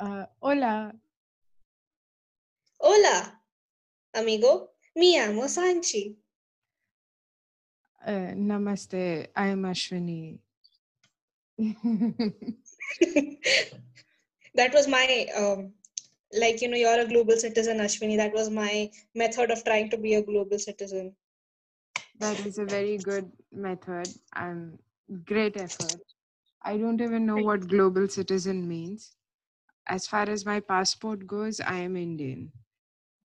Uh, 0.00 0.24
hola. 0.40 0.92
Hola, 2.80 3.38
amigo. 4.14 4.70
Mi 4.96 5.18
amo 5.18 5.42
Sanchi. 5.42 6.16
Uh, 8.06 8.32
namaste. 8.34 9.26
I 9.36 9.48
am 9.48 9.64
Ashwini. 9.64 10.38
that 14.54 14.72
was 14.72 14.88
my 14.88 15.26
um, 15.36 15.74
like 16.32 16.62
you 16.62 16.68
know 16.68 16.78
you're 16.78 17.00
a 17.00 17.06
global 17.06 17.36
citizen 17.36 17.76
ashwini 17.80 18.16
that 18.16 18.32
was 18.32 18.48
my 18.48 18.90
method 19.14 19.50
of 19.50 19.62
trying 19.62 19.90
to 19.90 19.98
be 19.98 20.14
a 20.14 20.22
global 20.22 20.58
citizen 20.58 21.14
that 22.18 22.40
is 22.46 22.56
a 22.56 22.64
very 22.64 22.96
good 22.96 23.30
method 23.52 24.08
and 24.36 24.78
great 25.26 25.58
effort 25.58 26.00
i 26.62 26.78
don't 26.78 27.02
even 27.02 27.26
know 27.26 27.36
what 27.36 27.68
global 27.68 28.08
citizen 28.08 28.66
means 28.66 29.16
as 29.90 30.06
far 30.06 30.28
as 30.30 30.46
my 30.46 30.60
passport 30.60 31.26
goes 31.26 31.60
i 31.60 31.76
am 31.78 31.96
indian 31.96 32.50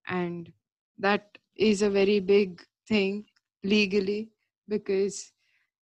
and 0.07 0.51
that 0.97 1.37
is 1.55 1.81
a 1.81 1.89
very 1.89 2.19
big 2.19 2.61
thing 2.87 3.25
legally 3.63 4.29
because 4.67 5.31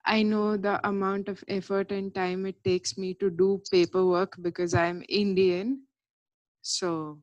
I 0.06 0.24
know 0.24 0.58
the 0.58 0.86
amount 0.88 1.30
of 1.30 1.44
effort 1.48 1.92
and 1.92 2.14
time 2.14 2.46
it 2.46 2.64
takes 2.64 2.98
me 2.98 3.14
to 3.16 3.30
do 3.30 3.62
paperwork 3.72 4.36
because 4.42 4.74
I'm 4.74 5.04
Indian. 5.08 5.84
So, 6.62 7.20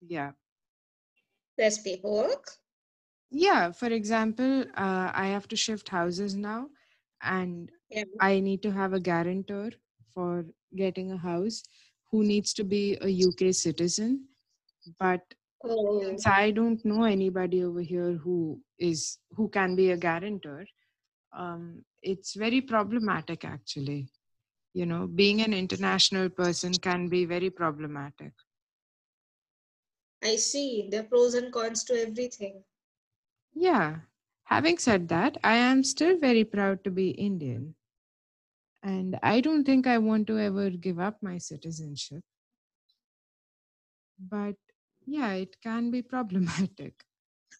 yeah. 0.00 0.32
There's 1.56 1.78
paperwork? 1.78 2.50
Yeah. 3.30 3.72
For 3.72 3.86
example, 3.86 4.64
uh, 4.76 5.10
I 5.14 5.28
have 5.28 5.48
to 5.48 5.56
shift 5.56 5.88
houses 5.88 6.34
now 6.34 6.68
and 7.22 7.70
yeah. 7.90 8.04
I 8.20 8.40
need 8.40 8.62
to 8.62 8.70
have 8.72 8.92
a 8.92 9.00
guarantor 9.00 9.70
for 10.12 10.44
getting 10.76 11.12
a 11.12 11.16
house 11.16 11.62
who 12.10 12.24
needs 12.24 12.52
to 12.54 12.64
be 12.64 12.96
a 13.00 13.28
UK 13.28 13.54
citizen. 13.54 14.24
But 14.98 15.20
oh. 15.64 16.02
since 16.02 16.26
I 16.26 16.50
don't 16.50 16.82
know 16.84 17.04
anybody 17.04 17.64
over 17.64 17.80
here 17.80 18.12
who 18.12 18.60
is 18.78 19.18
who 19.32 19.48
can 19.48 19.76
be 19.76 19.90
a 19.90 19.96
guarantor, 19.96 20.66
um, 21.36 21.84
it's 22.02 22.34
very 22.34 22.60
problematic 22.60 23.44
actually. 23.44 24.08
You 24.74 24.86
know 24.86 25.06
being 25.06 25.42
an 25.42 25.52
international 25.52 26.28
person 26.28 26.72
can 26.74 27.08
be 27.08 27.24
very 27.24 27.50
problematic. 27.50 28.32
I 30.22 30.36
see. 30.36 30.88
There 30.90 31.00
are 31.00 31.04
pros 31.04 31.34
and 31.34 31.52
cons 31.52 31.84
to 31.84 32.00
everything. 32.00 32.62
Yeah. 33.54 33.96
Having 34.48 34.78
said 34.78 35.08
that 35.08 35.36
i 35.44 35.54
am 35.54 35.84
still 35.84 36.18
very 36.18 36.42
proud 36.42 36.82
to 36.84 36.90
be 36.90 37.10
indian 37.24 37.74
and 38.88 39.18
i 39.22 39.40
don't 39.46 39.64
think 39.68 39.86
i 39.92 39.98
want 40.08 40.26
to 40.30 40.38
ever 40.48 40.70
give 40.70 40.98
up 40.98 41.22
my 41.22 41.38
citizenship. 41.38 42.22
But 44.30 44.56
yeah 45.06 45.32
it 45.32 45.56
can 45.62 45.90
be 45.90 46.02
problematic. 46.02 47.04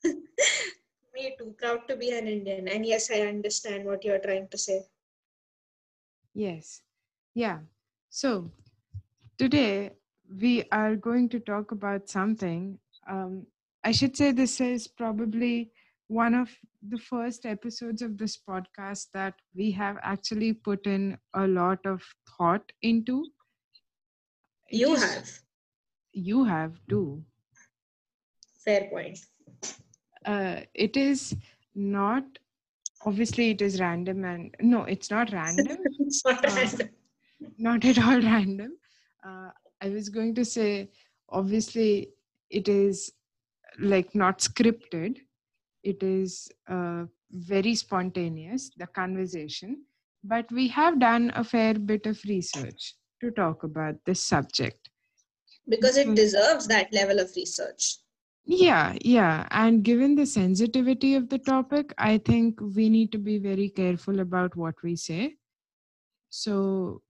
Me 1.14 1.34
too. 1.38 1.54
Proud 1.60 1.86
to 1.88 1.96
be 1.96 2.10
an 2.18 2.26
indian. 2.36 2.68
And 2.68 2.86
yes 2.92 3.10
i 3.18 3.20
understand 3.26 3.84
what 3.90 4.04
you're 4.04 4.24
trying 4.26 4.48
to 4.54 4.58
say. 4.58 4.78
Yes. 6.34 6.82
Yeah. 7.34 7.58
So 8.10 8.50
today 9.38 9.92
we 10.40 10.64
are 10.72 10.96
going 10.96 11.28
to 11.30 11.40
talk 11.40 11.72
about 11.72 12.08
something 12.08 12.78
um, 13.08 13.46
i 13.84 13.92
should 13.92 14.16
say 14.16 14.30
this 14.32 14.60
is 14.60 14.86
probably 14.86 15.70
one 16.08 16.34
of 16.34 16.50
the 16.88 16.98
first 16.98 17.44
episodes 17.44 18.02
of 18.02 18.16
this 18.16 18.38
podcast 18.48 19.06
that 19.12 19.34
we 19.54 19.70
have 19.72 19.96
actually 20.02 20.54
put 20.54 20.86
in 20.86 21.16
a 21.34 21.46
lot 21.46 21.78
of 21.84 22.02
thought 22.36 22.72
into. 22.82 23.26
You 24.70 24.94
have. 24.96 25.30
You 26.12 26.44
have 26.44 26.80
too. 26.88 27.22
Fair 28.64 28.88
point. 28.90 29.18
Uh, 30.24 30.60
it 30.74 30.96
is 30.96 31.36
not 31.74 32.24
obviously 33.06 33.50
it 33.50 33.62
is 33.62 33.78
random 33.78 34.24
and 34.24 34.54
no 34.60 34.82
it's 34.84 35.10
not 35.10 35.32
random. 35.32 35.78
It's 36.00 36.24
not 36.24 36.44
uh, 36.44 36.54
random. 36.54 36.88
not 37.58 37.84
at 37.84 37.98
all 37.98 38.20
random. 38.32 38.72
Uh, 39.24 39.50
i 39.80 39.88
was 39.88 40.08
going 40.08 40.34
to 40.34 40.44
say 40.44 40.90
obviously 41.28 42.08
it 42.50 42.68
is 42.68 43.12
like 43.78 44.14
not 44.14 44.38
scripted 44.38 45.18
it 45.82 46.02
is 46.02 46.50
uh, 46.68 47.04
very 47.30 47.74
spontaneous 47.74 48.70
the 48.76 48.86
conversation 48.86 49.84
but 50.24 50.50
we 50.50 50.68
have 50.68 50.98
done 50.98 51.30
a 51.34 51.44
fair 51.44 51.74
bit 51.74 52.06
of 52.06 52.20
research 52.28 52.94
to 53.20 53.30
talk 53.30 53.62
about 53.62 53.94
this 54.04 54.22
subject 54.22 54.90
because 55.68 55.96
it 55.96 56.14
deserves 56.14 56.66
that 56.66 56.92
level 56.92 57.18
of 57.18 57.30
research 57.36 57.98
yeah, 58.50 58.96
yeah. 59.02 59.46
And 59.50 59.82
given 59.82 60.14
the 60.14 60.24
sensitivity 60.24 61.14
of 61.16 61.28
the 61.28 61.38
topic, 61.38 61.92
I 61.98 62.16
think 62.16 62.58
we 62.62 62.88
need 62.88 63.12
to 63.12 63.18
be 63.18 63.36
very 63.36 63.68
careful 63.68 64.20
about 64.20 64.56
what 64.56 64.74
we 64.82 64.96
say. 64.96 65.34
So, 66.30 67.02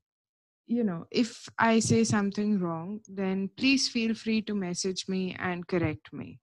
you 0.66 0.82
know, 0.82 1.06
if 1.12 1.48
I 1.56 1.78
say 1.78 2.02
something 2.02 2.58
wrong, 2.58 3.02
then 3.06 3.50
please 3.56 3.88
feel 3.88 4.14
free 4.14 4.42
to 4.42 4.54
message 4.56 5.06
me 5.06 5.36
and 5.38 5.64
correct 5.64 6.12
me. 6.12 6.40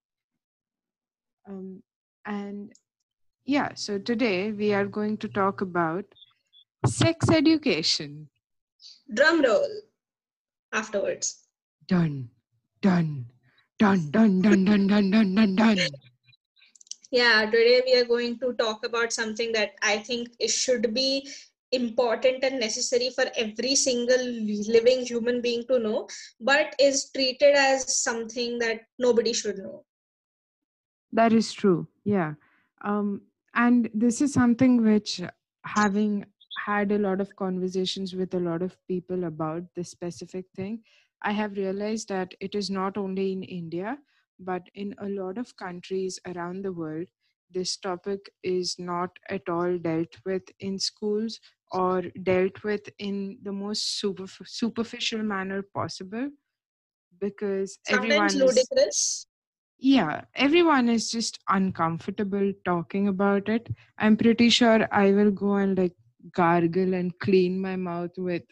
Um, 1.46 1.84
and 2.26 2.74
yeah, 3.46 3.74
so 3.76 4.00
today 4.00 4.52
we 4.52 4.74
are 4.74 4.86
hmm. 4.86 4.92
going 4.92 5.18
to 5.18 5.28
talk 5.28 5.62
about 5.62 6.06
sex 6.86 7.30
education. 7.30 8.28
Drum 9.14 9.44
roll 9.44 9.68
afterwards. 10.74 11.48
Done, 11.88 12.30
done. 12.82 13.26
Dun, 13.78 14.10
dun, 14.10 14.42
dun, 14.42 14.64
dun, 14.64 14.88
dun, 14.88 15.12
dun, 15.12 15.36
dun, 15.36 15.56
dun. 15.56 15.78
Yeah, 17.12 17.46
today 17.46 17.82
we 17.86 18.00
are 18.00 18.06
going 18.06 18.40
to 18.40 18.54
talk 18.54 18.86
about 18.86 19.12
something 19.12 19.52
that 19.52 19.72
I 19.82 19.98
think 19.98 20.30
it 20.40 20.50
should 20.50 20.94
be 20.94 21.28
important 21.74 22.44
and 22.44 22.60
necessary 22.60 23.10
for 23.10 23.26
every 23.36 23.76
single 23.76 24.26
living 24.68 25.06
human 25.06 25.42
being 25.42 25.66
to 25.68 25.80
know, 25.80 26.08
but 26.40 26.74
is 26.80 27.12
treated 27.14 27.56
as 27.56 28.02
something 28.02 28.58
that 28.60 28.82
nobody 28.98 29.34
should 29.34 29.58
know. 29.58 29.84
That 31.16 31.34
is 31.34 31.54
true. 31.54 31.88
Yeah. 32.04 32.36
Um, 32.84 33.24
and 33.56 33.90
this 33.94 34.22
is 34.22 34.34
something 34.34 34.84
which, 34.84 35.22
having 35.66 36.26
had 36.66 36.92
a 36.92 37.00
lot 37.00 37.22
of 37.22 37.36
conversations 37.36 38.16
with 38.16 38.34
a 38.34 38.40
lot 38.40 38.62
of 38.62 38.78
people 38.88 39.24
about 39.26 39.76
this 39.76 39.92
specific 39.92 40.48
thing, 40.56 40.84
I 41.22 41.32
have 41.34 41.58
realized 41.58 42.10
that 42.10 42.36
it 42.42 42.56
is 42.56 42.70
not 42.70 42.98
only 42.98 43.34
in 43.34 43.44
India, 43.44 44.00
but 44.40 44.70
in 44.76 44.96
a 45.00 45.10
lot 45.10 45.38
of 45.38 45.56
countries 45.58 46.20
around 46.28 46.64
the 46.66 46.74
world, 46.74 47.08
this 47.50 47.78
topic 47.78 48.32
is 48.44 48.78
not 48.80 49.18
at 49.30 49.48
all 49.50 49.78
dealt 49.80 50.18
with 50.26 50.44
in 50.60 50.80
schools 50.80 51.40
or 51.72 52.04
dealt 52.24 52.64
with 52.64 52.90
in 53.00 53.40
the 53.44 53.54
most 53.54 54.00
super, 54.00 54.26
superficial 54.46 55.24
manner 55.24 55.62
possible 55.64 56.32
because 57.20 57.80
Sometimes 57.84 58.36
everyone 58.36 58.36
ludicrous. 58.36 59.28
Yeah, 59.78 60.22
everyone 60.36 60.90
is 60.90 61.12
just 61.12 61.40
uncomfortable 61.50 62.52
talking 62.64 63.08
about 63.08 63.50
it. 63.50 63.68
I'm 63.98 64.18
pretty 64.18 64.50
sure 64.50 64.88
I 64.92 65.12
will 65.12 65.32
go 65.32 65.56
and 65.56 65.78
like 65.78 65.94
gargle 66.32 66.94
and 66.94 67.18
clean 67.20 67.60
my 67.60 67.76
mouth 67.76 68.12
with 68.18 68.44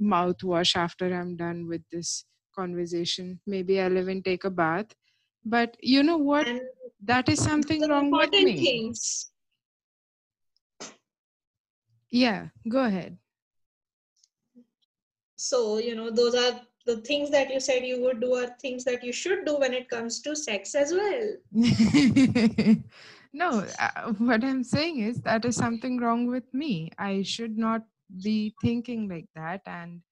mouthwash 0.00 0.76
after 0.76 1.12
I'm 1.12 1.36
done 1.36 1.66
with 1.68 1.82
this 1.90 2.24
conversation. 2.54 3.40
Maybe 3.46 3.80
I'll 3.80 3.96
even 3.98 4.22
take 4.22 4.44
a 4.44 4.50
bath. 4.50 4.86
But 5.44 5.76
you 5.80 6.02
know 6.02 6.18
what? 6.18 6.46
And 6.46 6.60
that 7.04 7.28
is 7.28 7.40
something 7.42 7.88
wrong 7.88 8.10
with 8.10 8.32
me. 8.32 8.56
Things. 8.56 9.32
Yeah, 12.10 12.48
go 12.68 12.84
ahead. 12.84 13.18
So, 15.36 15.78
you 15.78 15.96
know, 15.96 16.10
those 16.10 16.34
are 16.34 16.60
the 16.84 16.96
things 16.98 17.30
that 17.30 17.52
you 17.52 17.60
said 17.60 17.84
you 17.84 18.00
would 18.02 18.20
do 18.20 18.34
are 18.34 18.48
things 18.60 18.84
that 18.84 19.02
you 19.04 19.12
should 19.12 19.44
do 19.44 19.58
when 19.58 19.72
it 19.74 19.88
comes 19.88 20.20
to 20.22 20.34
sex 20.36 20.74
as 20.74 20.92
well. 20.92 21.36
no, 23.32 23.64
uh, 23.78 24.12
what 24.18 24.44
I'm 24.44 24.64
saying 24.64 25.00
is 25.00 25.20
that 25.22 25.44
is 25.44 25.56
something 25.56 25.98
wrong 25.98 26.26
with 26.26 26.52
me. 26.52 26.90
I 26.98 27.22
should 27.22 27.56
not 27.58 27.82
be 28.22 28.54
thinking 28.60 29.08
like 29.08 29.26
that 29.34 29.62
and 29.66 30.02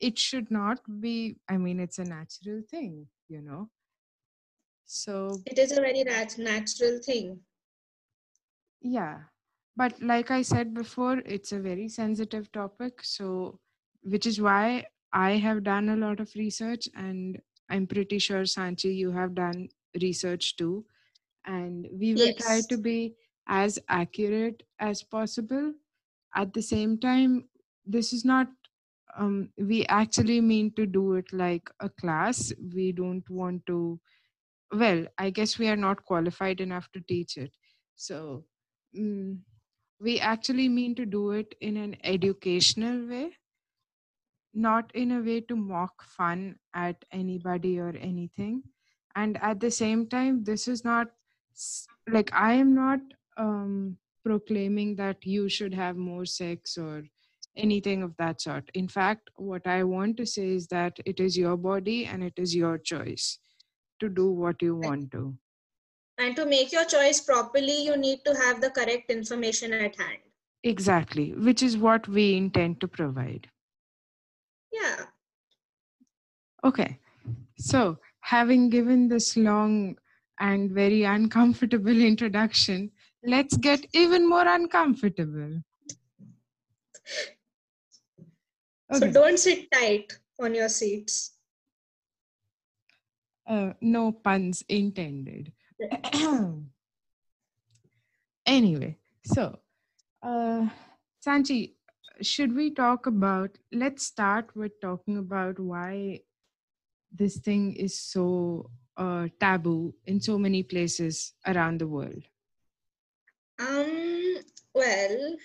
it 0.00 0.18
should 0.18 0.50
not 0.50 0.78
be 1.00 1.36
i 1.48 1.56
mean 1.56 1.80
it's 1.80 1.98
a 1.98 2.04
natural 2.04 2.62
thing 2.70 3.06
you 3.28 3.40
know 3.40 3.68
so 4.86 5.42
it 5.46 5.58
is 5.58 5.72
a 5.72 5.80
very 5.80 6.04
nat- 6.04 6.38
natural 6.38 6.98
thing 7.04 7.40
yeah 8.80 9.20
but 9.76 10.00
like 10.02 10.30
i 10.30 10.42
said 10.42 10.74
before 10.74 11.18
it's 11.24 11.52
a 11.52 11.58
very 11.58 11.88
sensitive 11.88 12.50
topic 12.52 13.00
so 13.02 13.58
which 14.02 14.26
is 14.26 14.40
why 14.40 14.84
i 15.14 15.32
have 15.46 15.62
done 15.64 15.88
a 15.90 15.96
lot 15.96 16.20
of 16.20 16.34
research 16.36 16.88
and 16.96 17.40
i'm 17.70 17.86
pretty 17.86 18.18
sure 18.18 18.42
sanchi 18.54 18.94
you 18.96 19.12
have 19.12 19.34
done 19.34 19.68
research 20.02 20.56
too 20.56 20.84
and 21.46 21.88
we 21.92 22.14
will 22.16 22.32
yes. 22.36 22.36
try 22.42 22.60
to 22.62 22.78
be 22.78 23.16
as 23.48 23.78
accurate 23.88 24.62
as 24.80 25.02
possible 25.02 25.72
at 26.34 26.52
the 26.54 26.62
same 26.62 26.98
time 26.98 27.48
this 27.86 28.12
is 28.12 28.24
not 28.24 28.48
um, 29.16 29.50
we 29.58 29.86
actually 29.86 30.40
mean 30.40 30.72
to 30.74 30.86
do 30.86 31.14
it 31.14 31.32
like 31.32 31.70
a 31.80 31.88
class. 31.88 32.52
We 32.74 32.92
don't 32.92 33.28
want 33.30 33.66
to, 33.66 34.00
well, 34.72 35.06
I 35.18 35.30
guess 35.30 35.58
we 35.58 35.68
are 35.68 35.76
not 35.76 36.04
qualified 36.04 36.60
enough 36.60 36.90
to 36.92 37.00
teach 37.00 37.36
it. 37.38 37.52
So 37.96 38.46
mm 38.96 39.40
we 40.00 40.20
actually 40.20 40.68
mean 40.68 40.94
to 40.94 41.06
do 41.06 41.30
it 41.32 41.54
in 41.60 41.76
an 41.76 41.96
educational 42.04 43.06
way, 43.08 43.32
not 44.54 44.90
in 44.94 45.12
a 45.12 45.20
way 45.20 45.40
to 45.42 45.56
mock 45.56 46.02
fun 46.02 46.56
at 46.74 47.04
anybody 47.12 47.78
or 47.78 47.94
anything. 48.00 48.62
And 49.16 49.38
at 49.42 49.60
the 49.60 49.70
same 49.70 50.08
time, 50.08 50.44
this 50.44 50.68
is 50.68 50.84
not 50.84 51.08
like 52.08 52.30
I 52.32 52.54
am 52.54 52.74
not 52.74 53.00
um, 53.36 53.96
proclaiming 54.24 54.96
that 54.96 55.24
you 55.24 55.48
should 55.48 55.74
have 55.74 55.96
more 55.96 56.24
sex 56.24 56.76
or 56.76 57.04
anything 57.56 58.02
of 58.02 58.16
that 58.16 58.40
sort. 58.40 58.68
In 58.74 58.88
fact, 58.88 59.30
what 59.36 59.66
I 59.66 59.84
want 59.84 60.16
to 60.16 60.26
say 60.26 60.48
is 60.48 60.66
that 60.68 60.98
it 61.04 61.20
is 61.20 61.36
your 61.36 61.56
body 61.56 62.06
and 62.06 62.22
it 62.22 62.34
is 62.36 62.54
your 62.54 62.78
choice 62.78 63.38
to 64.00 64.08
do 64.08 64.30
what 64.30 64.60
you 64.60 64.76
want 64.76 65.10
to. 65.12 65.36
And 66.18 66.36
to 66.36 66.46
make 66.46 66.72
your 66.72 66.84
choice 66.84 67.20
properly, 67.20 67.84
you 67.84 67.96
need 67.96 68.20
to 68.24 68.34
have 68.34 68.60
the 68.60 68.70
correct 68.70 69.10
information 69.10 69.72
at 69.72 69.96
hand. 69.96 70.18
Exactly, 70.62 71.34
which 71.34 71.62
is 71.62 71.76
what 71.76 72.08
we 72.08 72.36
intend 72.36 72.80
to 72.80 72.88
provide. 72.88 73.48
Yeah. 74.74 75.06
Okay, 76.64 76.98
so 77.58 77.98
having 78.20 78.68
given 78.70 79.08
this 79.08 79.36
long 79.36 79.96
and 80.40 80.70
very 80.70 81.04
uncomfortable 81.04 82.00
introduction, 82.12 82.90
let's 83.24 83.56
get 83.56 83.86
even 83.92 84.28
more 84.28 84.46
uncomfortable. 84.46 85.62
So 88.92 89.10
don't 89.10 89.38
sit 89.38 89.70
tight 89.70 90.12
on 90.40 90.54
your 90.54 90.68
seats. 90.68 91.34
uh, 93.46 93.72
no 93.80 94.12
puns 94.12 94.64
intended. 94.68 95.52
anyway, 98.46 98.96
so 99.24 99.58
uh, 100.22 100.68
Sanchi, 101.26 101.73
should 102.20 102.54
we 102.54 102.70
talk 102.70 103.06
about? 103.06 103.56
Let's 103.72 104.04
start 104.04 104.54
with 104.54 104.80
talking 104.80 105.18
about 105.18 105.58
why 105.58 106.20
this 107.12 107.36
thing 107.36 107.74
is 107.74 107.98
so 107.98 108.70
uh, 108.96 109.28
taboo 109.40 109.94
in 110.06 110.20
so 110.20 110.38
many 110.38 110.62
places 110.62 111.34
around 111.46 111.80
the 111.80 111.86
world. 111.86 112.24
Um, 113.58 114.36
well, 114.74 115.36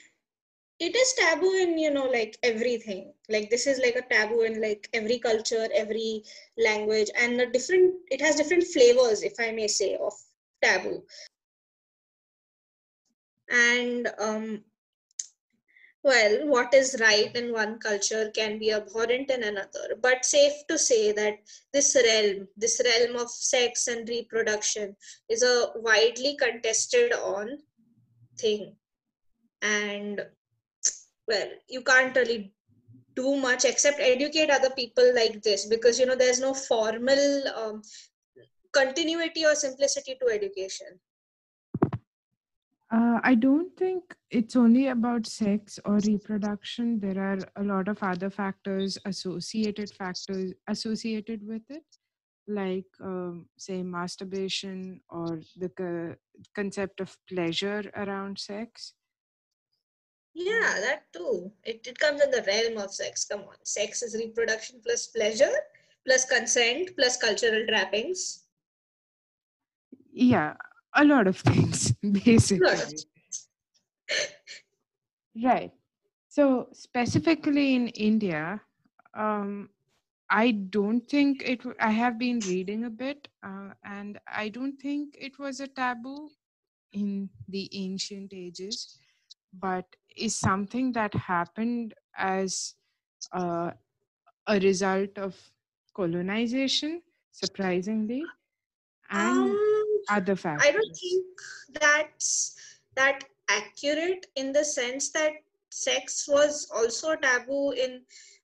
it 0.80 0.95
is 0.95 1.13
taboo 1.13 1.54
in, 1.54 1.77
you 1.77 1.92
know, 1.92 2.06
like 2.06 2.38
everything. 2.42 3.13
Like 3.27 3.50
this 3.50 3.68
is 3.68 3.80
like 3.80 3.95
a 3.95 4.13
taboo 4.13 4.42
in 4.42 4.62
like 4.62 4.89
every 4.94 5.19
culture, 5.19 5.68
every 5.75 6.24
language, 6.57 7.10
and 7.19 7.39
the 7.39 7.48
different 7.48 7.95
it 8.10 8.22
has 8.22 8.36
different 8.36 8.63
flavors, 8.63 9.24
if 9.24 9.33
I 9.39 9.51
may 9.51 9.68
say, 9.68 9.98
of 9.98 10.13
taboo. 10.63 11.04
And 13.50 14.07
um, 14.19 14.63
well, 16.04 16.48
what 16.48 16.74
is 16.74 16.98
right 17.01 17.36
in 17.36 17.51
one 17.51 17.78
culture 17.80 18.31
can 18.34 18.57
be 18.57 18.72
abhorrent 18.72 19.30
in 19.30 19.44
another. 19.44 19.98
But 20.01 20.24
safe 20.24 20.54
to 20.69 20.78
say 20.78 21.12
that 21.12 21.40
this 21.74 21.96
realm, 21.96 22.48
this 22.56 22.81
realm 22.84 23.18
of 23.18 23.30
sex 23.30 23.88
and 23.88 24.07
reproduction, 24.07 24.96
is 25.28 25.44
a 25.44 25.72
widely 25.75 26.38
contested 26.38 27.13
on 27.13 27.57
thing. 28.38 28.75
And 29.62 30.25
well, 31.28 31.50
you 31.68 31.81
can't 31.81 32.16
really 32.16 32.54
do 33.16 33.36
much 33.36 33.66
except 33.66 34.00
educate 34.00 34.50
other 34.50 34.69
people 34.69 35.13
like 35.13 35.42
this 35.44 35.66
because 35.66 36.00
you 36.00 36.06
know 36.06 36.16
there's 36.16 36.40
no 36.40 36.54
formal 36.54 37.44
um, 37.56 37.81
continuity 38.72 39.46
or 39.46 39.56
simplicity 39.56 40.16
to 40.22 40.34
education. 40.34 40.88
Uh, 42.91 43.19
I 43.24 43.36
don't 43.36 43.75
think 43.77 44.15
it's 44.31 44.56
only 44.56 44.88
about 44.88 45.27
sex 45.27 45.80
or 45.86 46.00
reproduction. 46.07 47.00
There 47.00 47.19
are 47.19 47.38
a 47.56 47.63
lot 47.63 47.88
of 47.88 48.01
other 48.01 48.31
factors, 48.31 48.97
associated 49.06 49.91
factors 49.91 50.53
associated 50.68 51.45
with 51.47 51.62
it, 51.69 51.86
like, 52.47 52.88
um, 53.00 53.45
say, 53.57 53.83
masturbation 53.83 55.01
or 55.07 55.39
the 55.56 55.69
co- 55.69 56.15
concept 56.56 57.00
of 57.00 57.15
pleasure 57.27 57.91
around 57.95 58.39
sex. 58.39 58.94
Yeah, 60.33 60.80
that 60.80 61.03
too. 61.13 61.51
It, 61.63 61.86
it 61.86 62.00
comes 62.00 62.21
in 62.21 62.31
the 62.31 62.44
realm 62.47 62.77
of 62.80 62.91
sex. 62.91 63.25
Come 63.25 63.41
on. 63.41 63.56
Sex 63.63 64.01
is 64.01 64.15
reproduction 64.15 64.81
plus 64.83 65.07
pleasure, 65.07 65.51
plus 66.06 66.25
consent, 66.25 66.91
plus 66.97 67.18
cultural 67.18 67.68
trappings. 67.68 68.45
Yeah, 70.12 70.56
a 70.95 71.06
lot 71.06 71.27
of 71.27 71.38
things, 71.38 71.91
basically. 72.25 73.06
Right. 75.44 75.71
So, 76.27 76.69
specifically 76.74 77.75
in 77.75 77.88
India, 77.89 78.62
um, 79.13 79.69
I 80.30 80.51
don't 80.51 81.01
think 81.09 81.44
it, 81.44 81.59
w- 81.59 81.77
I 81.80 81.91
have 81.91 82.19
been 82.19 82.39
reading 82.41 82.86
a 82.86 82.89
bit, 82.89 83.27
uh, 83.44 83.69
and 83.83 84.19
I 84.27 84.50
don't 84.50 84.77
think 84.80 85.15
it 85.19 85.39
was 85.39 85.59
a 85.59 85.68
taboo 85.68 86.30
in 86.91 87.30
the 87.47 87.69
ancient 87.74 88.33
ages, 88.33 88.88
but 89.53 89.86
is 90.15 90.38
something 90.38 90.91
that 90.94 91.13
happened 91.13 91.94
as 92.15 92.75
uh, 93.33 93.71
a 94.47 94.59
result 94.59 95.18
of 95.18 95.51
colonization, 95.95 97.01
surprisingly, 97.31 98.33
and 99.09 99.59
Um, 99.59 99.78
other 100.09 100.38
I 100.45 100.71
don't 100.71 100.95
think 100.95 101.25
that's 101.79 102.56
that 102.95 103.23
accurate 103.50 104.25
in 104.35 104.51
the 104.51 104.63
sense 104.63 105.11
that 105.11 105.33
sex 105.69 106.27
was 106.27 106.69
also 106.73 107.15
taboo 107.15 107.71
in 107.71 108.01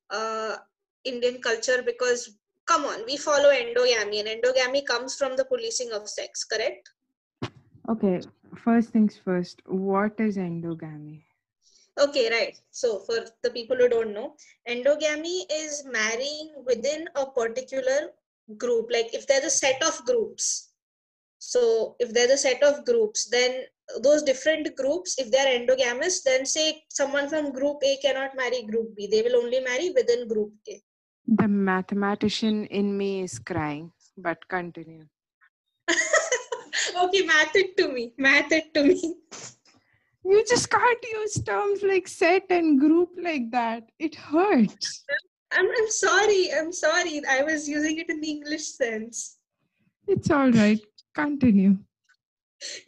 uh, 0.09 0.57
Indian 1.03 1.41
culture 1.41 1.81
because 1.85 2.37
come 2.65 2.85
on, 2.85 3.05
we 3.05 3.17
follow 3.17 3.49
endogamy 3.51 4.19
and 4.19 4.29
endogamy 4.29 4.85
comes 4.85 5.15
from 5.15 5.35
the 5.35 5.45
policing 5.45 5.91
of 5.91 6.09
sex, 6.09 6.43
correct? 6.43 6.89
Okay, 7.89 8.21
first 8.55 8.89
things 8.89 9.15
first, 9.23 9.61
what 9.67 10.19
is 10.19 10.37
endogamy? 10.37 11.21
Okay, 11.99 12.29
right. 12.29 12.57
So 12.71 12.99
for 12.99 13.15
the 13.41 13.51
people 13.51 13.77
who 13.77 13.87
don't 13.87 14.13
know, 14.13 14.35
endogamy 14.67 15.43
is 15.51 15.85
marrying 15.85 16.51
within 16.65 17.07
a 17.15 17.25
particular 17.25 18.11
group. 18.57 18.89
Like 18.91 19.13
if 19.13 19.27
there's 19.27 19.45
a 19.45 19.49
set 19.49 19.81
of 19.83 20.03
groups, 20.05 20.73
so 21.45 21.95
if 21.99 22.11
there's 22.11 22.31
a 22.31 22.37
set 22.37 22.63
of 22.63 22.83
groups, 22.85 23.29
then 23.29 23.65
those 24.01 24.23
different 24.23 24.75
groups, 24.75 25.19
if 25.19 25.29
they're 25.29 25.59
endogamous, 25.59 26.23
then 26.23 26.43
say 26.43 26.83
someone 26.89 27.29
from 27.29 27.51
group 27.51 27.77
A 27.83 27.97
cannot 28.01 28.35
marry 28.35 28.63
group 28.63 28.95
B. 28.95 29.05
They 29.05 29.21
will 29.21 29.35
only 29.43 29.59
marry 29.59 29.91
within 29.95 30.27
group 30.27 30.53
A. 30.67 30.81
The 31.27 31.47
mathematician 31.47 32.65
in 32.65 32.97
me 32.97 33.21
is 33.21 33.37
crying, 33.37 33.91
but 34.17 34.39
continue. 34.47 35.05
okay, 37.03 37.21
math 37.25 37.55
it 37.55 37.77
to 37.77 37.89
me. 37.89 38.13
Math 38.17 38.51
it 38.51 38.73
to 38.73 38.83
me. 38.83 39.15
You 40.25 40.43
just 40.49 40.71
can't 40.71 41.05
use 41.13 41.35
terms 41.43 41.83
like 41.83 42.07
set 42.07 42.45
and 42.49 42.79
group 42.79 43.09
like 43.21 43.51
that. 43.51 43.83
It 43.99 44.15
hurts. 44.15 45.03
I'm, 45.51 45.67
I'm 45.67 45.89
sorry. 45.91 46.49
I'm 46.57 46.71
sorry. 46.71 47.21
I 47.29 47.43
was 47.43 47.69
using 47.69 47.99
it 47.99 48.09
in 48.09 48.19
the 48.19 48.31
English 48.31 48.65
sense. 48.65 49.37
It's 50.07 50.31
all 50.31 50.51
right. 50.51 50.79
Continue. 51.15 51.77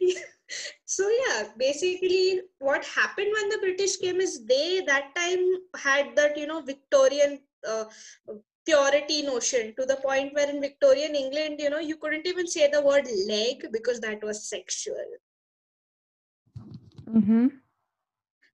so 0.84 1.08
yeah 1.08 1.44
basically 1.58 2.40
what 2.58 2.84
happened 2.84 3.30
when 3.36 3.48
the 3.50 3.58
british 3.60 3.96
came 3.98 4.20
is 4.20 4.46
they 4.46 4.80
that 4.86 5.14
time 5.14 5.44
had 5.76 6.14
that 6.16 6.36
you 6.36 6.46
know 6.46 6.60
victorian 6.62 7.38
uh, 7.68 7.84
purity 8.66 9.22
notion 9.22 9.74
to 9.78 9.86
the 9.86 9.96
point 9.96 10.34
where 10.34 10.50
in 10.50 10.60
victorian 10.60 11.14
england 11.14 11.60
you 11.60 11.70
know 11.70 11.78
you 11.78 11.96
couldn't 11.96 12.26
even 12.26 12.46
say 12.46 12.68
the 12.70 12.82
word 12.82 13.06
leg 13.28 13.66
because 13.72 14.00
that 14.00 14.22
was 14.22 14.48
sexual 14.48 15.08
Mm-hmm. 17.10 17.46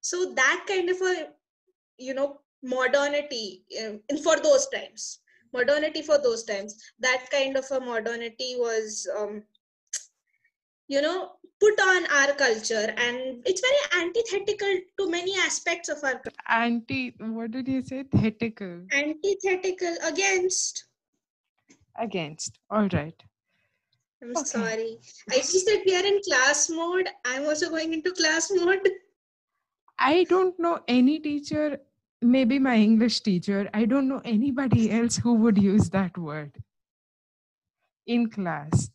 so 0.00 0.33
that 0.35 0.64
kind 0.69 0.88
of 0.90 1.00
a 1.02 1.28
you 1.99 2.14
know 2.14 2.40
modernity 2.62 3.64
um, 3.85 4.00
in 4.09 4.19
for 4.19 4.37
those 4.40 4.69
times 4.69 5.21
modernity 5.52 6.02
for 6.02 6.19
those 6.19 6.45
times 6.45 6.76
that 6.99 7.26
kind 7.31 7.57
of 7.57 7.64
a 7.71 7.81
modernity 7.81 8.54
was 8.57 9.09
um, 9.19 9.43
you 10.88 11.00
know 11.02 11.32
put 11.60 11.80
on 11.80 12.06
our 12.06 12.32
culture 12.34 12.92
and 12.96 13.42
it's 13.46 13.62
very 13.66 14.02
antithetical 14.04 14.74
to 14.98 15.10
many 15.10 15.34
aspects 15.38 15.88
of 15.88 15.98
our 16.02 16.14
culture. 16.14 16.30
Anti, 16.48 17.14
what 17.20 17.52
did 17.52 17.68
you 17.68 17.82
say? 17.82 18.02
Thetical. 18.04 18.86
antithetical 18.92 19.94
against 20.06 20.84
Against. 21.96 22.58
All 22.70 22.88
right. 22.92 23.14
i'm 24.22 24.30
Okay. 24.30 24.44
sorry 24.50 24.98
i 25.36 25.40
see 25.48 25.62
that 25.66 25.82
we 25.86 25.94
are 25.96 26.04
in 26.10 26.18
class 26.26 26.68
mode 26.70 27.08
i'm 27.32 27.44
also 27.50 27.68
going 27.70 27.92
into 27.96 28.12
class 28.20 28.50
mode 28.60 28.88
I 29.98 30.24
don't 30.30 30.58
know 30.58 30.80
any 30.88 31.18
teacher 31.20 31.78
maybe 32.34 32.58
my 32.58 32.74
english 32.84 33.20
teacher 33.20 33.58
i 33.80 33.84
don't 33.84 34.08
know 34.12 34.20
anybody 34.24 34.90
else 34.98 35.16
who 35.24 35.34
would 35.42 35.58
use 35.66 35.90
that 35.96 36.16
word 36.28 36.56
in 38.06 38.28
class 38.30 38.88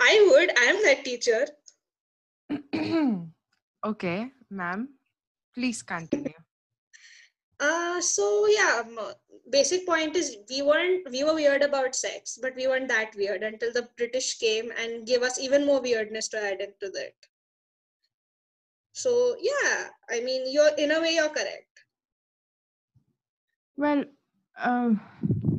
i 0.00 0.26
would 0.30 0.50
i 0.58 0.64
am 0.64 0.82
that 0.84 1.04
teacher. 1.04 1.46
Okay 3.84 4.32
ma'am 4.50 4.88
please 5.54 5.82
continue. 5.82 6.34
Uh 7.60 8.00
so 8.00 8.46
yeah 8.46 8.82
um, 8.84 8.98
basic 9.50 9.86
point 9.86 10.16
is 10.16 10.36
we 10.50 10.60
weren't 10.62 11.08
we 11.10 11.24
were 11.24 11.34
weird 11.34 11.62
about 11.62 11.94
sex 11.94 12.38
but 12.42 12.54
we 12.56 12.66
weren't 12.66 12.88
that 12.88 13.14
weird 13.16 13.42
until 13.42 13.72
the 13.72 13.88
british 13.96 14.38
came 14.38 14.70
and 14.78 15.06
gave 15.06 15.22
us 15.22 15.38
even 15.40 15.64
more 15.64 15.80
weirdness 15.80 16.28
to 16.28 16.36
add 16.36 16.60
into 16.60 16.90
that 16.90 17.14
so 18.92 19.36
yeah 19.40 19.86
i 20.10 20.20
mean 20.20 20.42
you're 20.52 20.74
in 20.76 20.90
a 20.90 21.00
way 21.00 21.14
you're 21.14 21.28
correct. 21.28 21.72
Well 23.76 24.04
uh, 24.58 24.94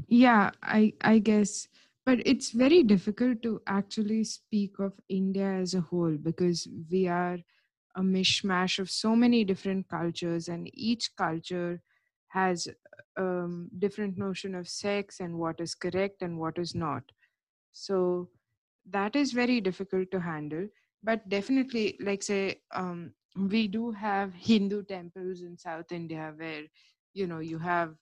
yeah 0.08 0.52
i 0.62 0.94
i 1.02 1.20
guess 1.20 1.68
but 2.08 2.20
it's 2.26 2.52
very 2.52 2.84
difficult 2.84 3.44
to 3.44 3.62
actually 3.68 4.24
speak 4.26 4.80
of 4.80 4.94
india 5.10 5.50
as 5.64 5.76
a 5.76 5.82
whole 5.92 6.18
because 6.30 6.68
we 6.92 7.08
are 7.08 7.38
a 7.98 8.02
mishmash 8.02 8.80
of 8.80 8.90
so 8.92 9.16
many 9.16 9.44
different 9.44 9.88
cultures 9.90 10.48
and 10.50 10.70
each 10.74 11.16
culture 11.18 11.82
has 12.30 12.68
um, 13.18 13.70
different 13.80 14.18
notion 14.18 14.56
of 14.56 14.70
sex 14.70 15.20
and 15.20 15.38
what 15.38 15.60
is 15.60 15.76
correct 15.76 16.22
and 16.22 16.40
what 16.40 16.58
is 16.60 16.76
not. 16.76 17.04
So 17.74 18.30
that 18.90 19.16
is 19.16 19.32
very 19.34 19.62
difficult 19.62 20.12
to 20.12 20.20
handle. 20.20 20.68
But 21.04 21.30
definitely 21.30 21.98
like 22.02 22.24
say 22.24 22.62
um, 22.74 23.14
we 23.38 23.68
do 23.68 23.92
have 23.92 24.34
hindu 24.34 24.84
temples 24.84 25.42
in 25.42 25.58
south 25.58 25.92
india 25.92 26.34
where 26.38 26.64
you 27.14 27.28
know 27.28 27.40
you 27.40 27.60
have 27.60 27.94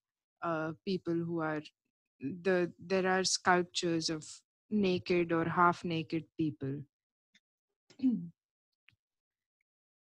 uh, 0.44 0.72
people 0.86 1.14
who 1.14 1.42
are 1.42 1.62
the 2.20 2.72
there 2.80 3.08
are 3.08 3.24
sculptures 3.24 4.10
of 4.10 4.26
naked 4.70 5.32
or 5.32 5.46
half 5.46 5.84
naked 5.84 6.24
people 6.38 6.82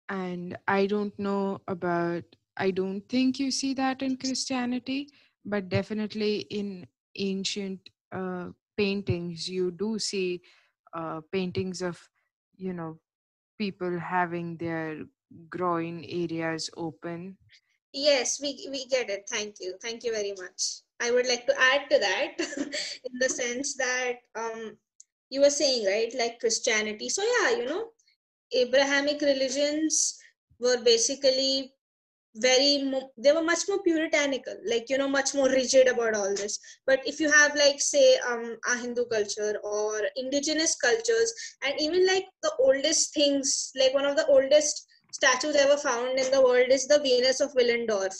and 0.09 0.57
i 0.67 0.85
don't 0.85 1.17
know 1.19 1.61
about 1.67 2.23
I 2.57 2.71
don't 2.71 3.01
think 3.07 3.39
you 3.39 3.51
see 3.51 3.73
that 3.75 4.01
in 4.01 4.17
Christianity, 4.17 5.09
but 5.45 5.69
definitely 5.69 6.39
in 6.49 6.87
ancient 7.15 7.79
uh, 8.11 8.49
paintings, 8.75 9.47
you 9.47 9.71
do 9.71 9.99
see 9.99 10.41
uh, 10.93 11.21
paintings 11.31 11.81
of, 11.81 12.01
you 12.55 12.73
know, 12.73 12.99
people 13.57 13.99
having 13.99 14.57
their 14.57 15.05
groin 15.49 16.03
areas 16.09 16.69
open. 16.75 17.37
Yes, 17.93 18.41
we, 18.41 18.67
we 18.71 18.85
get 18.87 19.09
it. 19.09 19.25
Thank 19.29 19.57
you. 19.59 19.75
Thank 19.81 20.03
you 20.03 20.11
very 20.11 20.33
much. 20.37 20.81
I 21.01 21.12
would 21.12 21.27
like 21.27 21.46
to 21.48 21.56
add 21.60 21.89
to 21.89 22.00
that 22.00 22.34
in 23.06 23.20
the 23.20 23.30
sense 23.30 23.75
that 23.75 24.13
um, 24.36 24.77
you 25.30 25.42
were 25.42 25.50
saying, 25.50 25.86
right, 25.86 26.13
like 26.18 26.39
Christianity. 26.39 27.10
So, 27.10 27.24
yeah, 27.24 27.58
you 27.58 27.66
know, 27.66 27.89
Abrahamic 28.54 29.22
religions 29.22 30.18
were 30.60 30.82
basically 30.84 31.74
very 32.36 32.92
they 33.18 33.32
were 33.32 33.44
much 33.44 33.62
more 33.68 33.82
puritanical 33.82 34.54
like 34.70 34.89
you 34.89 34.98
know 34.98 35.08
much 35.08 35.34
more 35.34 35.50
rigid 35.50 35.88
about 35.88 36.13
all 36.13 36.36
this 36.36 36.60
but 36.86 37.00
if 37.06 37.20
you 37.20 37.32
have 37.32 37.56
like 37.56 37.82
say 37.82 38.18
um 38.30 38.56
a 38.72 38.77
hindu 38.77 39.06
culture 39.06 39.56
or 39.63 40.01
indigenous 40.16 40.75
cultures 40.75 41.34
and 41.66 41.74
even 41.80 42.06
like 42.06 42.25
the 42.44 42.51
oldest 42.60 43.13
things 43.13 43.72
like 43.75 43.94
one 43.94 44.06
of 44.06 44.16
the 44.16 44.25
oldest 44.27 44.86
statues 45.12 45.56
ever 45.56 45.77
found 45.77 46.20
in 46.20 46.30
the 46.32 46.42
world 46.42 46.68
is 46.70 46.88
the 46.88 47.00
venus 47.00 47.39
of 47.39 47.54
willendorf 47.54 48.16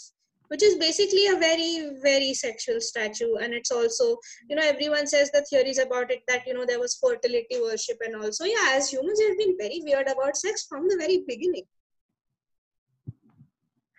which 0.50 0.64
is 0.64 0.76
basically 0.76 1.28
a 1.28 1.38
very 1.38 1.92
very 2.02 2.34
sexual 2.34 2.80
statue 2.80 3.36
and 3.36 3.54
it's 3.54 3.72
also 3.72 4.18
you 4.50 4.56
know 4.56 4.64
everyone 4.64 5.08
says 5.08 5.32
the 5.32 5.46
theories 5.50 5.80
about 5.80 6.12
it 6.12 6.22
that 6.28 6.46
you 6.48 6.54
know 6.54 6.66
there 6.66 6.80
was 6.80 7.00
fertility 7.02 7.60
worship 7.62 7.98
and 8.06 8.16
also 8.16 8.44
yeah 8.46 8.70
as 8.72 8.90
humans 8.90 9.20
we've 9.20 9.38
been 9.38 9.58
very 9.60 9.82
weird 9.84 10.08
about 10.08 10.38
sex 10.38 10.66
from 10.70 10.88
the 10.88 10.98
very 10.98 11.24
beginning 11.28 11.64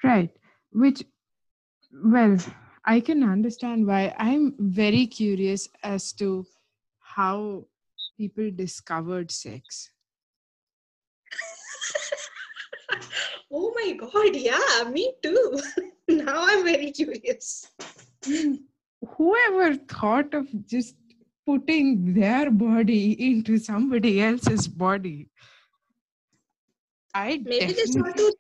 Right. 0.03 0.31
Which, 0.73 1.03
well, 1.93 2.37
I 2.85 3.01
can 3.01 3.23
understand 3.23 3.87
why. 3.87 4.15
I'm 4.17 4.55
very 4.59 5.07
curious 5.07 5.69
as 5.83 6.13
to 6.15 6.47
how 7.01 7.67
people 8.17 8.51
discovered 8.55 9.31
sex. 9.31 9.91
oh 13.53 13.73
my 13.75 13.93
god, 13.93 14.37
yeah, 14.37 14.91
me 14.91 15.15
too. 15.23 15.61
now 16.09 16.45
I'm 16.47 16.65
very 16.65 16.91
curious. 16.91 17.67
whoever 19.17 19.75
thought 19.77 20.35
of 20.35 20.47
just 20.67 20.95
putting 21.47 22.15
their 22.15 22.51
body 22.51 23.31
into 23.31 23.59
somebody 23.59 24.21
else's 24.21 24.69
body? 24.69 25.31
I 27.15 27.41
maybe 27.45 27.73
they 27.73 27.85
saw 27.87 28.03
to 28.03 28.35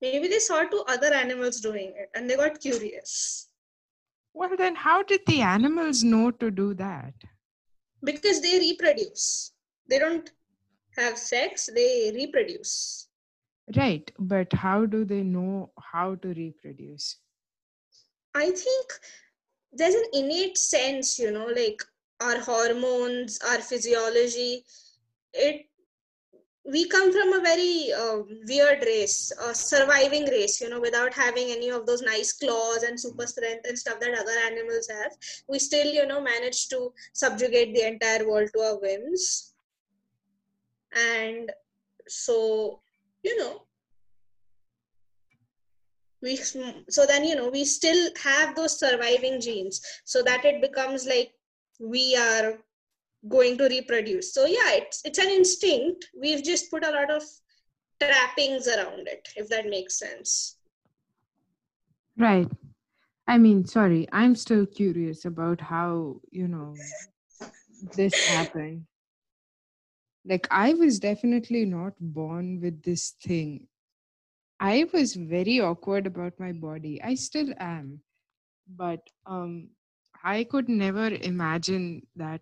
maybe 0.00 0.28
they 0.28 0.38
saw 0.38 0.62
two 0.64 0.84
other 0.88 1.12
animals 1.12 1.60
doing 1.60 1.92
it 1.96 2.10
and 2.14 2.28
they 2.28 2.36
got 2.36 2.60
curious 2.60 3.48
well 4.34 4.56
then 4.56 4.74
how 4.74 5.02
did 5.02 5.20
the 5.26 5.40
animals 5.40 6.04
know 6.04 6.30
to 6.30 6.50
do 6.50 6.74
that 6.74 7.14
because 8.04 8.40
they 8.40 8.58
reproduce 8.58 9.52
they 9.88 9.98
don't 9.98 10.30
have 10.96 11.18
sex 11.18 11.68
they 11.74 12.12
reproduce 12.14 13.07
right 13.76 14.10
but 14.18 14.52
how 14.52 14.86
do 14.86 15.04
they 15.04 15.22
know 15.22 15.70
how 15.92 16.14
to 16.16 16.28
reproduce 16.28 17.16
i 18.34 18.50
think 18.50 18.92
there's 19.72 19.94
an 19.94 20.04
innate 20.12 20.56
sense 20.56 21.18
you 21.18 21.30
know 21.30 21.46
like 21.46 21.82
our 22.20 22.38
hormones 22.40 23.38
our 23.50 23.58
physiology 23.58 24.64
it 25.34 25.68
we 26.70 26.86
come 26.86 27.10
from 27.12 27.32
a 27.32 27.40
very 27.40 27.92
uh, 27.92 28.18
weird 28.46 28.82
race, 28.82 29.32
a 29.42 29.54
surviving 29.54 30.26
race, 30.26 30.60
you 30.60 30.68
know, 30.68 30.80
without 30.80 31.14
having 31.14 31.50
any 31.50 31.70
of 31.70 31.86
those 31.86 32.02
nice 32.02 32.32
claws 32.34 32.82
and 32.82 33.00
super 33.00 33.26
strength 33.26 33.66
and 33.66 33.78
stuff 33.78 33.98
that 34.00 34.18
other 34.18 34.38
animals 34.46 34.88
have. 34.88 35.12
We 35.48 35.58
still, 35.58 35.86
you 35.86 36.06
know, 36.06 36.20
manage 36.20 36.68
to 36.68 36.92
subjugate 37.14 37.74
the 37.74 37.86
entire 37.86 38.28
world 38.28 38.50
to 38.54 38.60
our 38.60 38.78
whims. 38.78 39.54
And 40.94 41.50
so, 42.06 42.80
you 43.28 43.38
know, 43.38 43.62
we 46.22 46.36
so 46.36 47.06
then 47.06 47.24
you 47.24 47.36
know 47.36 47.48
we 47.48 47.64
still 47.64 48.10
have 48.22 48.56
those 48.56 48.78
surviving 48.78 49.40
genes 49.40 49.80
so 50.04 50.22
that 50.22 50.44
it 50.44 50.60
becomes 50.60 51.06
like 51.06 51.30
we 51.80 52.16
are 52.16 52.54
going 53.28 53.56
to 53.58 53.68
reproduce. 53.68 54.32
So 54.34 54.46
yeah 54.46 54.72
it's 54.80 55.02
it's 55.04 55.18
an 55.18 55.28
instinct. 55.28 56.08
We've 56.20 56.42
just 56.42 56.70
put 56.70 56.84
a 56.84 56.90
lot 56.90 57.10
of 57.10 57.22
trappings 58.02 58.66
around 58.66 59.06
it 59.06 59.28
if 59.36 59.48
that 59.48 59.68
makes 59.68 59.98
sense. 59.98 60.56
Right. 62.16 62.50
I 63.28 63.36
mean 63.38 63.66
sorry 63.66 64.08
i'm 64.10 64.34
still 64.34 64.64
curious 64.66 65.26
about 65.30 65.60
how 65.60 66.20
you 66.30 66.48
know 66.48 66.74
this 67.94 68.14
happened 68.28 68.87
like 70.28 70.46
i 70.50 70.74
was 70.74 70.98
definitely 70.98 71.64
not 71.64 71.92
born 72.00 72.60
with 72.60 72.82
this 72.82 73.10
thing 73.26 73.66
i 74.60 74.86
was 74.92 75.14
very 75.14 75.60
awkward 75.60 76.06
about 76.06 76.38
my 76.38 76.52
body 76.52 77.00
i 77.02 77.14
still 77.14 77.52
am 77.58 78.00
but 78.76 79.00
um 79.26 79.68
i 80.24 80.44
could 80.44 80.68
never 80.68 81.08
imagine 81.32 82.02
that 82.16 82.40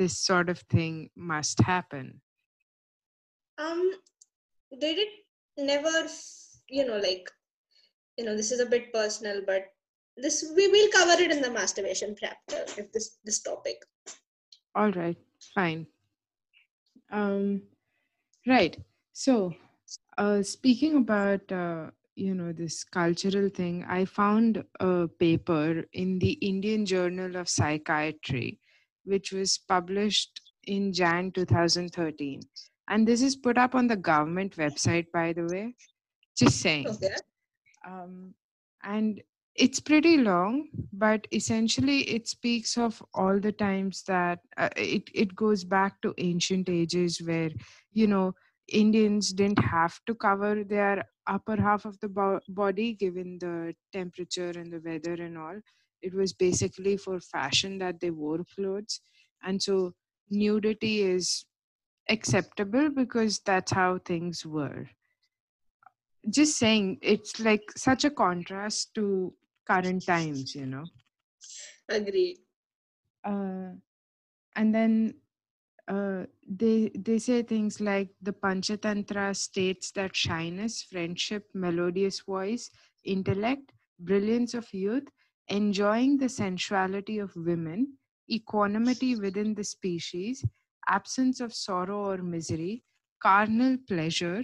this 0.00 0.18
sort 0.18 0.48
of 0.48 0.58
thing 0.74 1.10
must 1.14 1.60
happen? 1.60 2.22
Um, 3.58 3.92
did 4.80 4.96
it 4.98 5.08
never, 5.58 6.08
you 6.70 6.86
know, 6.86 6.96
like, 6.96 7.30
you 8.16 8.24
know, 8.24 8.34
this 8.34 8.50
is 8.50 8.60
a 8.60 8.66
bit 8.66 8.92
personal, 8.94 9.42
but 9.46 9.66
this 10.16 10.42
we 10.56 10.68
will 10.68 10.88
cover 10.90 11.22
it 11.22 11.30
in 11.30 11.42
the 11.42 11.50
masturbation 11.50 12.16
chapter 12.18 12.64
if 12.80 12.90
this 12.92 13.18
this 13.24 13.40
topic. 13.42 13.76
All 14.74 14.90
right, 14.92 15.16
fine. 15.54 15.86
Um, 17.10 17.62
right. 18.46 18.76
So, 19.12 19.54
uh, 20.18 20.42
speaking 20.42 20.96
about 20.96 21.50
uh, 21.50 21.90
you 22.14 22.34
know 22.34 22.52
this 22.52 22.84
cultural 22.84 23.48
thing, 23.48 23.84
I 23.88 24.04
found 24.04 24.64
a 24.78 25.08
paper 25.08 25.84
in 25.92 26.18
the 26.18 26.32
Indian 26.32 26.86
Journal 26.86 27.36
of 27.36 27.48
Psychiatry 27.48 28.58
which 29.04 29.32
was 29.32 29.58
published 29.58 30.40
in 30.64 30.92
Jan 30.92 31.32
2013. 31.32 32.40
And 32.88 33.06
this 33.06 33.22
is 33.22 33.36
put 33.36 33.56
up 33.58 33.74
on 33.74 33.86
the 33.86 33.96
government 33.96 34.56
website, 34.56 35.06
by 35.12 35.32
the 35.32 35.44
way. 35.44 35.74
Just 36.36 36.60
saying. 36.60 36.88
Okay. 36.88 37.14
Um, 37.86 38.34
and 38.82 39.20
it's 39.54 39.80
pretty 39.80 40.16
long, 40.16 40.68
but 40.92 41.26
essentially 41.32 42.00
it 42.02 42.28
speaks 42.28 42.78
of 42.78 43.02
all 43.14 43.38
the 43.40 43.52
times 43.52 44.02
that 44.04 44.38
uh, 44.56 44.70
it, 44.76 45.10
it 45.14 45.34
goes 45.34 45.64
back 45.64 46.00
to 46.02 46.14
ancient 46.18 46.68
ages 46.68 47.20
where, 47.22 47.50
you 47.92 48.06
know, 48.06 48.32
Indians 48.68 49.32
didn't 49.32 49.58
have 49.58 49.98
to 50.06 50.14
cover 50.14 50.62
their 50.64 51.04
upper 51.26 51.56
half 51.60 51.84
of 51.84 51.98
the 52.00 52.08
bo- 52.08 52.40
body 52.48 52.94
given 52.94 53.38
the 53.40 53.74
temperature 53.92 54.50
and 54.50 54.72
the 54.72 54.80
weather 54.84 55.14
and 55.14 55.36
all. 55.36 55.60
It 56.00 56.14
was 56.14 56.32
basically 56.32 56.96
for 56.96 57.20
fashion 57.20 57.78
that 57.78 58.00
they 58.00 58.10
wore 58.10 58.44
clothes. 58.54 59.00
And 59.42 59.60
so 59.60 59.94
nudity 60.30 61.02
is 61.02 61.44
acceptable 62.08 62.90
because 62.90 63.40
that's 63.40 63.72
how 63.72 63.98
things 63.98 64.46
were. 64.46 64.88
Just 66.28 66.58
saying, 66.58 66.98
it's 67.02 67.40
like 67.40 67.72
such 67.76 68.04
a 68.04 68.10
contrast 68.10 68.94
to 68.94 69.34
current 69.66 70.06
times, 70.06 70.54
you 70.54 70.66
know. 70.66 70.84
agree 71.88 72.38
Uh, 73.24 73.72
and 74.56 74.74
then 74.74 75.14
uh, 75.88 76.24
they 76.48 76.90
they 76.94 77.18
say 77.18 77.42
things 77.42 77.80
like 77.80 78.08
the 78.22 78.32
Panchatantra 78.32 79.36
states 79.36 79.90
that 79.92 80.16
shyness, 80.16 80.82
friendship, 80.82 81.48
melodious 81.54 82.20
voice, 82.20 82.70
intellect, 83.04 83.72
brilliance 83.98 84.54
of 84.54 84.72
youth, 84.72 85.08
enjoying 85.48 86.16
the 86.18 86.28
sensuality 86.28 87.18
of 87.18 87.34
women, 87.36 87.98
equanimity 88.30 89.16
within 89.16 89.54
the 89.54 89.64
species, 89.64 90.44
absence 90.88 91.40
of 91.40 91.52
sorrow 91.52 92.04
or 92.12 92.18
misery, 92.18 92.82
carnal 93.22 93.76
pleasure, 93.88 94.42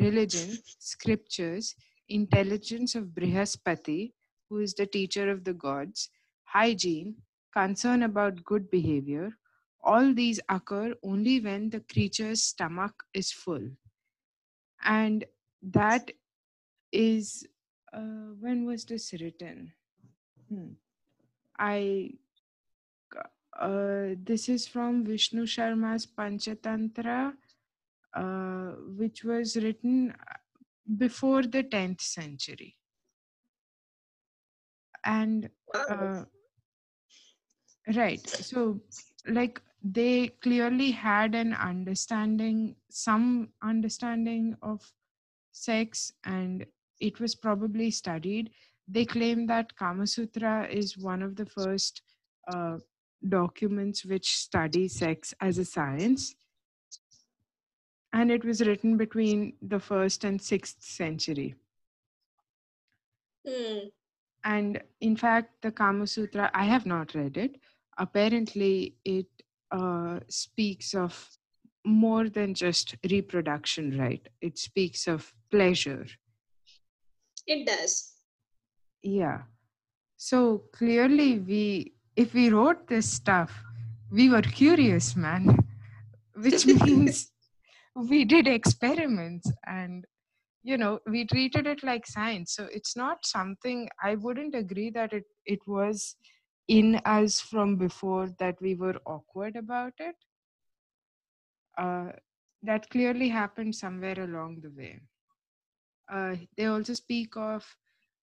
religion, 0.00 0.58
scriptures, 0.78 1.74
intelligence 2.08 2.94
of 2.94 3.04
Brihaspati, 3.06 4.13
who 4.48 4.58
is 4.58 4.74
the 4.74 4.86
teacher 4.86 5.30
of 5.30 5.44
the 5.44 5.54
gods, 5.54 6.10
hygiene, 6.44 7.16
concern 7.52 8.02
about 8.02 8.44
good 8.44 8.70
behavior, 8.70 9.32
all 9.82 10.14
these 10.14 10.40
occur 10.48 10.94
only 11.02 11.40
when 11.40 11.70
the 11.70 11.80
creature's 11.80 12.42
stomach 12.42 13.04
is 13.12 13.30
full. 13.30 13.68
And 14.82 15.24
that 15.62 16.10
is, 16.92 17.46
uh, 17.92 18.32
when 18.40 18.64
was 18.64 18.84
this 18.84 19.12
written? 19.12 19.72
Hmm. 20.48 20.72
I, 21.58 22.14
uh, 23.58 24.16
this 24.22 24.48
is 24.48 24.66
from 24.66 25.04
Vishnu 25.04 25.46
Sharma's 25.46 26.06
Panchatantra, 26.06 27.34
uh, 28.14 28.72
which 28.96 29.22
was 29.24 29.56
written 29.56 30.14
before 30.98 31.42
the 31.42 31.62
10th 31.62 32.00
century. 32.00 32.76
And, 35.04 35.50
uh, 35.74 36.24
right, 37.94 38.26
so 38.26 38.80
like 39.26 39.60
they 39.82 40.28
clearly 40.42 40.90
had 40.90 41.34
an 41.34 41.52
understanding 41.52 42.74
some 42.90 43.50
understanding 43.62 44.56
of 44.62 44.80
sex 45.52 46.12
and 46.24 46.64
it 47.00 47.20
was 47.20 47.34
probably 47.34 47.90
studied. 47.90 48.50
They 48.88 49.04
claim 49.04 49.46
that 49.46 49.76
kama 49.76 50.06
sutra 50.06 50.66
is 50.70 50.96
one 50.96 51.22
of 51.22 51.36
the 51.36 51.46
first 51.46 52.02
uh, 52.52 52.78
documents 53.28 54.04
which 54.04 54.36
study 54.36 54.88
sex 54.88 55.34
as 55.40 55.58
a 55.58 55.64
science. 55.64 56.34
And 58.12 58.30
it 58.30 58.44
was 58.44 58.60
written 58.60 58.96
between 58.96 59.54
the 59.60 59.80
first 59.80 60.24
and 60.24 60.40
sixth 60.40 60.82
century. 60.82 61.56
Hmm. 63.46 63.88
And 64.44 64.80
in 65.00 65.16
fact 65.16 65.50
the 65.62 65.70
kama 65.72 66.06
sutra 66.06 66.50
i 66.54 66.64
have 66.64 66.86
not 66.86 67.14
read 67.14 67.36
it. 67.36 67.56
Apparently 67.98 68.96
it 69.04 69.26
uh, 69.70 70.18
speaks 70.28 70.94
of 70.94 71.28
more 71.84 72.28
than 72.28 72.54
just 72.54 72.96
reproduction 73.10 73.98
right? 73.98 74.28
It 74.40 74.58
speaks 74.58 75.06
of 75.06 75.32
pleasure. 75.50 76.06
It 77.46 77.66
does. 77.66 78.12
yeah. 79.02 79.42
So 80.16 80.64
clearly 80.72 81.38
we 81.38 81.94
if 82.16 82.34
we 82.34 82.50
wrote 82.50 82.88
this 82.88 83.10
stuff 83.10 83.62
we 84.10 84.28
were 84.30 84.42
curious 84.42 85.16
man. 85.16 85.58
Which 86.36 86.66
means 86.66 87.30
we 87.94 88.24
did 88.24 88.48
experiments 88.48 89.50
and 89.66 90.04
you 90.64 90.78
know 90.78 91.00
we 91.06 91.26
treated 91.26 91.66
it 91.68 91.84
like 91.84 92.06
science. 92.06 92.54
So 92.54 92.68
it's 92.72 92.96
not 92.96 93.26
something 93.26 93.88
i 94.02 94.16
wouldn't 94.16 94.54
agree 94.54 94.90
that 94.90 95.12
it 95.14 95.24
it 95.46 95.60
was 95.66 96.16
in 96.68 96.96
us 97.06 97.40
from 97.40 97.76
before 97.76 98.28
that 98.40 98.56
we 98.60 98.74
were 98.74 99.00
awkward 99.06 99.56
about 99.56 99.94
it. 100.00 100.16
Uh, 101.78 102.12
that 102.62 102.90
clearly 102.90 103.28
happened 103.28 103.74
somewhere 103.76 104.18
along 104.20 104.60
the 104.62 104.70
way. 104.70 105.00
Uh, 106.12 106.36
they 106.56 106.66
also 106.66 106.94
speak 106.94 107.36
of 107.36 107.64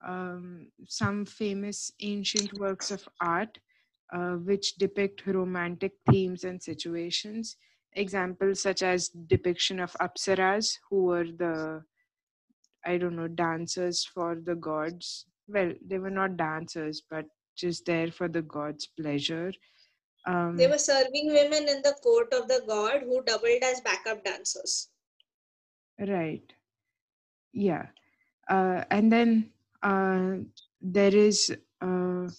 um, 0.06 0.68
some 0.88 1.26
famous 1.26 1.92
ancient 2.02 2.54
works 2.54 2.92
of 2.92 3.08
art 3.22 3.60
uh, 4.14 4.34
which 4.34 4.76
depict 4.76 5.26
romantic 5.28 5.94
themes 6.10 6.44
and 6.44 6.62
situations. 6.62 7.58
Examples 7.94 8.62
such 8.62 8.84
as 8.84 9.10
depiction 9.10 9.80
of 9.80 9.94
apsaras 10.02 10.78
who 10.90 11.04
were 11.06 11.26
the 11.26 11.84
i 12.86 12.98
don't 12.98 13.16
know 13.16 13.28
dancers 13.28 14.06
for 14.06 14.36
the 14.44 14.56
gods. 14.56 15.26
Well 15.48 15.74
they 15.86 16.00
were 16.00 16.10
not 16.10 16.38
dancers 16.38 17.02
but 17.10 17.26
just 17.56 17.86
there 17.86 18.12
for 18.12 18.28
the 18.28 18.42
gods 18.42 18.88
pleasure. 19.00 19.52
Um, 20.28 20.56
They 20.56 20.68
were 20.68 20.78
serving 20.78 21.28
women 21.34 21.68
in 21.68 21.82
the 21.82 21.96
court 22.04 22.34
of 22.34 22.48
the 22.48 22.62
god 22.68 23.02
who 23.02 23.24
doubled 23.24 23.64
as 23.64 23.82
backup 23.82 24.24
dancers. 24.24 24.90
right. 26.00 26.54
Yeah. 27.54 27.88
Uh, 28.50 28.84
and 28.90 29.12
then 29.12 29.52
uh, 29.84 30.38
there 30.82 31.16
is 31.16 31.56
uh, 31.82 32.30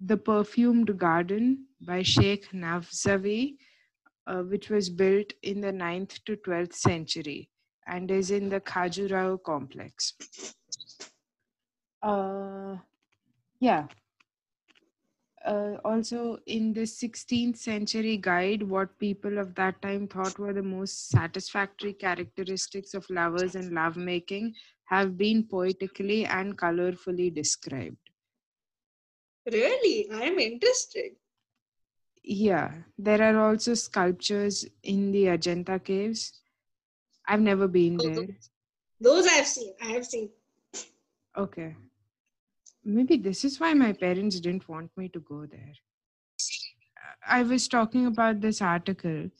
the 0.00 0.16
perfumed 0.16 0.96
garden 0.98 1.66
by 1.80 2.02
sheikh 2.02 2.50
nafzavi 2.52 3.56
uh, 4.26 4.42
which 4.42 4.68
was 4.70 4.88
built 4.90 5.32
in 5.42 5.60
the 5.60 5.72
9th 5.72 6.22
to 6.24 6.36
12th 6.36 6.74
century 6.74 7.48
and 7.88 8.10
is 8.10 8.30
in 8.30 8.48
the 8.48 8.60
khajuraho 8.60 9.42
complex. 9.42 10.14
Uh, 12.02 12.76
yeah. 13.60 13.86
Uh, 15.44 15.76
also 15.84 16.38
in 16.46 16.72
the 16.74 16.82
16th 16.82 17.56
century 17.56 18.16
guide 18.18 18.62
what 18.62 18.98
people 18.98 19.38
of 19.38 19.54
that 19.54 19.80
time 19.80 20.06
thought 20.06 20.38
were 20.38 20.52
the 20.52 20.62
most 20.62 21.08
satisfactory 21.08 21.92
characteristics 21.94 22.92
of 22.92 23.08
lovers 23.08 23.54
and 23.54 23.72
lovemaking 23.72 24.52
have 24.84 25.16
been 25.16 25.44
poetically 25.44 26.26
and 26.26 26.58
colorfully 26.58 27.34
described. 27.34 27.96
Really? 29.50 30.10
I 30.12 30.22
am 30.24 30.38
interested. 30.38 31.12
yeah. 32.22 32.72
There 32.98 33.22
are 33.22 33.48
also 33.48 33.74
sculptures 33.74 34.66
in 34.82 35.12
the 35.12 35.24
ajanta 35.26 35.82
caves 35.82 36.40
i've 37.28 37.40
never 37.40 37.68
been 37.68 38.00
there 38.00 38.26
Those 39.00 39.26
I've 39.26 39.46
seen. 39.46 39.74
I 39.80 39.86
have 39.92 40.04
seen. 40.06 40.30
okay 41.36 41.76
maybe 42.84 43.16
this 43.16 43.44
is 43.44 43.60
why 43.60 43.72
my 43.74 43.92
parents 43.92 44.40
didn't 44.40 44.68
want 44.68 44.90
me 44.96 45.08
to 45.08 45.20
go 45.20 45.46
there 45.46 45.74
i 47.26 47.42
was 47.42 47.68
talking 47.68 48.06
about 48.06 48.40
this 48.40 48.60
article 48.62 49.30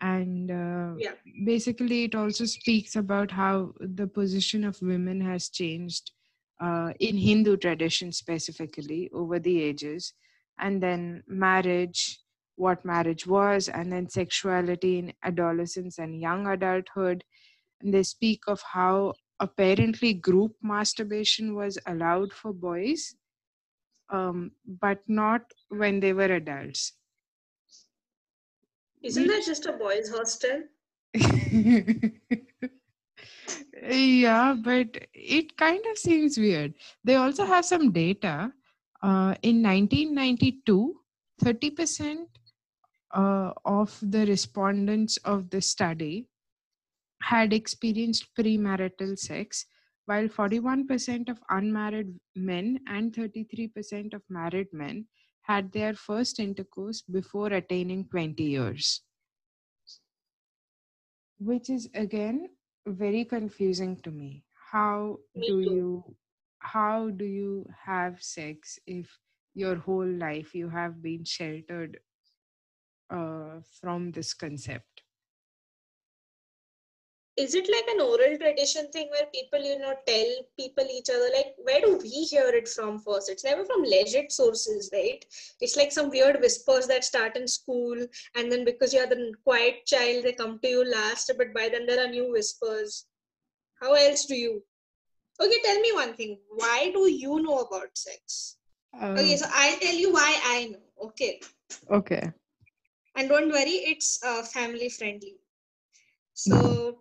and 0.00 0.50
uh, 0.50 0.94
Yeah. 0.96 1.14
basically 1.44 2.04
it 2.04 2.14
also 2.14 2.44
speaks 2.44 2.94
about 2.96 3.32
how 3.32 3.72
the 3.80 4.06
position 4.06 4.64
of 4.64 4.80
women 4.82 5.20
has 5.20 5.48
changed 5.48 6.12
uh, 6.60 6.92
in 7.00 7.16
hindu 7.16 7.56
tradition 7.56 8.12
specifically 8.12 9.08
over 9.12 9.38
the 9.38 9.60
ages 9.62 10.12
and 10.58 10.82
then 10.82 11.22
marriage 11.26 12.20
what 12.58 12.84
marriage 12.84 13.26
was 13.26 13.68
and 13.68 13.92
then 13.92 14.08
sexuality 14.08 14.98
in 14.98 15.12
adolescence 15.24 15.98
and 15.98 16.20
young 16.20 16.46
adulthood 16.46 17.24
and 17.80 17.94
they 17.94 18.02
speak 18.02 18.42
of 18.48 18.60
how 18.62 19.14
apparently 19.40 20.12
group 20.12 20.52
masturbation 20.62 21.54
was 21.54 21.78
allowed 21.86 22.32
for 22.32 22.52
boys 22.52 23.14
um, 24.10 24.50
but 24.80 24.98
not 25.06 25.42
when 25.68 26.00
they 26.00 26.12
were 26.12 26.32
adults 26.42 26.92
Isn't 29.02 29.28
that 29.28 29.44
just 29.44 29.66
a 29.66 29.72
boys' 29.72 30.10
hostel? 30.10 30.64
yeah, 33.90 34.54
but 34.62 34.88
it 35.14 35.56
kind 35.56 35.84
of 35.90 35.98
seems 35.98 36.36
weird. 36.36 36.74
They 37.04 37.14
also 37.14 37.44
have 37.44 37.64
some 37.64 37.92
data. 37.92 38.52
Uh, 39.00 39.34
in 39.42 39.62
1992, 39.62 40.96
30% 41.44 42.26
uh, 43.12 43.52
of 43.64 43.98
the 44.02 44.26
respondents 44.26 45.16
of 45.18 45.50
the 45.50 45.60
study 45.60 46.28
had 47.22 47.52
experienced 47.52 48.28
premarital 48.38 49.18
sex, 49.18 49.66
while 50.06 50.28
41% 50.28 51.28
of 51.28 51.38
unmarried 51.50 52.14
men 52.36 52.80
and 52.86 53.12
33% 53.12 54.14
of 54.14 54.22
married 54.28 54.68
men 54.72 55.06
had 55.42 55.72
their 55.72 55.94
first 55.94 56.38
intercourse 56.38 57.02
before 57.02 57.48
attaining 57.48 58.06
20 58.08 58.42
years 58.42 59.02
which 61.38 61.70
is 61.70 61.88
again 61.94 62.48
very 62.86 63.24
confusing 63.24 63.96
to 64.02 64.10
me. 64.10 64.44
How 64.70 65.18
do 65.34 65.60
you 65.60 66.16
how 66.60 67.10
do 67.10 67.24
you 67.24 67.66
have 67.84 68.22
sex 68.22 68.78
if 68.86 69.06
your 69.54 69.76
whole 69.76 70.06
life 70.06 70.54
you 70.54 70.68
have 70.68 71.02
been 71.02 71.24
sheltered 71.24 71.98
uh, 73.10 73.60
from 73.80 74.12
this 74.12 74.34
concept? 74.34 75.02
is 77.38 77.54
it 77.54 77.68
like 77.72 77.86
an 77.94 78.00
oral 78.00 78.36
tradition 78.36 78.90
thing 78.90 79.08
where 79.10 79.26
people 79.32 79.60
you 79.64 79.78
know 79.78 79.94
tell 80.06 80.30
people 80.58 80.84
each 80.92 81.08
other 81.08 81.28
like 81.34 81.54
where 81.66 81.80
do 81.80 81.96
we 82.02 82.08
hear 82.30 82.48
it 82.48 82.68
from 82.68 82.98
first? 82.98 83.30
It's 83.30 83.44
never 83.44 83.64
from 83.64 83.82
legit 83.82 84.32
sources 84.32 84.90
right? 84.92 85.24
It's 85.60 85.76
like 85.76 85.92
some 85.92 86.10
weird 86.10 86.40
whispers 86.40 86.88
that 86.88 87.04
start 87.04 87.36
in 87.36 87.46
school 87.46 87.96
and 88.34 88.50
then 88.50 88.64
because 88.64 88.92
you're 88.92 89.06
the 89.06 89.32
quiet 89.44 89.86
child 89.86 90.24
they 90.24 90.32
come 90.32 90.58
to 90.58 90.68
you 90.68 90.84
last 90.90 91.30
but 91.38 91.54
by 91.54 91.68
then 91.68 91.86
there 91.86 92.04
are 92.04 92.10
new 92.10 92.32
whispers. 92.32 93.06
How 93.80 93.94
else 93.94 94.24
do 94.24 94.34
you? 94.34 94.62
Okay 95.40 95.60
tell 95.64 95.80
me 95.80 95.92
one 95.92 96.14
thing. 96.14 96.38
Why 96.50 96.90
do 96.92 97.08
you 97.08 97.40
know 97.40 97.60
about 97.60 97.96
sex? 97.96 98.56
Okay 99.00 99.34
Um, 99.34 99.38
so 99.38 99.46
i'll 99.52 99.78
tell 99.78 99.94
you 99.94 100.12
why 100.12 100.40
i 100.44 100.64
know 100.72 101.06
okay? 101.06 101.40
Okay. 101.88 102.32
And 103.18 103.28
don't 103.30 103.50
worry 103.52 103.78
it's 103.94 104.20
uh, 104.24 104.42
family 104.42 104.90
friendly 104.90 105.36
so 106.34 106.98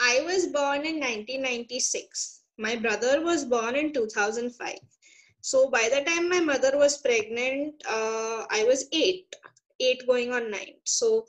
I 0.00 0.22
was 0.24 0.46
born 0.48 0.84
in 0.86 1.00
1996. 1.00 2.42
My 2.58 2.76
brother 2.76 3.22
was 3.22 3.44
born 3.44 3.76
in 3.76 3.92
2005. 3.92 4.80
So 5.42 5.70
by 5.70 5.88
the 5.92 6.02
time 6.04 6.28
my 6.28 6.40
mother 6.40 6.76
was 6.78 6.98
pregnant, 6.98 7.82
uh, 7.88 8.46
I 8.50 8.64
was 8.66 8.86
eight, 8.92 9.34
eight 9.80 10.06
going 10.06 10.32
on 10.32 10.50
nine. 10.50 10.76
So, 10.84 11.26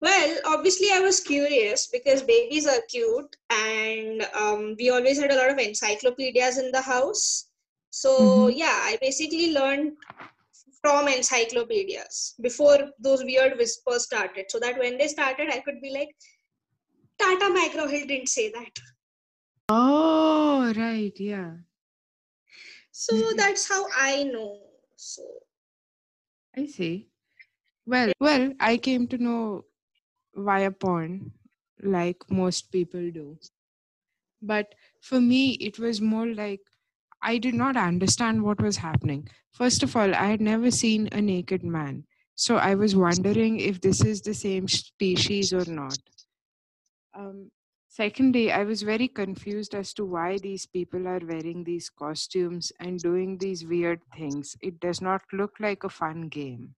well, 0.00 0.38
obviously 0.46 0.88
I 0.92 1.00
was 1.00 1.20
curious 1.20 1.86
because 1.86 2.22
babies 2.22 2.66
are 2.66 2.82
cute, 2.88 3.36
and 3.50 4.22
um, 4.34 4.76
we 4.78 4.90
always 4.90 5.20
had 5.20 5.30
a 5.32 5.36
lot 5.36 5.50
of 5.50 5.58
encyclopedias 5.58 6.58
in 6.58 6.72
the 6.72 6.82
house. 6.82 7.50
So 7.90 8.48
Mhm. 8.48 8.54
yeah, 8.54 8.78
I 8.84 8.98
basically 9.00 9.52
learned 9.52 9.96
from 10.80 11.08
encyclopedias 11.08 12.34
before 12.40 12.90
those 13.00 13.24
weird 13.24 13.56
whispers 13.58 14.04
started, 14.04 14.46
so 14.48 14.58
that 14.60 14.78
when 14.78 14.98
they 14.98 15.08
started, 15.08 15.50
I 15.50 15.60
could 15.60 15.80
be 15.80 15.90
like, 15.92 16.14
Tata 17.18 17.46
McGraw-Hill 17.46 18.06
didn't 18.06 18.28
say 18.28 18.50
that. 18.52 18.78
Oh, 19.68 20.72
right. 20.76 21.12
Yeah. 21.18 21.52
So 22.92 23.14
mm-hmm. 23.14 23.36
that's 23.36 23.68
how 23.68 23.86
I 23.96 24.24
know. 24.24 24.60
So 24.96 25.22
I 26.56 26.66
see. 26.66 27.08
Well, 27.86 28.12
well, 28.20 28.52
I 28.60 28.76
came 28.76 29.06
to 29.08 29.18
know 29.18 29.64
via 30.34 30.70
porn, 30.70 31.32
like 31.82 32.22
most 32.30 32.70
people 32.70 33.10
do. 33.10 33.38
But 34.40 34.74
for 35.00 35.20
me, 35.20 35.52
it 35.52 35.78
was 35.78 36.00
more 36.00 36.26
like 36.26 36.60
I 37.22 37.38
did 37.38 37.54
not 37.54 37.76
understand 37.76 38.42
what 38.42 38.60
was 38.60 38.76
happening. 38.76 39.28
First 39.52 39.82
of 39.82 39.96
all, 39.96 40.14
I 40.14 40.26
had 40.26 40.40
never 40.40 40.70
seen 40.70 41.08
a 41.12 41.20
naked 41.20 41.64
man. 41.64 42.04
So 42.34 42.56
I 42.56 42.74
was 42.74 42.94
wondering 42.94 43.58
if 43.58 43.80
this 43.80 44.04
is 44.04 44.22
the 44.22 44.34
same 44.34 44.68
species 44.68 45.52
or 45.52 45.64
not. 45.64 45.98
Um, 47.14 47.50
secondly, 47.88 48.52
I 48.52 48.62
was 48.64 48.82
very 48.82 49.08
confused 49.08 49.74
as 49.74 49.92
to 49.94 50.04
why 50.04 50.38
these 50.38 50.66
people 50.66 51.08
are 51.08 51.20
wearing 51.20 51.64
these 51.64 51.90
costumes 51.90 52.72
and 52.78 53.00
doing 53.00 53.38
these 53.38 53.66
weird 53.66 54.00
things. 54.16 54.56
It 54.60 54.78
does 54.78 55.00
not 55.00 55.22
look 55.32 55.54
like 55.58 55.82
a 55.84 55.88
fun 55.88 56.28
game. 56.28 56.76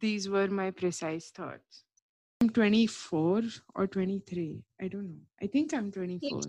These 0.00 0.28
were 0.28 0.48
my 0.48 0.72
precise 0.72 1.30
thoughts. 1.30 1.84
I'm 2.50 2.54
24 2.54 3.42
or 3.76 3.86
23. 3.86 4.60
I 4.80 4.88
don't 4.88 5.08
know. 5.08 5.20
I 5.40 5.46
think 5.46 5.72
I'm 5.72 5.92
24. 5.92 6.40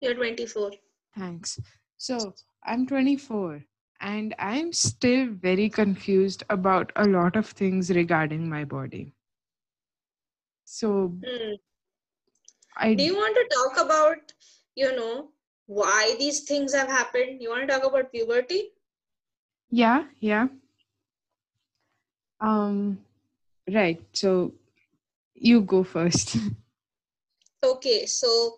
you're 0.00 0.14
24. 0.14 0.72
Thanks. 1.16 1.60
So 1.96 2.34
I'm 2.64 2.88
24 2.88 3.62
and 4.00 4.34
I'm 4.40 4.72
still 4.72 5.28
very 5.28 5.68
confused 5.68 6.42
about 6.50 6.90
a 6.96 7.06
lot 7.06 7.36
of 7.36 7.46
things 7.46 7.90
regarding 7.90 8.48
my 8.48 8.64
body. 8.64 9.14
So. 10.64 11.14
I 12.76 12.94
Do 12.94 13.04
you 13.04 13.14
want 13.14 13.36
to 13.36 13.46
talk 13.54 13.86
about, 13.86 14.32
you 14.74 14.96
know, 14.96 15.28
why 15.66 16.16
these 16.18 16.40
things 16.40 16.74
have 16.74 16.88
happened? 16.88 17.40
You 17.40 17.50
want 17.50 17.68
to 17.68 17.72
talk 17.72 17.84
about 17.84 18.10
puberty? 18.10 18.72
yeah, 19.70 20.02
yeah. 20.18 20.48
Um 22.40 22.98
right. 23.68 24.02
So 24.14 24.52
you 25.42 25.60
go 25.60 25.82
first. 25.82 26.36
Okay, 27.64 28.06
so 28.06 28.56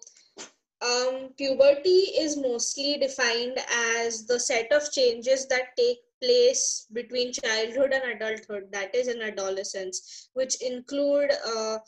um, 0.81 1.31
puberty 1.37 2.13
is 2.21 2.37
mostly 2.37 2.99
defined 2.99 3.59
as 3.71 4.27
the 4.27 4.39
set 4.39 4.73
of 4.73 4.91
changes 4.93 5.47
that 5.49 5.77
take 5.77 5.99
place 6.23 6.87
between 6.93 7.33
childhood 7.33 7.93
and 7.93 8.17
adulthood, 8.17 8.65
that 8.73 8.95
is, 8.95 9.09
in 9.09 9.21
adolescence, 9.23 10.31
which 10.35 10.61
include 10.63 11.31
uh, 11.47 11.79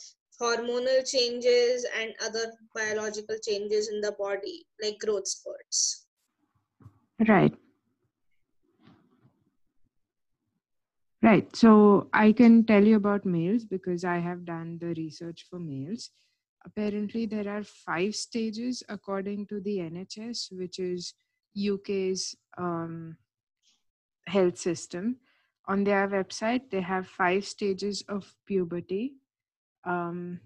hormonal 0.41 1.11
changes 1.11 1.87
and 1.99 2.13
other 2.25 2.53
biological 2.75 3.37
changes 3.43 3.89
in 3.89 4.01
the 4.01 4.13
body, 4.19 4.67
like 4.83 4.99
growth 4.99 5.27
spurts. 5.27 6.07
right. 7.29 7.55
Right. 11.27 11.57
So 11.57 12.09
I 12.13 12.31
can 12.31 12.63
tell 12.63 12.85
you 12.85 12.95
about 12.95 13.27
males 13.27 13.65
because 13.65 14.05
I 14.05 14.19
have 14.19 14.45
done 14.45 14.79
the 14.81 14.95
research 14.97 15.45
for 15.51 15.59
males. 15.59 16.11
Apparently, 16.65 17.27
there 17.27 17.49
are 17.49 17.65
five 17.65 18.15
stages 18.15 18.85
according 18.89 19.49
to 19.49 19.61
the 19.61 19.79
NHS, 19.79 20.53
which 20.53 20.79
is 20.79 21.15
UK's 21.59 22.37
um, 22.57 23.17
health 24.29 24.57
system. 24.57 25.17
On 25.67 25.83
their 25.83 26.07
website, 26.07 26.71
they 26.71 26.81
have 26.81 27.09
five 27.09 27.45
stages 27.45 28.05
of 28.09 28.33
puberty. 28.47 29.15
Um, 29.83 30.39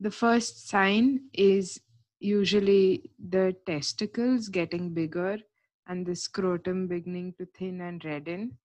the 0.00 0.10
first 0.10 0.68
sign 0.68 1.30
is 1.32 1.80
usually 2.18 3.10
the 3.18 3.56
testicles 3.64 4.48
getting 4.48 4.92
bigger 4.92 5.38
and 5.86 6.04
the 6.04 6.14
scrotum 6.14 6.88
beginning 6.88 7.36
to 7.38 7.46
thin 7.46 7.80
and 7.80 8.04
redden. 8.04 8.58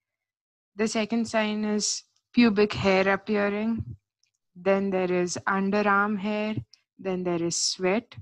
The 0.76 0.88
second 0.88 1.28
sign 1.28 1.64
is 1.64 2.04
pubic 2.34 2.74
hair 2.74 3.08
appearing. 3.08 3.96
Then 4.56 4.90
there 4.90 5.12
is 5.12 5.38
underarm 5.48 6.20
hair. 6.20 6.56
Then 7.00 7.24
there 7.24 7.42
is 7.42 7.62
sweat. 7.62 8.16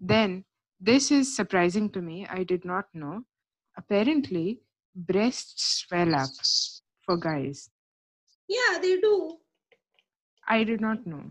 Then, 0.00 0.44
this 0.78 1.10
is 1.10 1.34
surprising 1.34 1.90
to 1.90 2.02
me. 2.02 2.26
I 2.26 2.44
did 2.44 2.64
not 2.64 2.86
know. 2.94 3.22
Apparently, 3.78 4.60
breasts 4.94 5.84
swell 5.86 6.14
up 6.14 6.30
for 7.02 7.16
guys. 7.16 7.70
Yeah, 8.48 8.78
they 8.80 8.96
do. 9.00 9.38
I 10.46 10.64
did 10.64 10.80
not 10.80 11.06
know. 11.06 11.30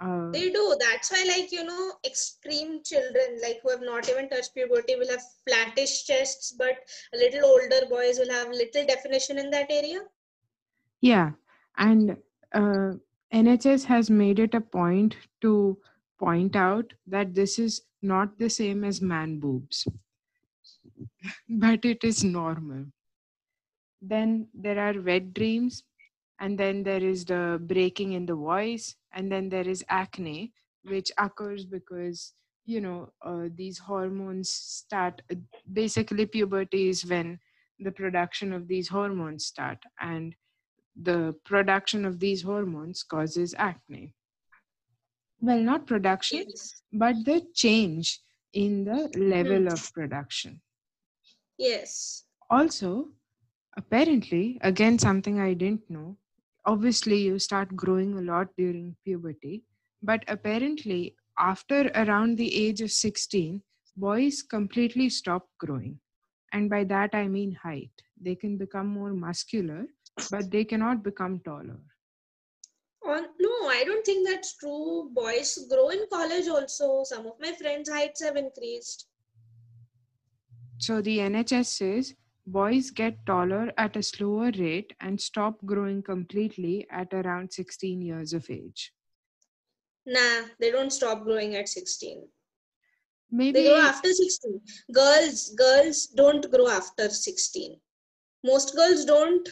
Uh, 0.00 0.32
They 0.32 0.50
do. 0.50 0.76
That's 0.80 1.10
why, 1.10 1.24
like, 1.28 1.52
you 1.52 1.64
know, 1.64 1.92
extreme 2.04 2.82
children, 2.82 3.38
like 3.42 3.60
who 3.62 3.70
have 3.70 3.82
not 3.82 4.08
even 4.08 4.28
touched 4.28 4.54
puberty, 4.54 4.96
will 4.96 5.08
have 5.10 5.22
flattish 5.46 6.04
chests, 6.04 6.52
but 6.52 6.76
a 7.14 7.18
little 7.18 7.44
older 7.46 7.86
boys 7.88 8.18
will 8.18 8.30
have 8.30 8.48
little 8.50 8.86
definition 8.86 9.38
in 9.38 9.50
that 9.50 9.70
area. 9.70 10.00
yeah, 11.00 11.32
and 11.76 12.16
uh, 12.52 12.92
NHS 13.32 13.84
has 13.84 14.10
made 14.10 14.38
it 14.38 14.54
a 14.54 14.60
point 14.60 15.16
to 15.40 15.78
point 16.18 16.56
out 16.56 16.92
that 17.06 17.34
this 17.34 17.58
is 17.58 17.82
not 18.02 18.38
the 18.38 18.50
same 18.50 18.84
as 18.84 19.00
man 19.00 19.38
boobs, 19.40 19.86
but 21.48 21.84
it 21.84 22.04
is 22.04 22.24
normal. 22.24 22.86
Then 24.02 24.48
there 24.52 24.78
are 24.78 25.00
wet 25.00 25.32
dreams, 25.32 25.84
and 26.40 26.58
then 26.58 26.82
there 26.82 27.02
is 27.02 27.24
the 27.24 27.60
breaking 27.62 28.12
in 28.14 28.26
the 28.26 28.34
voice, 28.34 28.96
and 29.12 29.30
then 29.30 29.48
there 29.50 29.68
is 29.68 29.84
acne, 29.88 30.52
which 30.84 31.12
occurs 31.18 31.64
because 31.66 32.34
you 32.66 32.80
know 32.80 33.12
uh, 33.22 33.48
these 33.54 33.78
hormones 33.78 34.50
start. 34.50 35.22
uh, 35.30 35.36
Basically, 35.72 36.26
puberty 36.26 36.88
is 36.88 37.04
when 37.06 37.38
the 37.78 37.92
production 37.92 38.52
of 38.52 38.68
these 38.68 38.88
hormones 38.88 39.46
start, 39.46 39.78
and 40.00 40.34
the 40.96 41.34
production 41.44 42.04
of 42.04 42.18
these 42.20 42.42
hormones 42.42 43.02
causes 43.02 43.54
acne. 43.58 44.14
Well, 45.40 45.60
not 45.60 45.86
production, 45.86 46.44
Yes. 46.48 46.82
but 46.92 47.16
the 47.24 47.46
change 47.54 48.20
in 48.52 48.84
the 48.84 49.10
level 49.16 49.68
of 49.68 49.92
production. 49.92 50.60
Yes. 51.58 52.24
Also, 52.50 53.12
apparently, 53.76 54.58
again, 54.62 54.98
something 54.98 55.38
I 55.40 55.54
didn't 55.54 55.88
know. 55.90 56.16
Obviously, 56.66 57.18
you 57.18 57.38
start 57.38 57.74
growing 57.74 58.18
a 58.18 58.22
lot 58.22 58.48
during 58.56 58.96
puberty, 59.04 59.64
but 60.02 60.22
apparently, 60.28 61.16
after 61.38 61.90
around 61.94 62.36
the 62.36 62.54
age 62.54 62.80
of 62.82 62.90
16, 62.90 63.62
boys 63.96 64.42
completely 64.42 65.08
stop 65.08 65.48
growing. 65.58 65.98
And 66.52 66.68
by 66.68 66.84
that, 66.84 67.14
I 67.14 67.28
mean 67.28 67.56
height. 67.62 67.92
They 68.20 68.34
can 68.34 68.58
become 68.58 68.86
more 68.88 69.12
muscular, 69.12 69.86
but 70.30 70.50
they 70.50 70.64
cannot 70.64 71.02
become 71.02 71.40
taller. 71.44 71.80
On 73.06 73.22
no, 73.40 73.68
I 73.68 73.82
don't 73.86 74.04
think 74.04 74.28
that's 74.28 74.56
true. 74.58 75.10
Boys 75.14 75.58
grow 75.70 75.88
in 75.88 76.04
college 76.12 76.48
also. 76.48 77.02
Some 77.04 77.26
of 77.26 77.34
my 77.40 77.52
friends' 77.52 77.88
heights 77.88 78.22
have 78.22 78.36
increased. 78.36 79.06
So 80.78 81.00
the 81.00 81.18
NHS 81.18 81.66
says 81.66 82.14
boys 82.52 82.90
get 82.90 83.24
taller 83.26 83.72
at 83.76 83.96
a 83.96 84.02
slower 84.02 84.50
rate 84.58 84.92
and 85.00 85.20
stop 85.20 85.64
growing 85.64 86.02
completely 86.02 86.86
at 86.90 87.12
around 87.14 87.52
16 87.52 88.02
years 88.02 88.32
of 88.32 88.48
age. 88.50 88.92
Nah, 90.06 90.46
they 90.58 90.70
don't 90.70 90.90
stop 90.92 91.22
growing 91.24 91.54
at 91.56 91.68
16. 91.68 92.26
Maybe 93.30 93.62
They 93.62 93.68
grow 93.68 93.76
after 93.80 94.12
16. 94.12 94.60
Girls, 94.92 95.50
girls 95.54 96.06
don't 96.06 96.50
grow 96.50 96.68
after 96.68 97.08
16. 97.08 97.76
Most 98.44 98.74
girls 98.74 99.04
don't. 99.04 99.48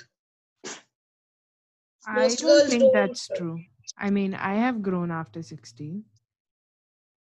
I 2.07 2.21
most 2.21 2.41
don't 2.41 2.49
girls 2.49 2.71
think 2.71 2.83
don't- 2.83 2.93
that's 2.93 3.29
true. 3.29 3.61
I 3.99 4.11
mean, 4.11 4.35
I 4.35 4.55
have 4.55 4.83
grown 4.83 5.11
after 5.11 5.43
16. 5.43 6.05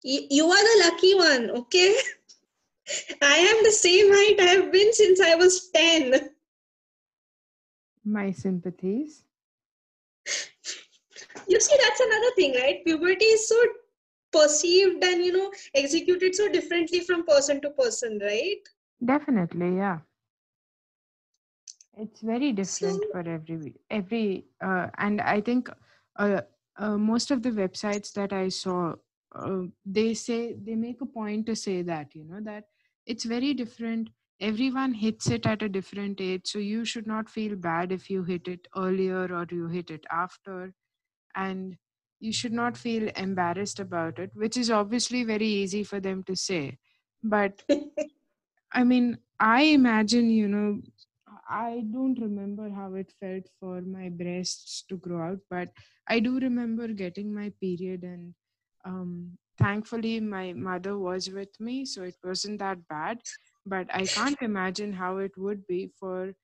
You, 0.04 0.28
you 0.30 0.46
are 0.50 0.64
the 0.64 0.90
lucky 0.90 1.16
one, 1.16 1.50
okay? 1.62 1.96
I 3.22 3.36
am 3.38 3.64
the 3.64 3.72
same 3.72 4.08
height 4.10 4.40
I 4.40 4.50
have 4.56 4.72
been 4.72 4.94
since 4.94 5.20
I 5.22 5.36
was 5.36 5.70
10. 5.70 6.30
My 8.04 8.32
sympathies. 8.32 9.24
You 11.48 11.60
see, 11.60 11.76
that's 11.82 12.00
another 12.00 12.32
thing, 12.36 12.54
right? 12.56 12.84
Puberty 12.86 13.26
is 13.26 13.48
so 13.48 13.56
perceived 14.32 15.04
and, 15.04 15.24
you 15.24 15.34
know, 15.34 15.52
executed 15.74 16.36
so 16.36 16.50
differently 16.50 17.02
from 17.02 17.26
person 17.26 17.62
to 17.62 17.70
person, 17.72 18.20
right? 18.22 18.58
Definitely, 19.04 19.78
yeah. 19.78 20.00
It's 21.98 22.22
very 22.22 22.54
different 22.54 23.04
So- 23.04 23.10
for 23.12 23.20
every 23.28 23.74
every 23.90 24.46
uh, 24.62 24.88
and 24.98 25.20
I 25.22 25.42
think 25.42 25.70
uh, 26.16 26.42
uh, 26.78 26.98
most 26.98 27.30
of 27.32 27.44
the 27.44 27.50
websites 27.52 28.14
that 28.14 28.32
I 28.32 28.48
saw 28.50 28.94
uh, 29.36 29.64
they 29.86 30.14
say 30.14 30.54
they 30.54 30.76
make 30.76 31.02
a 31.02 31.06
point 31.06 31.46
to 31.48 31.56
say 31.56 31.82
that 31.82 32.16
you 32.16 32.24
know 32.24 32.40
that 32.42 32.66
it's 33.10 33.26
very 33.26 33.54
different. 33.54 34.10
Everyone 34.42 34.94
hits 34.94 35.30
it 35.30 35.46
at 35.46 35.64
a 35.64 35.70
different 35.70 36.22
age 36.22 36.44
so 36.46 36.60
you 36.60 36.86
should 36.86 37.08
not 37.08 37.30
feel 37.30 37.56
bad 37.56 37.92
if 37.92 38.10
you 38.10 38.24
hit 38.24 38.48
it 38.48 38.68
earlier 38.78 39.26
or 39.34 39.48
you 39.52 39.68
hit 39.68 39.92
it 39.92 40.06
after. 40.12 40.74
And 41.36 41.78
you 42.20 42.34
should 42.34 42.54
not 42.54 42.78
feel 42.78 43.10
embarrassed 43.18 43.80
about 43.80 44.20
it 44.20 44.32
which 44.36 44.58
is 44.58 44.72
obviously 44.72 45.24
very 45.24 45.48
easy 45.48 45.84
for 45.84 46.00
them 46.02 46.24
to 46.26 46.36
say. 46.36 46.78
But 47.24 47.64
I 48.74 48.84
mean, 48.84 49.18
I 49.40 49.64
imagine, 49.64 50.30
you 50.30 50.48
know, 50.48 50.82
I 51.50 51.84
don't 51.92 52.20
remember 52.20 52.70
how 52.70 52.94
it 52.96 53.12
felt 53.20 53.46
for 53.60 53.82
my 53.82 54.10
breasts 54.10 54.84
to 54.90 54.98
grow 54.98 55.32
out, 55.32 55.40
but 55.50 55.70
I 56.08 56.20
do 56.20 56.40
remember 56.40 56.88
getting 56.90 57.34
my 57.34 57.52
period, 57.62 58.04
and 58.04 58.36
um, 58.86 59.38
thankfully, 59.60 60.20
my 60.22 60.54
mother 60.54 60.98
was 60.98 61.30
with 61.30 61.60
me, 61.60 61.86
so 61.86 62.04
it 62.04 62.16
wasn't 62.24 62.60
that 62.60 62.88
bad. 62.88 63.22
But 63.66 63.94
I 63.94 64.08
can't 64.08 64.42
imagine 64.42 64.94
how 64.94 65.18
it 65.18 65.38
would 65.38 65.68
be 65.68 65.92
for 66.00 66.36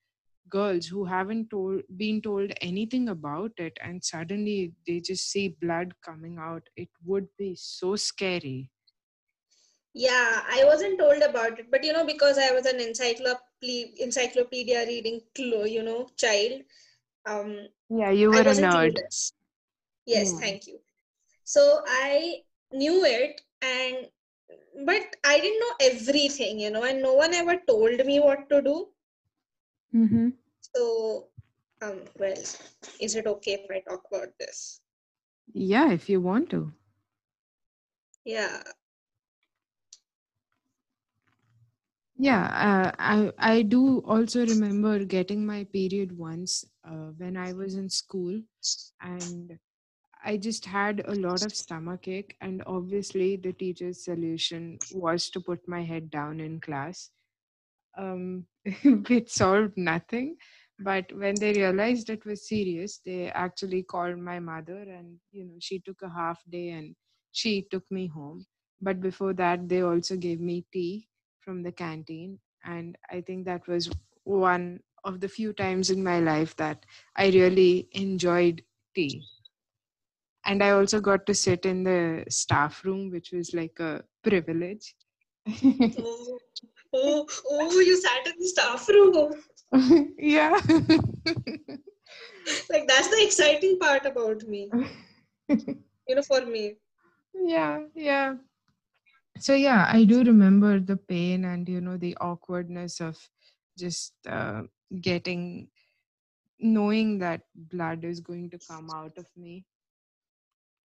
girls 0.50 0.88
who 0.88 1.06
haven't 1.06 1.50
told, 1.52 1.84
been 1.98 2.22
told 2.22 2.52
anything 2.62 3.10
about 3.10 3.54
it, 3.58 3.78
and 3.82 4.04
suddenly 4.04 4.74
they 4.88 5.02
just 5.02 5.30
see 5.32 5.50
blood 5.50 5.96
coming 6.02 6.38
out. 6.40 6.70
It 6.78 6.90
would 7.06 7.30
be 7.38 7.56
so 7.56 7.96
scary. 7.98 8.72
Yeah, 9.94 10.44
I 10.48 10.64
wasn't 10.66 11.00
told 11.00 11.22
about 11.24 11.58
it, 11.60 11.72
but 11.72 11.84
you 11.84 11.94
know, 11.94 12.06
because 12.06 12.38
I 12.38 12.52
was 12.52 12.66
an 12.66 12.82
encyclopedia, 12.82 13.94
encyclopedia 14.00 14.86
reading, 14.86 15.22
clo- 15.34 15.64
you 15.64 15.84
know, 15.84 16.10
child, 16.18 16.64
um, 17.26 17.70
Yeah, 17.90 18.12
you 18.12 18.32
were 18.32 18.42
a 18.42 18.54
nerd. 18.54 19.00
Yes, 20.06 20.34
Yeah. 20.34 20.40
thank 20.40 20.68
you. 20.68 20.80
So 21.44 21.84
I 21.88 22.44
knew 22.76 23.04
it, 23.06 23.42
and 23.62 24.08
but 24.86 25.04
I 25.26 25.40
didn't 25.40 25.60
know 25.60 25.76
everything, 25.92 26.60
you 26.60 26.72
know, 26.72 26.84
and 26.84 27.02
no 27.02 27.14
one 27.16 27.34
ever 27.34 27.58
told 27.68 28.06
me 28.06 28.20
what 28.20 28.50
to 28.50 28.62
do. 28.62 28.88
Mm-hmm. 29.96 30.30
So, 30.76 31.28
um, 31.82 32.02
well, 32.18 32.34
is 33.00 33.16
it 33.16 33.28
okay 33.28 33.54
if 33.54 33.72
I 33.72 33.82
talk 33.90 34.04
about 34.12 34.30
this? 34.40 34.82
Yeah, 35.54 35.92
if 35.92 36.10
you 36.10 36.22
want 36.22 36.50
to. 36.52 36.74
Yeah. 38.26 38.62
Yeah, 42.18 42.46
uh, 42.48 42.92
I 43.00 43.32
I 43.38 43.62
do 43.64 44.00
also 44.00 44.46
remember 44.46 45.06
getting 45.06 45.46
my 45.46 45.66
period 45.66 46.18
once 46.18 46.66
uh, 46.84 47.12
when 47.18 47.38
I 47.38 47.54
was 47.54 47.76
in 47.76 47.90
school, 47.90 48.42
and 49.02 49.60
I 50.26 50.38
just 50.38 50.66
had 50.66 51.04
a 51.08 51.16
lot 51.16 51.44
of 51.44 51.56
stomach 51.56 52.08
ache, 52.08 52.36
and 52.42 52.64
obviously 52.66 53.38
the 53.38 53.54
teacher's 53.54 54.04
solution 54.04 54.80
was 54.92 55.30
to 55.32 55.40
put 55.40 55.68
my 55.68 55.84
head 55.84 56.10
down 56.10 56.40
in 56.42 56.60
class, 56.60 57.12
um, 57.98 58.46
solved 59.28 59.78
nothing. 59.78 60.38
But 60.80 61.12
when 61.16 61.40
they 61.40 61.54
realized 61.54 62.10
it 62.10 62.26
was 62.26 62.48
serious, 62.50 63.00
they 63.06 63.30
actually 63.30 63.84
called 63.84 64.18
my 64.20 64.40
mother, 64.40 64.80
and 64.80 65.20
you 65.32 65.46
know 65.46 65.56
she 65.60 65.80
took 65.80 66.02
a 66.02 66.10
half 66.10 66.42
day 66.50 66.70
and 66.72 66.96
she 67.32 67.68
took 67.72 67.90
me 67.92 68.08
home. 68.08 68.46
But 68.82 69.02
before 69.02 69.34
that, 69.36 69.70
they 69.70 69.82
also 69.82 70.18
gave 70.18 70.42
me 70.42 70.66
tea 70.74 71.08
from 71.40 71.64
the 71.64 71.72
canteen, 71.72 72.40
and 72.66 72.98
I 73.12 73.22
think 73.22 73.46
that 73.46 73.68
was 73.68 73.90
one 74.24 74.80
of 75.04 75.22
the 75.22 75.30
few 75.30 75.54
times 75.54 75.92
in 75.92 76.04
my 76.04 76.20
life 76.20 76.56
that 76.58 76.86
I 77.16 77.28
really 77.30 77.88
enjoyed 77.94 78.64
tea 78.96 79.24
and 80.46 80.64
i 80.64 80.70
also 80.72 81.00
got 81.00 81.26
to 81.26 81.34
sit 81.34 81.66
in 81.66 81.84
the 81.84 82.24
staff 82.30 82.84
room 82.86 83.10
which 83.12 83.32
was 83.32 83.54
like 83.54 83.80
a 83.80 84.04
privilege. 84.24 84.96
Oh, 85.48 86.38
oh, 86.94 87.28
oh, 87.52 87.80
you 87.80 88.02
sat 88.02 88.26
in 88.26 88.34
the 88.40 88.48
staff 88.48 88.88
room. 88.90 89.34
yeah. 90.18 90.60
Like 92.70 92.88
that's 92.88 93.08
the 93.10 93.24
exciting 93.26 93.80
part 93.80 94.06
about 94.06 94.44
me, 94.44 94.70
you 95.50 96.16
know, 96.16 96.22
for 96.22 96.46
me. 96.46 96.76
yeah 97.34 97.80
yeah. 97.96 98.36
So 99.40 99.54
yeah 99.54 99.90
i 99.92 100.04
do 100.06 100.24
remember 100.24 100.80
the 100.80 100.96
pain 100.96 101.46
and 101.46 101.68
you 101.68 101.82
know 101.82 101.98
the 101.98 102.16
awkwardness 102.22 103.02
of 103.02 103.18
just 103.78 104.14
uh, 104.30 104.64
getting 105.02 105.68
knowing 106.60 107.20
that 107.20 107.42
blood 107.56 108.06
is 108.06 108.20
going 108.20 108.50
to 108.52 108.60
come 108.70 108.90
out 108.92 109.18
of 109.18 109.26
me 109.36 109.66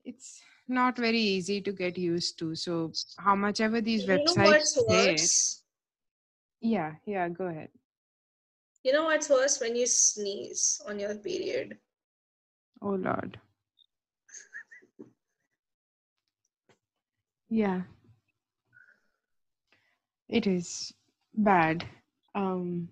it's 0.06 0.42
not 0.68 0.98
very 0.98 1.20
easy 1.20 1.62
to 1.62 1.72
get 1.72 1.98
used 1.98 2.40
to 2.40 2.56
so 2.56 2.92
how 3.18 3.36
much 3.36 3.62
ever 3.62 3.82
these 3.82 4.06
You 4.08 4.18
websites 4.18 4.78
worse? 4.88 5.64
yeah 6.62 6.94
yeah 7.06 7.28
go 7.30 7.46
ahead 7.46 7.70
You 8.86 8.94
know 8.94 9.06
what's 9.06 9.30
worse 9.30 9.60
when 9.62 9.76
you 9.76 9.86
sneeze 9.88 10.80
on 10.88 11.00
your 11.00 11.16
period. 11.16 11.78
Oh 12.82 12.92
Lord. 13.06 13.40
Yeah, 17.50 17.82
it 20.30 20.46
is 20.46 20.94
bad. 21.34 21.86
Um, 22.36 22.90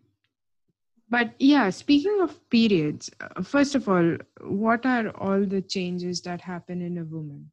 but 1.14 1.36
yeah, 1.38 1.70
speaking 1.70 2.22
of 2.22 2.38
periods, 2.50 3.12
uh, 3.22 3.44
first 3.44 3.76
of 3.76 3.88
all, 3.88 4.18
what 4.42 4.84
are 4.84 5.10
all 5.18 5.46
the 5.46 5.62
changes 5.62 6.22
that 6.22 6.42
happen 6.42 6.82
in 6.82 6.98
a 6.98 7.04
woman? 7.04 7.52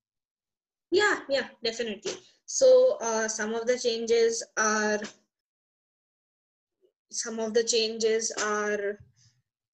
Yeah, 0.91 1.19
yeah, 1.29 1.49
definitely. 1.63 2.15
So 2.47 2.97
uh, 3.03 3.29
some 3.29 3.53
of 3.55 3.67
the 3.67 3.79
changes 3.79 4.43
are 4.57 5.01
some 7.11 7.39
of 7.39 7.53
the 7.53 7.63
changes 7.63 8.33
are 8.43 8.99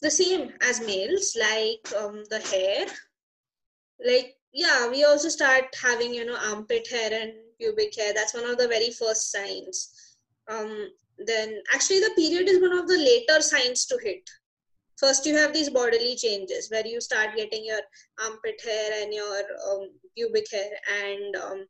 the 0.02 0.10
same 0.10 0.52
as 0.62 0.80
males, 0.80 1.36
like 1.38 1.86
um, 1.96 2.24
the 2.28 2.40
hair. 2.40 2.86
Like 4.04 4.34
yeah, 4.52 4.90
we 4.90 5.04
also 5.04 5.28
start 5.28 5.76
having 5.80 6.12
you 6.12 6.24
know 6.24 6.38
armpit 6.50 6.88
hair 6.88 7.10
and 7.22 7.34
pubic 7.60 7.94
hair. 7.96 8.12
That's 8.12 8.34
one 8.34 8.50
of 8.50 8.58
the 8.58 8.66
very 8.66 8.90
first 8.90 9.30
signs. 9.30 10.16
Um, 10.50 10.88
then 11.18 11.62
actually 11.74 12.00
the 12.00 12.12
period 12.16 12.48
is 12.48 12.60
one 12.60 12.76
of 12.76 12.88
the 12.88 12.98
later 12.98 13.40
signs 13.40 13.86
to 13.86 13.98
hit. 14.02 14.28
First, 14.98 15.26
you 15.26 15.36
have 15.36 15.52
these 15.52 15.68
bodily 15.68 16.16
changes 16.16 16.70
where 16.70 16.86
you 16.86 17.00
start 17.02 17.36
getting 17.36 17.64
your 17.64 17.80
armpit 18.24 18.60
hair 18.64 19.02
and 19.02 19.12
your 19.12 19.42
um, 19.70 19.90
pubic 20.16 20.46
hair, 20.50 20.70
and 21.04 21.36
um, 21.36 21.66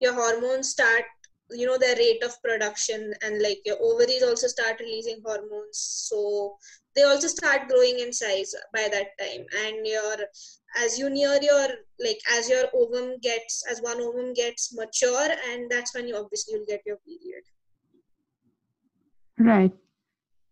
your 0.00 0.14
hormones 0.14 0.70
start 0.70 1.04
you 1.52 1.66
know 1.66 1.78
their 1.78 1.96
rate 1.96 2.22
of 2.22 2.40
production 2.42 3.12
and 3.22 3.42
like 3.42 3.60
your 3.64 3.76
ovaries 3.80 4.22
also 4.22 4.46
start 4.46 4.78
releasing 4.80 5.20
hormones 5.24 5.78
so 6.08 6.56
they 6.94 7.02
also 7.02 7.26
start 7.26 7.68
growing 7.68 7.98
in 7.98 8.12
size 8.12 8.54
by 8.72 8.88
that 8.90 9.08
time 9.18 9.44
and 9.64 9.86
your 9.86 10.16
as 10.78 10.98
you 10.98 11.10
near 11.10 11.38
your 11.42 11.68
like 11.98 12.20
as 12.36 12.48
your 12.48 12.64
ovum 12.74 13.16
gets 13.20 13.64
as 13.70 13.80
one 13.80 14.00
ovum 14.00 14.32
gets 14.32 14.74
mature 14.74 15.28
and 15.50 15.70
that's 15.70 15.94
when 15.94 16.06
you 16.06 16.16
obviously 16.16 16.54
you'll 16.54 16.66
get 16.66 16.82
your 16.86 16.98
period 16.98 17.42
Right. 19.40 19.72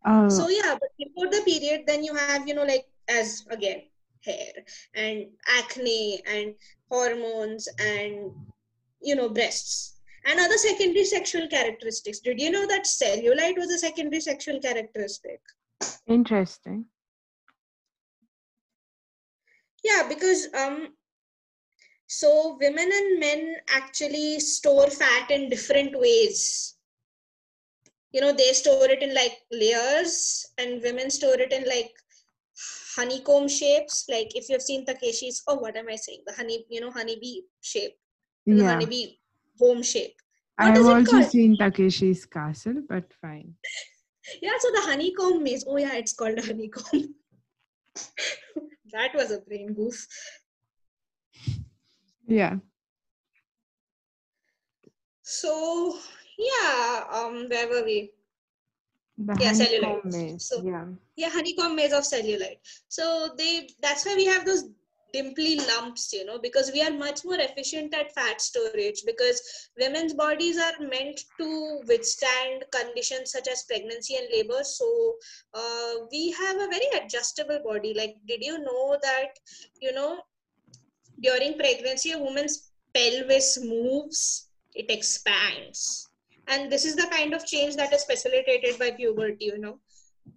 Uh, 0.04 0.28
so 0.30 0.48
yeah 0.48 0.76
but 0.80 0.90
before 0.98 1.26
the 1.26 1.42
period 1.44 1.82
then 1.86 2.02
you 2.02 2.14
have 2.14 2.46
you 2.48 2.54
know 2.54 2.64
like 2.64 2.86
as 3.08 3.44
again 3.50 3.82
hair 4.24 4.52
and 4.94 5.26
acne 5.58 6.22
and 6.26 6.54
hormones 6.90 7.68
and 7.78 8.30
you 9.02 9.14
know 9.14 9.28
breasts 9.28 10.00
and 10.24 10.40
other 10.40 10.56
secondary 10.56 11.04
sexual 11.04 11.46
characteristics 11.48 12.20
did 12.20 12.40
you 12.40 12.50
know 12.50 12.66
that 12.66 12.84
cellulite 12.84 13.56
was 13.56 13.70
a 13.70 13.78
secondary 13.78 14.20
sexual 14.20 14.60
characteristic 14.60 15.40
Interesting. 16.06 16.86
yeah 19.84 20.08
because 20.08 20.48
um 20.54 20.88
so 22.06 22.56
women 22.60 22.90
and 22.92 23.20
men 23.20 23.54
actually 23.68 24.40
store 24.40 24.88
fat 24.88 25.30
in 25.30 25.48
different 25.48 25.98
ways 25.98 26.77
you 28.12 28.20
know 28.20 28.32
they 28.32 28.52
store 28.52 28.88
it 28.90 29.02
in 29.02 29.14
like 29.14 29.32
layers 29.52 30.46
and 30.58 30.82
women 30.82 31.10
store 31.10 31.38
it 31.38 31.52
in 31.52 31.64
like 31.68 31.90
honeycomb 32.96 33.48
shapes. 33.48 34.06
Like 34.08 34.34
if 34.34 34.48
you've 34.48 34.62
seen 34.62 34.86
takeshi's 34.86 35.42
oh 35.48 35.56
what 35.56 35.76
am 35.76 35.88
i 35.88 35.96
saying? 35.96 36.22
The 36.26 36.34
honey 36.34 36.64
you 36.68 36.80
know 36.80 36.90
honeybee 36.90 37.42
shape. 37.60 37.92
The 38.46 38.56
Yeah. 38.56 38.72
honeybee 38.72 39.16
home 39.58 39.82
shape. 39.82 40.14
I've 40.60 40.84
also 40.84 41.20
seen 41.22 41.56
Takeshi's 41.56 42.24
Castle, 42.26 42.82
but 42.88 43.12
fine. 43.20 43.54
yeah 44.42 44.52
so 44.58 44.70
the 44.72 44.82
honeycomb 44.86 45.42
maze. 45.42 45.64
Oh 45.68 45.76
yeah 45.76 45.94
it's 45.94 46.14
called 46.14 46.38
a 46.38 46.42
honeycomb. 46.42 47.14
That 48.92 49.14
was 49.14 49.30
a 49.30 49.40
brain 49.40 49.74
goof. 49.74 50.06
Yeah. 52.26 52.56
so 55.22 55.98
yeah 56.38 57.04
um 57.12 57.48
where 57.48 57.68
were 57.68 57.84
we 57.84 58.12
The 59.18 59.36
Yeah, 59.40 59.52
cellulite. 59.52 60.04
maze. 60.04 60.44
So- 60.48 60.62
yeah. 60.64 60.86
yeah 61.16 61.30
honeycomb 61.30 61.74
maze 61.76 61.92
of 61.92 62.04
cellulite 62.04 62.60
so 62.88 63.30
they 63.38 63.68
that's 63.82 64.04
why 64.06 64.14
we 64.16 64.26
have 64.26 64.44
those 64.46 64.64
dimply 65.14 65.56
lumps 65.68 66.12
you 66.12 66.24
know 66.24 66.38
because 66.38 66.70
we 66.72 66.82
are 66.82 66.90
much 66.92 67.24
more 67.24 67.38
efficient 67.40 67.94
at 67.94 68.12
fat 68.14 68.40
storage 68.40 69.02
because 69.06 69.40
women's 69.80 70.14
bodies 70.14 70.58
are 70.58 70.78
meant 70.80 71.20
to 71.38 71.80
withstand 71.88 72.64
conditions 72.70 73.32
such 73.32 73.48
as 73.48 73.64
pregnancy 73.64 74.16
and 74.16 74.28
labor 74.32 74.62
so 74.62 75.16
uh, 75.54 75.92
we 76.12 76.30
have 76.32 76.56
a 76.56 76.68
very 76.76 76.88
adjustable 77.00 77.60
body 77.64 77.94
like 77.94 78.16
did 78.26 78.42
you 78.44 78.58
know 78.58 78.96
that 79.02 79.30
you 79.80 79.92
know 79.92 80.18
during 81.20 81.54
pregnancy 81.58 82.12
a 82.12 82.18
woman's 82.18 82.70
pelvis 82.94 83.58
moves 83.62 84.48
it 84.74 84.90
expands 84.90 86.07
and 86.48 86.72
this 86.72 86.84
is 86.84 86.96
the 86.96 87.06
kind 87.16 87.34
of 87.34 87.46
change 87.46 87.76
that 87.76 87.92
is 87.92 88.04
facilitated 88.04 88.78
by 88.78 88.90
puberty 88.90 89.46
you 89.46 89.58
know 89.58 89.78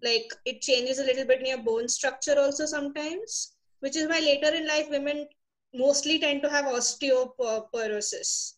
like 0.04 0.34
it 0.46 0.62
changes 0.62 1.00
a 1.00 1.04
little 1.04 1.26
bit 1.26 1.40
in 1.40 1.46
your 1.48 1.64
bone 1.70 1.88
structure 1.88 2.38
also 2.40 2.66
sometimes 2.66 3.56
which 3.80 3.96
is 3.96 4.08
why 4.08 4.20
later 4.20 4.54
in 4.56 4.68
life 4.68 4.90
women 4.90 5.28
mostly 5.74 6.20
tend 6.20 6.42
to 6.42 6.50
have 6.50 6.66
osteoporosis 6.66 8.54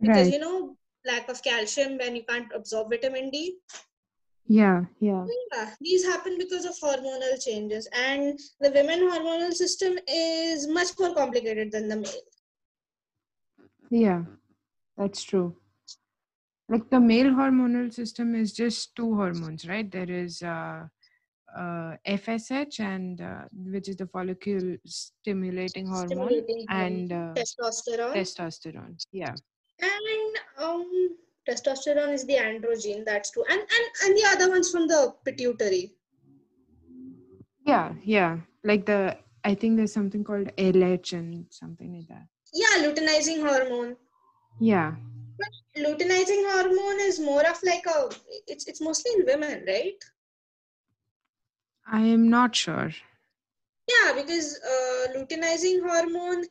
because 0.00 0.26
Right. 0.26 0.32
you 0.32 0.38
know 0.38 0.76
lack 1.06 1.28
of 1.28 1.42
calcium 1.42 1.98
when 1.98 2.16
you 2.16 2.24
can't 2.28 2.52
absorb 2.54 2.90
vitamin 2.90 3.30
d 3.30 3.58
Yeah. 4.46 4.84
Yeah. 5.00 5.24
yeah, 5.52 5.70
these 5.80 6.04
happen 6.04 6.34
because 6.38 6.64
of 6.70 6.76
hormonal 6.82 7.34
changes 7.44 7.88
and 8.06 8.38
the 8.60 8.70
women 8.70 9.00
hormonal 9.00 9.52
system 9.52 9.98
is 10.06 10.66
much 10.78 10.88
more 10.98 11.14
complicated 11.14 11.72
than 11.72 11.88
the 11.88 11.96
male 11.96 12.26
Yeah. 13.90 14.22
That's 14.96 15.22
true. 15.22 15.56
Like 16.68 16.88
the 16.90 17.00
male 17.00 17.26
hormonal 17.30 17.92
system 17.92 18.34
is 18.34 18.52
just 18.52 18.94
two 18.96 19.14
hormones, 19.14 19.68
right? 19.68 19.90
There 19.90 20.10
is 20.10 20.42
uh, 20.42 20.84
uh, 21.56 21.96
FSH 22.06 22.80
and 22.80 23.20
uh, 23.20 23.42
which 23.52 23.88
is 23.88 23.96
the 23.96 24.06
follicle 24.06 24.76
stimulating 24.86 25.86
hormone 25.86 26.28
Stimulating 26.28 26.66
and 26.70 27.12
uh, 27.12 27.34
testosterone 27.34 28.14
testosterone. 28.14 28.96
Yeah. 29.12 29.34
and 29.80 30.38
um 30.58 31.16
testosterone 31.48 32.12
is 32.14 32.24
the 32.26 32.34
androgen 32.34 33.04
that's 33.04 33.30
true 33.30 33.44
and 33.50 33.60
and 33.60 33.86
and 34.04 34.16
the 34.16 34.24
other 34.32 34.48
ones 34.50 34.70
from 34.70 34.88
the 34.88 35.14
pituitary 35.24 35.94
Yeah. 37.66 37.92
Yeah. 38.02 38.38
Like 38.64 38.86
the 38.86 39.16
I 39.44 39.54
think 39.54 39.76
there's 39.76 39.92
something 39.92 40.24
called 40.24 40.48
LH 40.56 41.12
and 41.12 41.46
something 41.50 41.92
like 41.96 42.08
that. 42.08 42.26
yeah 42.52 42.74
luteinizing 42.84 43.40
hormone 43.46 43.96
Yeah. 44.60 44.94
Luteinizing 45.78 46.42
hormone 46.50 47.00
is 47.00 47.18
more 47.20 47.46
of 47.48 47.58
like 47.64 47.84
a 47.86 48.08
it's 48.46 48.66
it's 48.66 48.80
mostly 48.80 49.12
in 49.18 49.26
women 49.26 49.64
right 49.66 50.04
I 51.86 52.00
am 52.00 52.28
not 52.30 52.56
sure. 52.56 52.92
yeah 53.94 54.12
because 54.14 54.58
uh, 54.74 55.12
luteinizing 55.16 55.80
hormone 55.86 56.44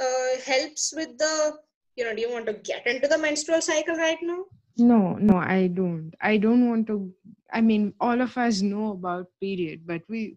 uh, 0.00 0.40
helps 0.44 0.92
with 0.96 1.16
the 1.18 1.54
you 1.96 2.04
know 2.04 2.14
do 2.14 2.20
you 2.20 2.30
want 2.32 2.46
to 2.46 2.54
get 2.54 2.86
into 2.86 3.08
the 3.08 3.18
menstrual 3.18 3.62
cycle 3.62 3.96
right 3.96 4.18
now 4.22 4.42
No, 4.76 5.14
no, 5.26 5.36
I 5.38 5.68
don't. 5.68 6.14
I 6.20 6.36
don't 6.44 6.68
want 6.68 6.88
to. 6.88 6.94
I 7.52 7.60
mean, 7.60 7.94
all 8.00 8.20
of 8.20 8.32
us 8.44 8.60
know 8.60 8.86
about 8.92 9.28
period, 9.40 9.82
but 9.90 10.02
we, 10.08 10.36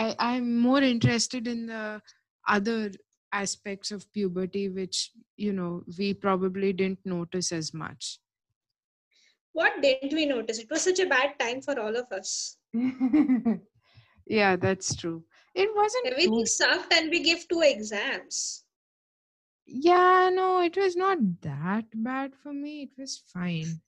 I, 0.00 0.14
I'm 0.18 0.60
more 0.60 0.82
interested 0.82 1.48
in 1.52 1.62
the 1.70 2.02
other 2.46 2.92
aspects 3.42 3.90
of 3.92 4.10
puberty, 4.12 4.68
which 4.68 5.10
you 5.36 5.52
know 5.52 5.82
we 5.98 6.14
probably 6.14 6.72
didn't 6.72 7.04
notice 7.16 7.52
as 7.52 7.74
much. 7.74 8.18
what 9.52 9.74
didn't 9.82 10.12
we 10.18 10.26
notice 10.28 10.58
it 10.58 10.70
was 10.70 10.82
such 10.82 11.00
a 11.02 11.06
bad 11.10 11.34
time 11.40 11.60
for 11.66 11.74
all 11.80 11.96
of 11.96 12.10
us 12.16 12.30
yeah, 14.26 14.56
that's 14.56 14.94
true. 14.96 15.22
It 15.54 15.70
wasn't. 15.74 16.06
everything 16.08 16.40
too- 16.40 16.46
sucked 16.46 16.92
and 16.92 17.10
we 17.10 17.22
gave 17.22 17.46
two 17.48 17.62
exams 17.64 18.64
yeah, 19.66 20.30
no, 20.32 20.60
it 20.60 20.76
was 20.76 20.94
not 20.96 21.18
that 21.42 21.86
bad 21.94 22.34
for 22.42 22.52
me. 22.52 22.82
It 22.82 22.90
was 22.98 23.22
fine. 23.32 23.80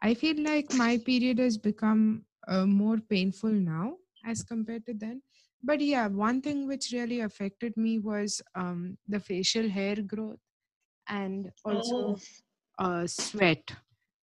I 0.00 0.14
feel 0.14 0.42
like 0.42 0.74
my 0.74 0.98
period 0.98 1.38
has 1.38 1.56
become 1.56 2.24
uh, 2.48 2.66
more 2.66 2.98
painful 2.98 3.50
now 3.50 3.96
as 4.24 4.42
compared 4.42 4.84
to 4.86 4.94
then. 4.94 5.22
But 5.62 5.80
yeah, 5.80 6.08
one 6.08 6.40
thing 6.42 6.66
which 6.66 6.92
really 6.92 7.20
affected 7.20 7.76
me 7.76 7.98
was 7.98 8.42
um, 8.54 8.98
the 9.08 9.20
facial 9.20 9.68
hair 9.68 9.96
growth 10.02 10.40
and 11.08 11.50
also 11.64 12.14
Oh. 12.14 12.18
uh, 12.78 13.06
sweat. 13.06 13.72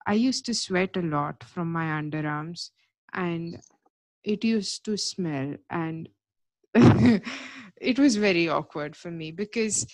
I 0.05 0.13
used 0.13 0.45
to 0.45 0.53
sweat 0.53 0.97
a 0.97 1.01
lot 1.01 1.43
from 1.43 1.71
my 1.71 1.85
underarms 2.01 2.71
and 3.13 3.59
it 4.23 4.43
used 4.43 4.85
to 4.85 4.97
smell 4.97 5.55
and 5.69 6.09
it 6.75 7.99
was 7.99 8.15
very 8.17 8.47
awkward 8.49 8.95
for 8.95 9.11
me 9.11 9.31
because 9.31 9.85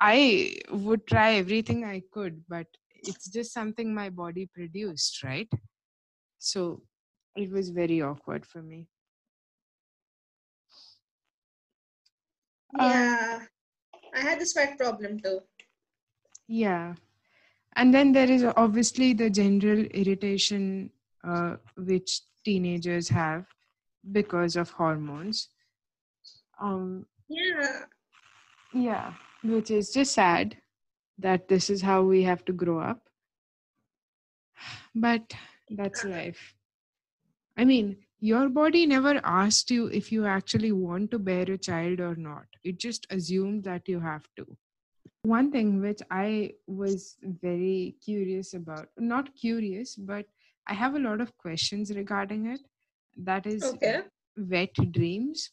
I 0.00 0.56
would 0.70 1.06
try 1.06 1.34
everything 1.34 1.84
I 1.84 2.02
could, 2.12 2.44
but 2.48 2.66
it's 2.92 3.28
just 3.30 3.52
something 3.52 3.94
my 3.94 4.10
body 4.10 4.46
produced, 4.52 5.22
right? 5.22 5.50
So 6.38 6.82
it 7.36 7.50
was 7.50 7.70
very 7.70 8.00
awkward 8.02 8.46
for 8.46 8.62
me. 8.62 8.88
Um, 12.78 12.90
yeah 12.90 13.40
i 14.14 14.20
had 14.20 14.40
the 14.40 14.46
sweat 14.46 14.78
problem 14.78 15.20
too 15.20 15.40
Yeah. 16.48 16.94
And 17.76 17.94
then 17.94 18.12
there 18.12 18.30
is 18.30 18.44
obviously 18.56 19.12
the 19.12 19.30
general 19.30 19.84
irritation 20.00 20.90
uh, 21.22 21.56
which 21.76 22.22
teenagers 22.44 23.08
have 23.08 23.46
because 24.10 24.56
of 24.56 24.70
hormones. 24.70 25.48
Um, 26.60 27.06
yeah 27.28 27.84
yeah, 28.74 29.14
which 29.42 29.70
is 29.70 29.92
just 29.92 30.12
sad 30.14 30.56
that 31.18 31.48
this 31.48 31.70
is 31.70 31.82
how 31.82 32.02
we 32.02 32.22
have 32.24 32.44
to 32.46 32.52
grow 32.52 32.80
up. 32.80 33.08
But 34.94 35.32
that's 35.70 36.04
life. 36.04 36.54
I 37.56 37.64
mean, 37.64 37.96
your 38.20 38.48
body 38.48 38.86
never 38.86 39.20
asked 39.24 39.70
you 39.70 39.86
if 39.86 40.12
you 40.12 40.26
actually 40.26 40.72
want 40.72 41.10
to 41.10 41.18
bear 41.18 41.42
a 41.42 41.58
child 41.58 42.00
or 42.00 42.14
not. 42.16 42.44
It 42.64 42.78
just 42.78 43.06
assumed 43.10 43.64
that 43.64 43.88
you 43.88 44.00
have 44.00 44.26
to. 44.36 44.46
One 45.22 45.50
thing 45.50 45.80
which 45.80 46.00
I 46.10 46.52
was 46.66 47.16
very 47.22 47.96
curious 48.04 48.54
about, 48.54 48.88
not 48.98 49.34
curious, 49.36 49.94
but 49.96 50.26
I 50.66 50.74
have 50.74 50.94
a 50.94 50.98
lot 50.98 51.20
of 51.20 51.36
questions 51.38 51.94
regarding 51.94 52.46
it. 52.46 52.60
That 53.16 53.46
is 53.46 53.64
okay 53.64 54.00
wet 54.36 54.74
dreams. 54.92 55.50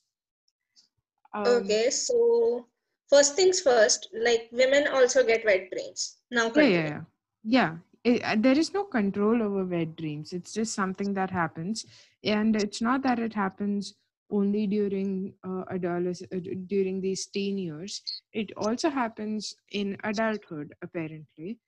Um, 1.34 1.58
okay 1.58 1.90
so 1.90 2.68
first 3.10 3.36
things 3.36 3.60
first 3.62 4.10
like 4.14 4.50
women 4.52 4.88
also 4.88 5.24
get 5.26 5.46
wet 5.46 5.70
dreams 5.72 6.18
now 6.32 6.50
continue. 6.50 6.78
yeah 6.78 6.88
yeah, 6.88 7.02
yeah. 7.44 7.76
It- 8.04 8.42
there 8.42 8.58
is 8.58 8.74
no 8.74 8.84
control 8.86 9.42
over 9.44 9.66
wet 9.66 9.96
dreams. 9.96 10.34
It's 10.34 10.54
just 10.54 10.74
something 10.74 11.14
that 11.14 11.32
happens. 11.32 11.86
And 12.24 12.56
it's 12.56 12.82
not 12.82 13.04
that 13.04 13.20
it 13.20 13.34
happens 13.34 13.96
only 14.30 14.68
during 14.68 15.34
uh, 15.44 15.64
adolescence 15.72 16.32
uh, 16.34 16.40
during 16.68 17.02
these 17.02 17.26
teen 17.28 17.58
years. 17.58 18.02
It 18.34 18.52
also 18.58 18.90
happens 18.90 19.56
in 19.72 19.98
adulthood 20.04 20.74
apparently. 20.82 21.60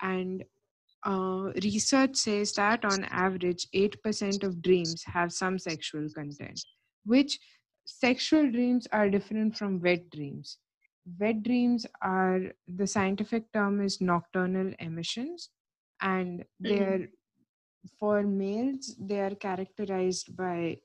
And 0.00 0.44
uh, 1.04 1.52
research 1.62 2.16
says 2.16 2.52
that 2.54 2.84
on 2.84 3.04
average 3.04 3.68
8% 3.72 4.42
of 4.44 4.62
dreams 4.62 5.04
have 5.04 5.32
some 5.32 5.58
sexual 5.58 6.08
content 6.10 6.60
which 7.04 7.38
sexual 7.84 8.50
dreams 8.50 8.86
are 8.92 9.08
different 9.08 9.56
from 9.56 9.80
wet 9.80 10.10
dreams. 10.10 10.58
Wet 11.18 11.42
dreams 11.42 11.86
are 12.02 12.52
the 12.66 12.86
scientific 12.86 13.50
term 13.52 13.80
is 13.80 14.00
nocturnal 14.00 14.72
emissions, 14.78 15.50
and 16.00 16.44
they're 16.60 17.08
for 17.98 18.22
males 18.22 18.94
they 18.98 19.20
are 19.20 19.34
characterized 19.34 20.36
by 20.36 20.78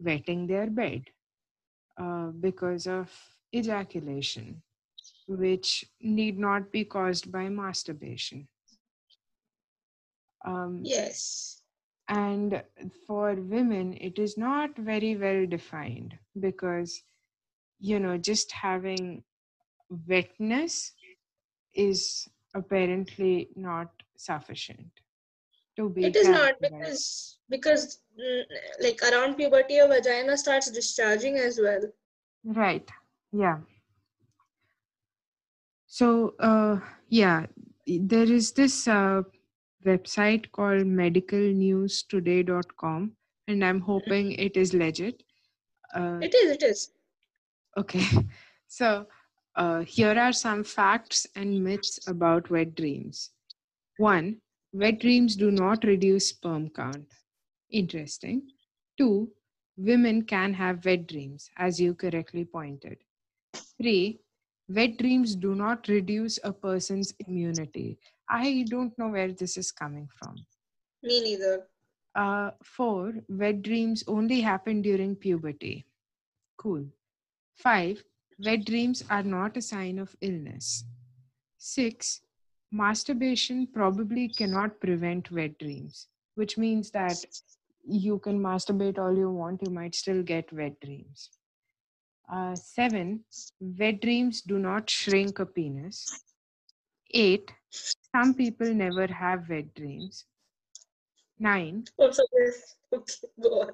wetting 0.00 0.46
their 0.46 0.68
bed 0.70 1.02
uh, 1.98 2.28
because 2.40 2.86
of 2.86 3.10
ejaculation, 3.54 4.62
which 5.26 5.84
need 6.00 6.38
not 6.38 6.70
be 6.72 6.84
caused 6.84 7.30
by 7.32 7.48
masturbation. 7.48 8.48
Um, 10.44 10.92
Yes. 10.92 11.62
and 12.08 12.62
for 13.06 13.34
women 13.34 13.94
it 13.94 14.18
is 14.18 14.36
not 14.36 14.76
very 14.76 15.16
well 15.16 15.46
defined 15.46 16.14
because 16.38 17.02
you 17.80 17.98
know 17.98 18.16
just 18.18 18.52
having 18.52 19.22
wetness 20.08 20.92
is 21.74 22.28
apparently 22.54 23.48
not 23.56 23.88
sufficient 24.24 25.00
to 25.76 25.88
be 25.90 26.04
It 26.06 26.16
is 26.16 26.28
not 26.28 26.54
because 26.60 27.38
because 27.48 28.00
mm, 28.18 28.42
like 28.86 29.00
around 29.10 29.36
puberty 29.36 29.74
your 29.80 29.88
vagina 29.88 30.36
starts 30.36 30.70
discharging 30.70 31.36
as 31.48 31.58
well. 31.62 31.82
right 32.44 32.90
yeah 33.32 33.58
so 35.86 36.34
uh 36.38 36.78
yeah 37.08 37.46
there 37.86 38.30
is 38.38 38.52
this 38.52 38.86
uh, 38.88 39.22
website 39.84 40.50
called 40.52 40.82
medicalnewstoday.com 41.00 43.12
and 43.48 43.64
i'm 43.64 43.80
hoping 43.80 44.32
it 44.32 44.56
is 44.56 44.72
legit 44.74 45.22
uh, 45.94 46.18
It 46.22 46.34
is, 46.34 46.50
it 46.52 46.62
is. 46.62 46.90
Okay, 47.76 48.04
so 48.68 49.06
uh, 49.56 49.80
here 49.80 50.18
are 50.18 50.32
some 50.32 50.64
facts 50.64 51.26
and 51.36 51.62
myths 51.62 52.00
about 52.06 52.50
wet 52.50 52.74
dreams. 52.74 53.30
One, 53.98 54.40
wet 54.72 55.00
dreams 55.00 55.36
do 55.36 55.50
not 55.50 55.84
reduce 55.84 56.28
sperm 56.28 56.70
count. 56.70 57.06
Interesting. 57.70 58.42
Two, 58.98 59.30
women 59.76 60.22
can 60.22 60.54
have 60.54 60.84
wet 60.84 61.06
dreams, 61.06 61.50
as 61.56 61.80
you 61.80 61.94
correctly 61.94 62.44
pointed. 62.44 62.98
Three, 63.78 64.20
wet 64.68 64.96
dreams 64.98 65.34
do 65.36 65.54
not 65.54 65.88
reduce 65.88 66.38
a 66.44 66.52
person's 66.52 67.14
immunity. 67.26 67.98
I 68.28 68.64
don't 68.68 68.96
know 68.98 69.08
where 69.08 69.32
this 69.32 69.56
is 69.56 69.72
coming 69.72 70.08
from. 70.18 70.36
Me 71.02 71.20
neither. 71.22 71.66
Uh, 72.14 72.50
four, 72.62 73.14
wet 73.28 73.62
dreams 73.62 74.04
only 74.06 74.40
happen 74.40 74.82
during 74.82 75.16
puberty. 75.16 75.86
Cool. 76.56 76.86
Five, 77.56 78.02
wet 78.44 78.64
dreams 78.64 79.04
are 79.10 79.22
not 79.22 79.56
a 79.56 79.62
sign 79.62 79.98
of 79.98 80.14
illness. 80.20 80.84
Six, 81.58 82.20
masturbation 82.72 83.66
probably 83.66 84.28
cannot 84.28 84.80
prevent 84.80 85.30
wet 85.30 85.58
dreams, 85.58 86.08
which 86.34 86.56
means 86.56 86.90
that 86.90 87.16
you 87.86 88.18
can 88.18 88.40
masturbate 88.40 88.98
all 88.98 89.16
you 89.16 89.30
want, 89.30 89.62
you 89.62 89.70
might 89.70 89.94
still 89.94 90.22
get 90.22 90.52
wet 90.52 90.80
dreams. 90.80 91.30
Uh, 92.32 92.54
seven, 92.54 93.24
wet 93.60 94.00
dreams 94.00 94.40
do 94.40 94.58
not 94.58 94.88
shrink 94.88 95.38
a 95.38 95.46
penis. 95.46 96.24
Eight, 97.10 97.52
some 98.14 98.32
people 98.34 98.72
never 98.72 99.06
have 99.06 99.48
wet 99.50 99.74
dreams. 99.74 100.24
Nine. 101.38 101.84
Okay, 102.00 102.16
go 103.40 103.66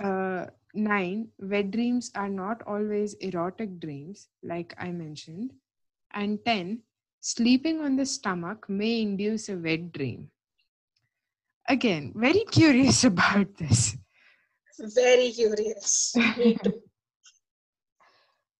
on. 0.00 0.06
uh, 0.06 0.46
nine, 0.74 1.28
wet 1.38 1.70
dreams 1.70 2.10
are 2.14 2.28
not 2.28 2.62
always 2.66 3.14
erotic 3.14 3.80
dreams, 3.80 4.28
like 4.42 4.74
I 4.78 4.92
mentioned. 4.92 5.52
And 6.12 6.38
10, 6.44 6.80
sleeping 7.24 7.80
on 7.80 7.96
the 7.96 8.04
stomach 8.04 8.68
may 8.68 9.00
induce 9.00 9.48
a 9.48 9.56
wet 9.56 9.92
dream. 9.92 10.30
Again, 11.68 12.12
very 12.14 12.44
curious 12.50 13.04
about 13.10 13.56
this. 13.56 13.96
Very 14.78 15.30
curious. 15.32 16.14
Me 16.36 16.56
too. 16.62 16.82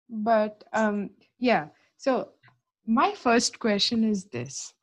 But 0.08 0.64
um, 0.72 1.10
yeah, 1.38 1.68
so 1.96 2.30
my 2.86 3.14
first 3.14 3.58
question 3.58 4.04
is 4.04 4.24
this 4.26 4.74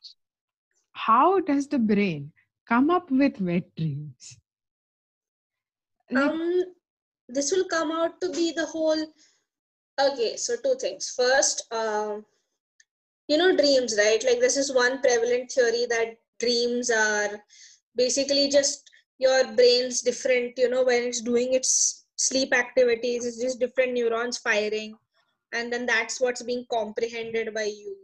How 0.92 1.40
does 1.40 1.68
the 1.68 1.78
brain 1.78 2.32
come 2.68 2.90
up 2.90 3.10
with 3.10 3.40
wet 3.40 3.74
dreams? 3.76 4.38
Like, 6.10 6.30
um 6.30 6.62
this 7.28 7.50
will 7.52 7.64
come 7.66 7.90
out 7.92 8.20
to 8.20 8.30
be 8.32 8.52
the 8.52 8.66
whole 8.66 9.06
okay 10.00 10.36
so 10.36 10.56
two 10.62 10.74
things 10.80 11.10
first 11.10 11.72
um 11.72 12.24
you 13.28 13.36
know 13.38 13.56
dreams 13.56 13.94
right? 13.98 14.22
Like 14.24 14.40
this 14.40 14.56
is 14.56 14.74
one 14.74 15.00
prevalent 15.00 15.50
theory 15.50 15.86
that 15.88 16.16
dreams 16.40 16.90
are 16.90 17.40
basically 17.96 18.48
just 18.48 18.88
your 19.18 19.52
brain's 19.54 20.00
different 20.02 20.58
you 20.58 20.68
know 20.68 20.84
when 20.84 21.04
it's 21.04 21.20
doing 21.20 21.54
its 21.54 22.06
sleep 22.16 22.52
activities 22.54 23.24
it's 23.24 23.40
just 23.40 23.60
different 23.60 23.92
neurons 23.92 24.38
firing 24.38 24.94
and 25.52 25.72
then 25.72 25.86
that's 25.86 26.20
what's 26.20 26.42
being 26.42 26.64
comprehended 26.72 27.52
by 27.54 27.64
you 27.64 27.96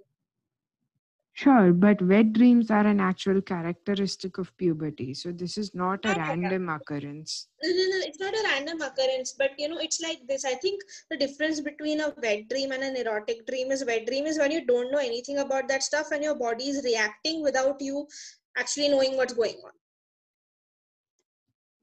Sure, 1.39 1.73
but 1.73 2.03
wet 2.03 2.33
dreams 2.33 2.69
are 2.69 2.85
an 2.85 2.99
actual 2.99 3.41
characteristic 3.41 4.39
of 4.39 4.57
puberty. 4.57 5.15
So 5.15 5.31
this 5.31 5.57
is 5.57 5.73
not 5.73 6.05
a 6.05 6.15
random 6.15 6.69
occurrence. 6.69 7.47
no, 7.63 7.71
no, 7.71 7.85
no, 7.91 8.07
it's 8.07 8.19
not 8.19 8.35
a 8.35 8.43
random 8.43 8.81
occurrence, 8.81 9.37
but 9.39 9.53
you 9.57 9.69
know, 9.69 9.79
it's 9.79 10.01
like 10.01 10.19
this. 10.27 10.45
I 10.45 10.55
think 10.55 10.83
the 11.13 11.17
difference 11.17 11.61
between 11.61 12.01
a 12.01 12.13
wet 12.21 12.49
dream 12.49 12.73
and 12.73 12.83
an 12.83 12.97
erotic 12.97 13.47
dream 13.47 13.71
is 13.71 13.85
wet 13.87 14.05
dream 14.07 14.27
is 14.27 14.37
when 14.37 14.51
you 14.51 14.67
don't 14.67 14.91
know 14.91 14.99
anything 14.99 15.39
about 15.39 15.69
that 15.69 15.85
stuff 15.85 16.09
and 16.11 16.25
your 16.25 16.35
body 16.35 16.71
is 16.71 16.83
reacting 16.83 17.41
without 17.41 17.81
you 17.81 18.09
actually 18.57 18.89
knowing 18.89 19.17
what's 19.17 19.35
going 19.35 19.61
on. 19.65 19.73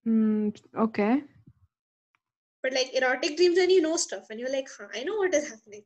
Mm, 0.06 0.62
okay. 0.78 1.24
But 2.62 2.74
like 2.74 2.94
erotic 2.94 3.38
dreams, 3.38 3.58
when 3.58 3.70
you 3.70 3.82
know 3.82 3.96
stuff 3.96 4.26
and 4.30 4.38
you're 4.38 4.52
like, 4.52 4.68
huh, 4.78 4.88
I 4.94 5.06
know 5.06 5.16
what 5.16 5.34
is 5.34 5.50
happening. 5.50 5.84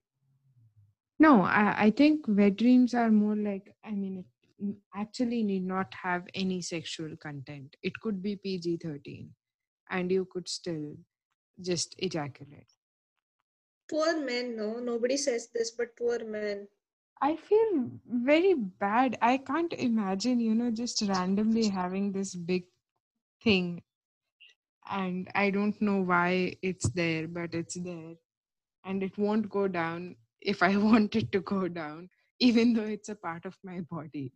No, 1.19 1.41
I, 1.41 1.75
I 1.85 1.91
think 1.91 2.25
wet 2.27 2.55
dreams 2.55 2.93
are 2.93 3.11
more 3.11 3.35
like, 3.35 3.75
I 3.83 3.91
mean, 3.91 4.23
it 4.59 4.75
actually 4.95 5.43
need 5.43 5.65
not 5.65 5.93
have 5.93 6.25
any 6.33 6.61
sexual 6.61 7.15
content. 7.17 7.75
It 7.83 7.99
could 7.99 8.21
be 8.21 8.37
PG 8.37 8.79
13 8.83 9.29
and 9.89 10.11
you 10.11 10.27
could 10.31 10.47
still 10.47 10.95
just 11.61 11.95
ejaculate. 11.97 12.71
Poor 13.89 14.23
men, 14.23 14.55
no, 14.55 14.79
nobody 14.79 15.17
says 15.17 15.49
this, 15.53 15.71
but 15.71 15.95
poor 15.97 16.23
men. 16.23 16.67
I 17.21 17.35
feel 17.35 17.89
very 18.07 18.53
bad. 18.53 19.17
I 19.21 19.37
can't 19.37 19.73
imagine, 19.73 20.39
you 20.39 20.55
know, 20.55 20.71
just 20.71 21.01
randomly 21.01 21.67
having 21.67 22.11
this 22.11 22.33
big 22.33 22.63
thing 23.43 23.81
and 24.89 25.29
I 25.35 25.49
don't 25.49 25.79
know 25.81 26.01
why 26.01 26.55
it's 26.61 26.89
there, 26.89 27.27
but 27.27 27.53
it's 27.53 27.75
there. 27.75 28.15
And 28.85 29.03
it 29.03 29.17
won't 29.17 29.49
go 29.49 29.67
down 29.67 30.15
if 30.41 30.63
I 30.63 30.77
wanted 30.89 31.31
to 31.31 31.41
go 31.41 31.67
down, 31.67 32.09
even 32.39 32.73
though 32.73 32.83
it's 32.85 33.09
a 33.09 33.15
part 33.15 33.45
of 33.45 33.57
my 33.63 33.81
body. 33.81 34.33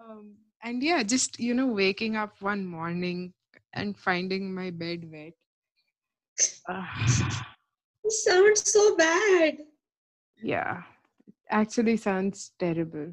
Um, 0.00 0.36
and 0.62 0.82
yeah, 0.82 1.02
just, 1.02 1.38
you 1.40 1.54
know, 1.54 1.66
waking 1.66 2.16
up 2.16 2.40
one 2.40 2.64
morning 2.66 3.32
and 3.72 3.96
finding 3.96 4.54
my 4.54 4.70
bed 4.70 5.10
wet. 5.10 5.32
It 8.04 8.12
sounds 8.12 8.72
so 8.72 8.96
bad. 8.96 9.58
yeah, 10.42 10.82
actually 11.50 11.96
sounds 11.96 12.52
terrible. 12.58 13.12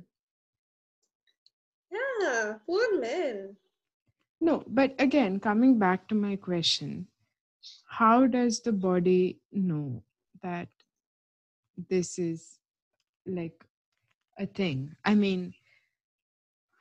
Yeah, 1.92 2.54
poor 2.66 3.00
men. 3.00 3.56
No, 4.42 4.64
but 4.68 4.96
again, 5.00 5.40
coming 5.40 5.80
back 5.80 6.08
to 6.10 6.16
my 6.16 6.36
question, 6.36 7.08
how 7.88 8.28
does 8.28 8.62
the 8.62 8.74
body 8.74 9.40
know 9.52 10.04
that 10.42 10.68
this 11.90 12.20
is 12.20 12.60
like 13.26 13.64
a 14.38 14.46
thing? 14.46 14.96
I 15.06 15.16
mean, 15.16 15.54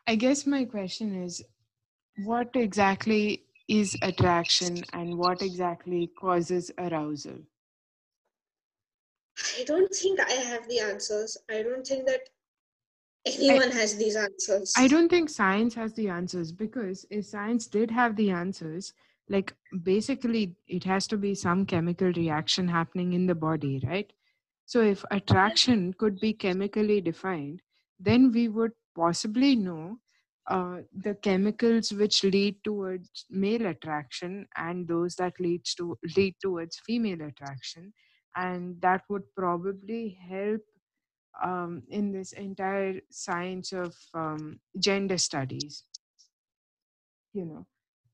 I 0.06 0.16
guess 0.16 0.46
my 0.46 0.64
question 0.64 1.22
is 1.22 1.42
what 2.24 2.50
exactly 2.54 3.44
is 3.68 3.96
attraction 4.02 4.82
and 4.92 5.16
what 5.16 5.42
exactly 5.42 6.10
causes 6.18 6.70
arousal? 6.78 7.38
I 9.58 9.64
don't 9.64 9.92
think 9.94 10.20
I 10.20 10.32
have 10.32 10.68
the 10.68 10.80
answers. 10.80 11.38
I 11.50 11.62
don't 11.62 11.86
think 11.86 12.06
that 12.06 12.28
anyone 13.24 13.70
has 13.70 13.96
these 13.96 14.16
answers. 14.16 14.74
I 14.76 14.88
don't 14.88 15.08
think 15.08 15.30
science 15.30 15.74
has 15.74 15.94
the 15.94 16.08
answers 16.08 16.52
because 16.52 17.06
if 17.10 17.26
science 17.26 17.66
did 17.66 17.90
have 17.90 18.16
the 18.16 18.30
answers, 18.30 18.92
like 19.28 19.54
basically 19.82 20.56
it 20.68 20.84
has 20.84 21.06
to 21.08 21.16
be 21.16 21.34
some 21.34 21.64
chemical 21.64 22.12
reaction 22.12 22.68
happening 22.68 23.12
in 23.14 23.26
the 23.26 23.34
body, 23.34 23.80
right? 23.86 24.12
So 24.72 24.80
if 24.82 25.04
attraction 25.10 25.92
could 25.94 26.18
be 26.20 26.32
chemically 26.32 27.00
defined, 27.00 27.62
then 28.00 28.32
we 28.32 28.48
would 28.48 28.72
possibly 28.96 29.56
know 29.56 29.98
uh, 30.48 30.78
the 30.94 31.14
chemicals 31.14 31.92
which 31.92 32.24
lead 32.24 32.56
towards 32.64 33.26
male 33.30 33.66
attraction 33.66 34.46
and 34.56 34.88
those 34.88 35.16
that 35.16 35.34
leads 35.40 35.74
to 35.76 35.98
lead 36.16 36.36
towards 36.42 36.80
female 36.86 37.22
attraction. 37.22 37.92
And 38.36 38.80
that 38.82 39.02
would 39.10 39.24
probably 39.36 40.18
help 40.28 40.62
um, 41.44 41.82
in 41.88 42.12
this 42.12 42.32
entire 42.32 43.00
science 43.10 43.72
of 43.72 43.94
um, 44.14 44.60
gender 44.78 45.18
studies 45.18 45.84
you 47.32 47.44
know. 47.44 47.66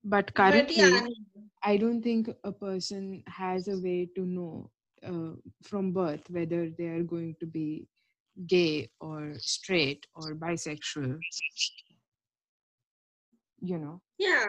But 0.05 0.35
currently 0.35 0.77
but 0.77 0.93
yeah 0.93 1.07
i 1.63 1.77
don't 1.77 2.03
think 2.03 2.29
a 2.45 2.53
person 2.53 3.23
has 3.27 3.69
a 3.69 3.79
way 3.79 4.09
to 4.17 4.25
know 4.27 4.71
uh, 5.07 5.35
from 5.63 5.93
birth 5.93 6.29
whether 6.31 6.69
they 6.71 6.87
are 6.87 7.03
going 7.03 7.35
to 7.41 7.47
be 7.47 7.87
gay 8.47 8.89
or 9.01 9.35
straight 9.39 10.07
or 10.15 10.35
bisexual 10.35 11.19
you 13.61 13.79
know? 13.79 14.01
Yeah. 14.19 14.47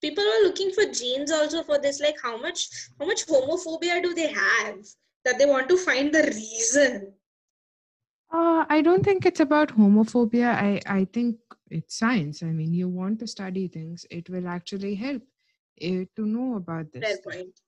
People 0.00 0.24
are 0.24 0.42
looking 0.44 0.70
for 0.70 0.84
genes 0.84 1.32
also 1.32 1.62
for 1.62 1.78
this 1.78 2.00
like 2.00 2.16
how 2.22 2.36
much 2.36 2.68
how 2.98 3.06
much 3.06 3.26
homophobia 3.26 4.02
do 4.02 4.14
they 4.14 4.28
have 4.28 4.76
that 5.24 5.38
they 5.38 5.46
want 5.46 5.68
to 5.68 5.78
find 5.78 6.12
the 6.12 6.22
reason? 6.22 7.12
Uh, 8.32 8.64
i 8.68 8.82
don't 8.82 9.04
think 9.04 9.24
it's 9.24 9.40
about 9.40 9.68
homophobia. 9.76 10.54
I 10.54 10.80
i 10.86 11.04
think 11.06 11.36
it's 11.70 11.98
science. 11.98 12.42
I 12.42 12.52
mean 12.52 12.74
you 12.74 12.88
want 12.88 13.18
to 13.20 13.26
study 13.26 13.68
things. 13.68 14.04
It 14.10 14.28
will 14.28 14.46
actually 14.46 14.94
help 14.94 15.22
uh, 15.82 16.04
to 16.16 16.26
know 16.26 16.56
about 16.56 16.92
this 16.92 17.04
fair 17.04 17.18
point 17.24 17.63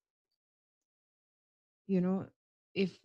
you 1.86 2.00
know 2.00 2.26
if 2.74 2.98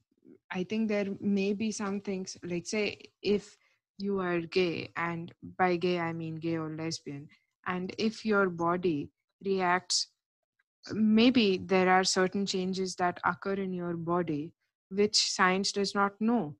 i 0.51 0.63
think 0.63 0.88
there 0.88 1.07
may 1.19 1.53
be 1.53 1.71
some 1.71 1.99
things 2.01 2.38
like 2.43 2.65
say 2.65 2.97
if 3.21 3.57
you 3.97 4.19
are 4.19 4.41
gay 4.41 4.89
and 4.95 5.34
by 5.57 5.75
gay 5.75 5.99
i 5.99 6.11
mean 6.13 6.36
gay 6.36 6.55
or 6.57 6.69
lesbian 6.75 7.27
and 7.67 7.93
if 7.97 8.25
your 8.25 8.49
body 8.49 9.09
reacts 9.45 10.07
maybe 10.93 11.57
there 11.57 11.89
are 11.89 12.03
certain 12.03 12.45
changes 12.45 12.95
that 12.95 13.19
occur 13.25 13.53
in 13.53 13.73
your 13.73 13.95
body 13.95 14.51
which 14.89 15.32
science 15.32 15.71
does 15.71 15.95
not 15.95 16.19
know. 16.19 16.55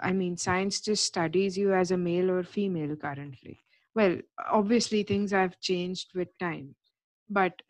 I 0.00 0.12
mean 0.12 0.36
science 0.36 0.80
just 0.80 1.04
studies 1.04 1.56
you 1.58 1.72
as 1.74 1.90
a 1.90 1.96
male 1.96 2.30
or 2.30 2.42
female 2.44 2.96
currently. 2.96 3.58
Well 3.94 4.18
obviously 4.50 5.02
things 5.02 5.30
have 5.32 5.60
changed 5.60 6.14
with 6.14 6.36
time 6.38 6.74
but 7.28 7.62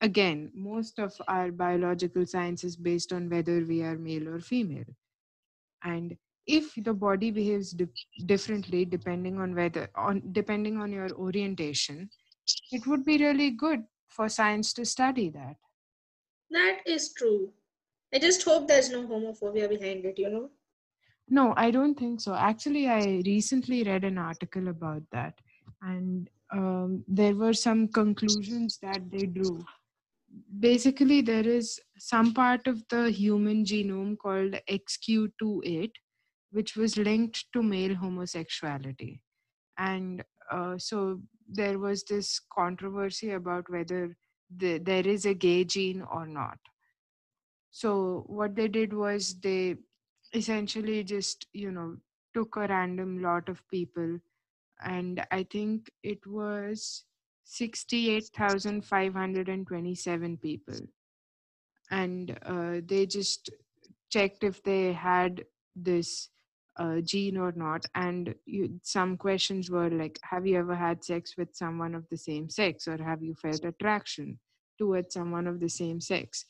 again 0.00 0.50
most 0.54 0.98
of 0.98 1.12
our 1.28 1.50
biological 1.50 2.26
science 2.26 2.64
is 2.64 2.76
based 2.76 3.12
on 3.12 3.28
whether 3.28 3.64
we 3.64 3.82
are 3.82 3.96
male 3.96 4.28
or 4.28 4.40
female. 4.40 4.84
And 5.82 6.16
if 6.46 6.74
the 6.76 6.94
body 6.94 7.30
behaves 7.30 7.72
di- 7.72 7.86
differently 8.26 8.84
depending 8.84 9.38
on 9.38 9.54
whether 9.54 9.88
on 9.94 10.22
depending 10.32 10.78
on 10.78 10.92
your 10.92 11.10
orientation 11.12 12.08
it 12.72 12.86
would 12.86 13.04
be 13.04 13.18
really 13.18 13.50
good 13.50 13.84
for 14.08 14.28
science 14.28 14.72
to 14.74 14.84
study 14.84 15.28
that. 15.30 15.56
That 16.50 16.78
is 16.86 17.12
true. 17.12 17.50
I 18.14 18.18
just 18.18 18.42
hope 18.42 18.68
there's 18.68 18.90
no 18.90 19.06
homophobia 19.06 19.68
behind 19.68 20.04
it 20.06 20.18
you 20.18 20.30
know? 20.30 20.50
No 21.28 21.54
i 21.56 21.70
don't 21.70 21.98
think 21.98 22.20
so. 22.20 22.34
Actually 22.34 22.88
i 22.88 23.22
recently 23.26 23.82
read 23.82 24.04
an 24.04 24.18
article 24.18 24.68
about 24.68 25.02
that. 25.12 25.34
And 25.82 26.30
um, 26.50 27.04
there 27.06 27.34
were 27.34 27.52
some 27.52 27.88
conclusions 27.88 28.78
that 28.82 29.10
they 29.10 29.26
drew 29.26 29.64
basically 30.60 31.20
there 31.20 31.46
is 31.46 31.80
some 31.98 32.32
part 32.34 32.66
of 32.66 32.82
the 32.88 33.10
human 33.10 33.64
genome 33.64 34.16
called 34.18 34.56
xq28 34.70 35.90
which 36.50 36.76
was 36.76 36.96
linked 36.96 37.44
to 37.52 37.62
male 37.62 37.94
homosexuality. 37.94 39.20
And 39.76 40.24
uh, 40.50 40.78
so 40.78 41.20
there 41.48 41.78
was 41.78 42.04
this 42.04 42.40
controversy 42.52 43.32
about 43.32 43.68
whether 43.68 44.16
the, 44.56 44.78
there 44.78 45.06
is 45.06 45.26
a 45.26 45.34
gay 45.34 45.64
gene 45.64 46.02
or 46.10 46.26
not. 46.26 46.58
So 47.70 48.24
what 48.26 48.56
they 48.56 48.68
did 48.68 48.92
was 48.92 49.38
they 49.40 49.76
essentially 50.34 51.04
just 51.04 51.46
you 51.52 51.70
know 51.70 51.96
took 52.34 52.56
a 52.56 52.66
random 52.66 53.22
lot 53.22 53.48
of 53.48 53.62
people. 53.70 54.18
And 54.80 55.26
i 55.32 55.42
think 55.42 55.90
it 56.04 56.24
was 56.26 57.04
68527 57.48 60.36
people. 60.38 60.78
And 61.90 62.38
uh, 62.44 62.80
they 62.84 63.06
just 63.06 63.48
checked 64.10 64.44
if 64.44 64.62
they 64.62 64.92
had 64.92 65.44
this 65.74 66.28
uh, 66.78 67.00
gene 67.00 67.36
or 67.36 67.52
not 67.56 67.84
and 67.94 68.34
you, 68.46 68.78
some 68.84 69.16
questions 69.16 69.68
were 69.68 69.90
like 69.90 70.16
have 70.22 70.46
you 70.46 70.56
ever 70.56 70.76
had 70.76 71.02
sex 71.02 71.34
with 71.36 71.52
someone 71.52 71.92
of 71.92 72.06
the 72.08 72.16
same 72.16 72.48
sex 72.48 72.86
or 72.86 72.96
have 73.02 73.20
you 73.20 73.34
felt 73.34 73.64
attraction 73.64 74.38
towards 74.78 75.12
someone 75.12 75.48
of 75.48 75.58
the 75.58 75.68
same 75.68 76.00
sex? 76.00 76.44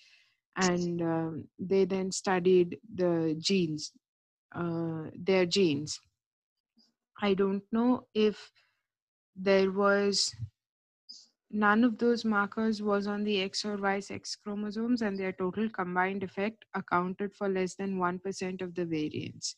And 0.57 1.01
um, 1.01 1.49
they 1.59 1.87
then 1.87 2.13
studied 2.13 2.79
the 2.95 3.37
genes 3.39 3.91
uh, 4.55 5.05
their 5.15 5.47
genes. 5.47 6.01
I 7.21 7.35
don't 7.35 7.63
know 7.73 8.07
if 8.15 8.51
there 9.37 9.71
was 9.71 10.35
none 11.51 11.85
of 11.85 11.99
those 11.99 12.25
markers 12.25 12.83
was 12.83 13.07
on 13.07 13.25
the 13.25 13.41
X 13.41 13.65
or 13.65 13.77
Y 13.77 14.01
sex 14.01 14.37
chromosomes, 14.37 15.03
and 15.03 15.19
their 15.19 15.33
total 15.33 15.69
combined 15.71 16.23
effect 16.23 16.65
accounted 16.75 17.35
for 17.35 17.49
less 17.49 17.75
than 17.75 17.99
1% 17.99 18.63
of 18.63 18.75
the 18.75 18.85
variance. 18.85 19.55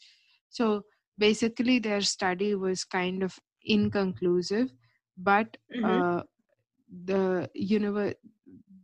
So 0.48 0.84
basically, 1.18 1.78
their 1.78 2.00
study 2.00 2.54
was 2.54 2.84
kind 2.84 3.22
of 3.22 3.38
inconclusive, 3.62 4.72
but 5.16 5.56
Mhm. 5.74 5.84
uh, 5.84 6.22
the 7.04 7.50
univer- 7.56 8.14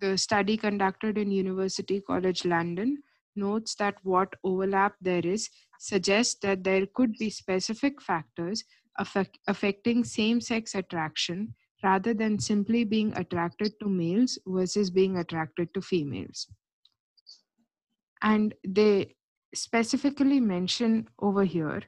the 0.00 0.16
study 0.18 0.56
conducted 0.56 1.16
in 1.18 1.30
University 1.30 2.00
College 2.00 2.44
London 2.44 3.02
notes 3.34 3.74
that 3.76 3.94
what 4.02 4.34
overlap 4.44 4.94
there 5.00 5.26
is 5.26 5.50
suggests 5.78 6.36
that 6.40 6.64
there 6.64 6.86
could 6.86 7.12
be 7.18 7.30
specific 7.30 8.00
factors 8.00 8.64
affect- 8.98 9.38
affecting 9.46 10.04
same-sex 10.04 10.74
attraction 10.74 11.54
rather 11.82 12.14
than 12.14 12.38
simply 12.38 12.84
being 12.84 13.12
attracted 13.16 13.72
to 13.80 13.88
males 13.88 14.38
versus 14.46 14.90
being 14.90 15.18
attracted 15.18 15.72
to 15.74 15.80
females. 15.80 16.46
And 18.22 18.54
they 18.66 19.14
specifically 19.54 20.40
mention 20.40 21.08
over 21.18 21.44
here 21.44 21.82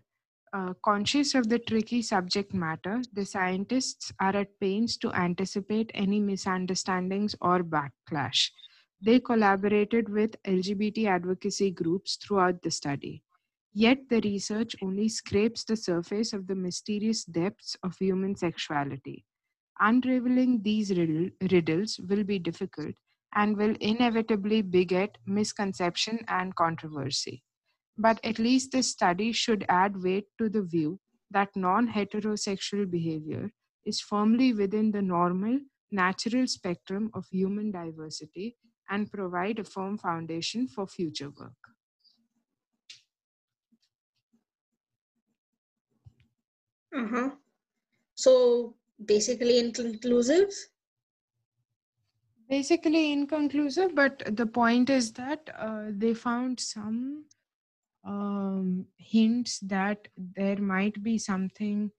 uh, 0.53 0.73
conscious 0.85 1.35
of 1.35 1.49
the 1.49 1.59
tricky 1.59 2.03
subject 2.03 2.55
matter, 2.55 3.03
the 3.13 3.25
scientists 3.25 4.13
are 4.21 4.35
at 4.37 4.59
pains 4.61 4.97
to 4.99 5.13
anticipate 5.13 5.91
any 5.95 6.21
misunderstandings 6.21 7.35
or 7.41 7.63
backlash. 7.63 8.51
They 9.01 9.21
collaborated 9.21 10.09
with 10.09 10.43
LGBT 10.43 11.07
advocacy 11.07 11.71
groups 11.71 12.17
throughout 12.17 12.63
the 12.63 12.71
study. 12.71 13.23
Yet 13.73 14.09
the 14.09 14.21
research 14.23 14.75
only 14.83 15.09
scrapes 15.09 15.65
the 15.65 15.77
surface 15.77 16.33
of 16.33 16.47
the 16.47 16.55
mysterious 16.55 17.25
depths 17.25 17.77
of 17.83 17.97
human 17.97 18.35
sexuality. 18.35 19.25
Unraveling 19.81 20.63
these 20.63 20.91
riddle- 20.91 21.31
riddles 21.51 21.99
will 22.01 22.25
be 22.25 22.39
difficult 22.39 22.95
and 23.35 23.57
will 23.57 23.77
inevitably 23.81 24.63
beget 24.63 25.19
misconception 25.27 26.25
and 26.29 26.55
controversy. 26.57 27.43
But 27.99 28.21
at 28.25 28.39
least 28.39 28.73
this 28.73 28.91
study 28.91 29.33
should 29.33 29.65
add 29.69 30.03
weight 30.03 30.27
to 30.39 30.49
the 30.49 30.63
view 30.63 31.01
that 31.31 31.55
non 31.57 31.89
heterosexual 31.89 32.91
behavior 32.91 33.53
is 33.85 34.01
firmly 34.01 34.53
within 34.55 34.91
the 34.93 35.03
normal, 35.03 35.61
natural 35.91 36.47
spectrum 36.47 37.11
of 37.15 37.27
human 37.29 37.71
diversity 37.71 38.57
and 38.89 39.11
provide 39.13 39.59
a 39.59 39.65
firm 39.65 39.99
foundation 39.99 40.67
for 40.69 40.87
future 40.87 41.31
work. 41.31 41.57
uh-huh 46.99 47.31
so 48.15 48.75
basically 49.05 49.59
inclusive 49.59 50.51
Basically, 52.49 53.13
inconclusive, 53.13 53.95
but 53.95 54.23
the 54.35 54.47
point 54.47 54.89
is 54.89 55.13
that 55.13 55.51
uh, 55.59 55.89
they 55.91 56.15
found 56.15 56.59
some 56.59 57.27
um, 58.07 58.87
hints 58.97 59.59
that 59.61 60.09
there 60.17 60.57
might 60.57 61.03
be 61.03 61.19
something 61.19 61.91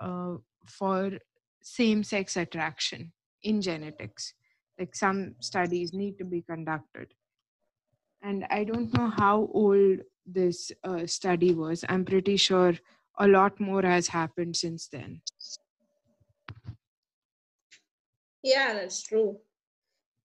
uh, 0.00 0.36
for 0.64 1.18
same 1.62 2.02
sex 2.02 2.38
attraction 2.38 3.12
in 3.42 3.60
genetics. 3.60 4.32
Like 4.78 4.94
some 4.96 5.34
studies 5.40 5.92
need 5.92 6.16
to 6.16 6.24
be 6.24 6.40
conducted. 6.40 7.12
And 8.22 8.46
I 8.48 8.64
don't 8.64 8.96
know 8.96 9.08
how 9.08 9.50
old 9.52 9.98
this 10.24 10.72
uh, 10.82 11.04
study 11.04 11.52
was. 11.52 11.84
I'm 11.90 12.06
pretty 12.06 12.38
sure 12.38 12.72
a 13.18 13.28
lot 13.28 13.60
more 13.60 13.82
has 13.82 14.08
happened 14.08 14.56
since 14.56 14.88
then. 14.88 15.20
Yeah 18.42 18.72
that's 18.74 19.02
true 19.02 19.38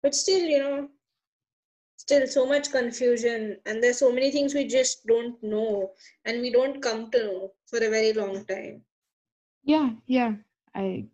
but 0.04 0.14
still 0.16 0.45
you 0.47 0.60
know 0.60 0.89
still 1.97 2.28
so 2.28 2.45
much 2.45 2.72
confusion 2.72 3.60
and 3.66 3.82
there's 3.82 3.97
so 3.99 4.12
many 4.12 4.30
things 4.32 4.54
we 4.54 4.66
just 4.68 5.06
don't 5.08 5.41
know 5.43 5.91
and 6.26 6.41
we 6.41 6.51
don't 6.51 6.82
come 6.82 7.10
to 7.10 7.24
know 7.24 7.51
for 7.66 7.78
a 7.78 7.89
very 7.89 8.14
long 8.14 8.45
time 8.45 8.84
Yeah, 9.64 9.91
yeah, 10.06 10.36
I 10.76 11.08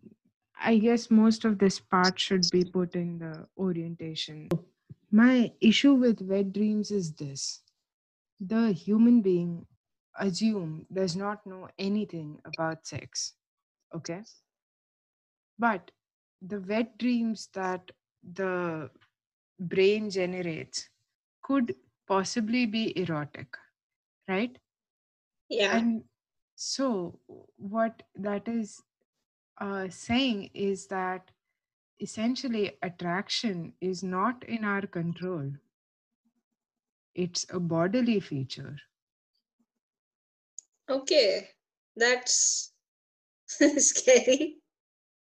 I 0.60 0.78
guess 0.78 1.10
most 1.10 1.44
of 1.44 1.58
this 1.58 1.80
part 1.80 2.18
should 2.18 2.50
be 2.50 2.64
put 2.64 2.94
in 2.94 3.18
the 3.18 3.48
orientation. 3.56 4.48
My 5.10 5.52
issue 5.60 5.94
with 5.94 6.20
wet 6.22 6.52
dreams 6.52 6.90
is 6.90 7.12
this 7.14 7.62
the 8.40 8.72
human 8.72 9.22
being 9.22 9.66
assume 10.18 10.86
does 10.92 11.16
not 11.16 11.46
know 11.46 11.68
anything 11.78 12.40
about 12.44 12.86
sex. 12.86 13.34
Okay. 13.94 14.22
But 15.58 15.90
the 16.42 16.60
wet 16.60 16.98
dreams 16.98 17.48
that 17.54 17.90
the 18.22 18.90
brain 19.58 20.10
generates 20.10 20.88
could 21.42 21.74
possibly 22.06 22.66
be 22.66 22.96
erotic, 22.98 23.56
right? 24.28 24.58
Yeah. 25.48 25.76
And 25.76 26.04
so, 26.56 27.18
what 27.56 28.02
that 28.16 28.48
is 28.48 28.82
uh, 29.60 29.88
saying 29.88 30.50
is 30.54 30.86
that 30.88 31.30
essentially 32.00 32.78
attraction 32.82 33.74
is 33.80 34.02
not 34.02 34.42
in 34.44 34.64
our 34.64 34.82
control, 34.86 35.52
it's 37.14 37.46
a 37.50 37.60
bodily 37.60 38.20
feature. 38.20 38.76
Okay. 40.88 41.48
That's 41.96 42.72
scary. 43.48 44.59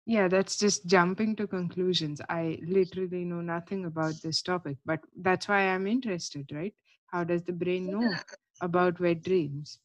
Yeah, 0.06 0.28
that's 0.28 0.58
just 0.58 0.86
jumping 0.88 1.36
to 1.38 1.47
conclusions. 1.47 2.22
I 2.30 2.60
literally 2.66 3.24
know 3.26 3.41
nothing 3.41 3.86
about 3.86 4.22
this 4.22 4.41
topic, 4.41 4.78
but 4.86 4.99
that's 5.16 5.47
why 5.47 5.62
I'm 5.70 5.88
interested, 5.88 6.49
right? 6.52 6.74
How 7.08 7.24
does 7.24 7.43
the 7.43 7.54
brain 7.54 7.89
know 7.91 8.20
Yeah. 8.20 8.38
about 8.62 8.99
wet 8.99 9.24
dreams? 9.24 9.80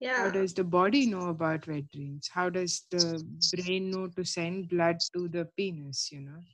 Yeah. 0.00 0.10
How 0.16 0.28
Yeah. 0.28 0.30
does 0.30 0.54
the 0.54 0.64
body 0.64 1.06
know 1.06 1.28
about 1.28 1.66
wet 1.66 1.90
dreams? 1.90 2.28
How 2.32 2.48
does 2.50 2.86
the 2.90 3.24
brain 3.52 3.90
know 3.90 4.08
to 4.08 4.24
send 4.24 4.68
blood 4.68 4.98
to 5.14 5.28
the 5.28 5.46
penis, 5.56 6.10
you 6.12 6.20
know, 6.20 6.44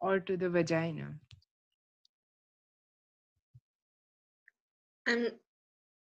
or 0.00 0.20
to 0.20 0.36
the 0.36 0.48
vagina? 0.50 1.18
And 5.06 5.32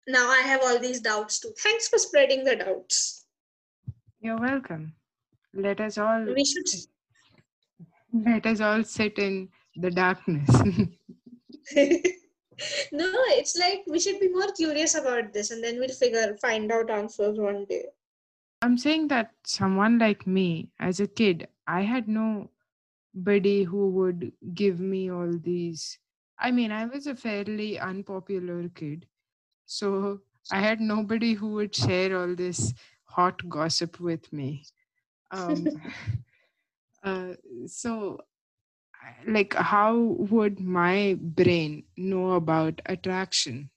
now 0.07 0.29
I 0.29 0.41
have 0.41 0.61
all 0.63 0.79
these 0.79 1.01
doubts 1.01 1.39
too. 1.39 1.53
Thanks 1.57 1.87
for 1.87 1.97
spreading 1.97 2.43
the 2.45 2.55
doubts. 2.55 3.25
You're 4.19 4.37
welcome. 4.39 4.95
Let 5.53 5.81
us 5.81 5.97
all 5.97 6.23
We 6.33 6.45
should 6.45 6.65
let 8.13 8.45
us 8.45 8.59
all 8.59 8.83
sit 8.83 9.17
in 9.17 9.49
the 9.75 9.89
darkness. 9.89 10.49
no, 12.91 13.09
it's 13.39 13.57
like 13.57 13.83
we 13.87 13.99
should 13.99 14.19
be 14.19 14.29
more 14.29 14.51
curious 14.51 14.95
about 14.95 15.33
this 15.33 15.51
and 15.51 15.63
then 15.63 15.79
we'll 15.79 15.89
figure 15.89 16.35
find 16.41 16.71
out 16.71 16.89
answers 16.89 17.37
one 17.39 17.65
day. 17.65 17.85
I'm 18.61 18.77
saying 18.77 19.07
that 19.07 19.31
someone 19.43 19.97
like 19.97 20.27
me, 20.27 20.69
as 20.79 20.99
a 20.99 21.07
kid, 21.07 21.47
I 21.67 21.81
had 21.81 22.07
nobody 22.07 23.63
who 23.63 23.89
would 23.89 24.31
give 24.53 24.79
me 24.79 25.09
all 25.09 25.31
these. 25.31 25.97
I 26.37 26.51
mean, 26.51 26.71
I 26.71 26.85
was 26.85 27.07
a 27.07 27.15
fairly 27.15 27.79
unpopular 27.79 28.69
kid. 28.69 29.07
So 29.65 30.19
I 30.51 30.59
had 30.59 30.79
nobody 30.79 31.33
who 31.33 31.53
would 31.53 31.75
share 31.75 32.19
all 32.19 32.35
this 32.35 32.73
hot 33.05 33.49
gossip 33.49 33.99
with 33.99 34.31
me. 34.31 34.63
Um, 35.31 35.81
uh, 37.03 37.33
so, 37.67 38.21
like, 39.27 39.53
how 39.53 39.95
would 39.97 40.59
my 40.59 41.17
brain 41.19 41.83
know 41.97 42.33
about 42.33 42.81
attraction? 42.85 43.69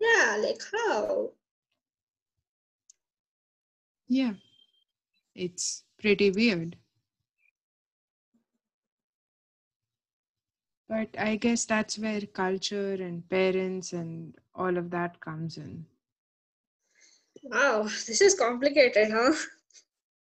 Yeah, 0.00 0.36
like 0.40 0.62
how? 0.72 1.32
Yeah, 4.08 4.34
it's 5.34 5.84
pretty 5.98 6.30
weird. 6.30 6.76
But 10.88 11.16
I 11.18 11.36
guess 11.36 11.64
that's 11.64 11.98
where 11.98 12.20
culture 12.22 12.92
and 12.94 13.28
parents 13.28 13.92
and 13.92 14.36
all 14.54 14.76
of 14.76 14.90
that 14.90 15.20
comes 15.20 15.56
in. 15.56 15.86
Wow, 17.42 17.82
this 17.84 18.20
is 18.20 18.34
complicated, 18.34 19.10
huh? 19.12 19.32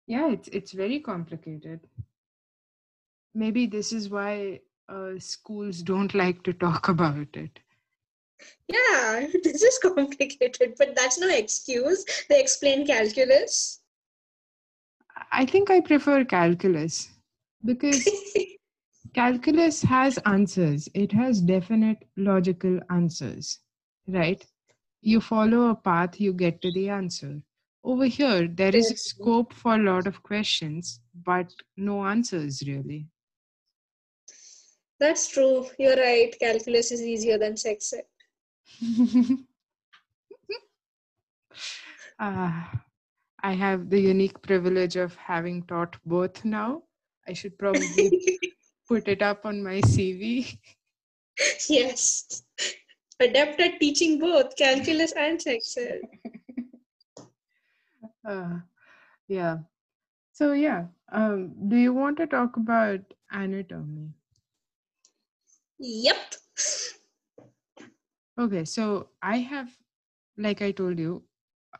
Yeah, 0.07 0.32
it's 0.32 0.47
it's 0.49 0.72
very 0.72 0.99
complicated. 0.99 1.82
Maybe 3.34 3.68
this 3.68 3.91
is 3.93 4.09
why 4.09 4.61
uh, 4.89 5.20
schools 5.20 5.82
don't 5.82 6.13
like 6.13 6.43
to 6.43 6.53
talk 6.53 6.88
about 6.89 7.36
it. 7.36 7.59
Yeah, 8.68 9.28
this 9.43 9.63
is 9.63 9.80
complicated, 9.80 10.76
but 10.78 10.95
that's 10.95 11.20
no 11.20 11.30
excuse. 11.30 12.05
They 12.30 12.39
explain 12.39 12.86
calculus. 12.86 13.82
I 15.32 15.45
think 15.45 15.70
I 15.70 15.80
prefer 15.82 16.24
calculus 16.24 17.09
because 17.65 18.07
calculus 19.13 19.82
has 19.84 20.18
answers. 20.26 20.88
It 20.93 21.11
has 21.11 21.41
definite 21.41 22.05
logical 22.15 22.80
answers, 22.89 23.59
right? 24.07 24.45
You 25.01 25.21
follow 25.21 25.69
a 25.69 25.75
path, 25.75 26.19
you 26.19 26.33
get 26.33 26.61
to 26.61 26.71
the 26.71 26.89
answer. 26.89 27.41
Over 27.83 28.05
here, 28.05 28.47
there 28.47 28.75
is 28.75 28.91
a 28.91 28.97
scope 28.97 29.53
for 29.53 29.75
a 29.75 29.83
lot 29.83 30.07
of 30.07 30.21
questions, 30.23 30.99
but 31.23 31.53
no 31.77 32.05
answers 32.05 32.61
really. 32.67 33.07
That's 34.99 35.27
true. 35.27 35.67
You're 35.77 35.95
right. 35.95 36.33
Calculus 36.39 36.91
is 36.91 37.01
easier 37.01 37.37
than 37.37 37.55
sex 37.57 37.93
ed. 37.93 38.05
Ah, 42.19 42.83
I 43.43 43.53
have 43.53 43.91
the 43.91 43.99
unique 43.99 44.41
privilege 44.41 44.95
of 44.95 45.15
having 45.15 45.61
taught 45.63 45.97
both 46.03 46.43
now. 46.43 46.81
I 47.27 47.33
should 47.33 47.57
probably 47.59 48.09
put 48.87 49.07
it 49.07 49.21
up 49.21 49.45
on 49.45 49.61
my 49.63 49.81
CV. 49.81 50.57
yes. 51.69 52.41
Adept 53.20 53.59
at 53.59 53.80
teaching 53.80 54.20
both 54.20 54.55
calculus 54.55 55.11
and 55.13 55.41
sex 55.41 55.78
ed. 55.78 56.01
Uh, 58.28 58.59
yeah. 59.28 59.57
So 60.34 60.53
yeah. 60.53 60.86
Um, 61.11 61.53
do 61.70 61.76
you 61.78 61.93
want 61.93 62.18
to 62.18 62.28
talk 62.28 62.57
about 62.57 63.01
anatomy? 63.32 64.13
Yep. 65.80 66.36
Okay. 68.39 68.65
So 68.65 69.09
I 69.22 69.38
have, 69.38 69.70
like 70.38 70.61
I 70.61 70.72
told 70.72 70.99
you, 70.99 71.24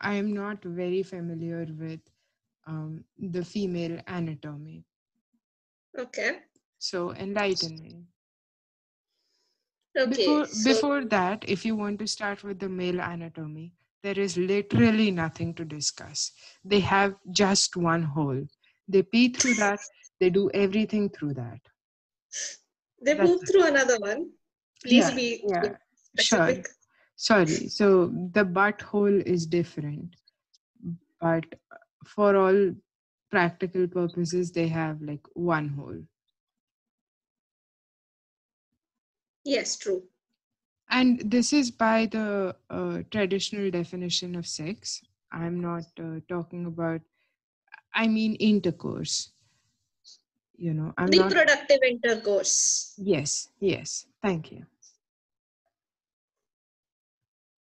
I 0.00 0.14
am 0.14 0.32
not 0.32 0.62
very 0.64 1.02
familiar 1.02 1.66
with 1.78 2.00
um, 2.66 3.04
the 3.18 3.44
female 3.44 4.00
anatomy. 4.06 4.84
Okay. 5.98 6.38
So 6.78 7.12
enlighten 7.12 7.80
me. 7.80 8.06
Okay. 9.98 10.10
Before 10.16 10.46
so- 10.46 10.64
before 10.72 11.04
that, 11.06 11.44
if 11.48 11.64
you 11.64 11.74
want 11.76 11.98
to 12.00 12.06
start 12.06 12.44
with 12.44 12.58
the 12.60 12.68
male 12.68 13.00
anatomy, 13.00 13.72
there 14.02 14.18
is 14.18 14.36
literally 14.36 15.10
nothing 15.10 15.54
to 15.54 15.64
discuss. 15.64 16.32
They 16.64 16.80
have 16.80 17.16
just 17.32 17.76
one 17.76 18.02
hole. 18.02 18.46
They 18.86 19.02
pee 19.02 19.28
through 19.30 19.54
that. 19.54 19.80
They 20.20 20.30
do 20.30 20.50
everything 20.54 21.08
through 21.10 21.34
that. 21.34 21.60
they 23.04 23.14
that's 23.14 23.28
move 23.28 23.42
it. 23.42 23.48
through 23.50 23.66
another 23.66 23.98
one. 23.98 24.30
Please 24.82 25.08
Yeah, 25.08 25.14
be 25.14 25.44
yeah, 25.46 25.72
Sure. 26.18 26.62
Sorry. 27.16 27.68
So 27.68 28.06
the 28.32 28.44
butthole 28.44 29.22
is 29.26 29.46
different, 29.46 30.14
but 31.20 31.44
for 32.06 32.36
all 32.36 32.74
practical 33.30 33.88
purposes, 33.88 34.52
they 34.52 34.68
have 34.68 35.02
like 35.02 35.26
one 35.34 35.68
hole. 35.68 36.00
Yes, 39.44 39.76
true. 39.76 40.02
And 40.90 41.30
this 41.30 41.52
is 41.52 41.70
by 41.70 42.06
the 42.06 42.56
uh, 42.70 42.98
traditional 43.10 43.70
definition 43.70 44.34
of 44.36 44.46
sex. 44.46 45.02
I'm 45.30 45.60
not 45.60 45.84
uh, 46.00 46.20
talking 46.28 46.66
about, 46.66 47.00
I 47.94 48.08
mean, 48.08 48.34
intercourse. 48.36 49.32
You 50.56 50.74
know, 50.74 50.94
I'm 50.96 51.10
not. 51.10 51.30
Reproductive 51.30 51.80
intercourse. 51.86 52.94
Yes, 52.96 53.48
yes. 53.60 54.06
Thank 54.22 54.50
you. 54.50 54.64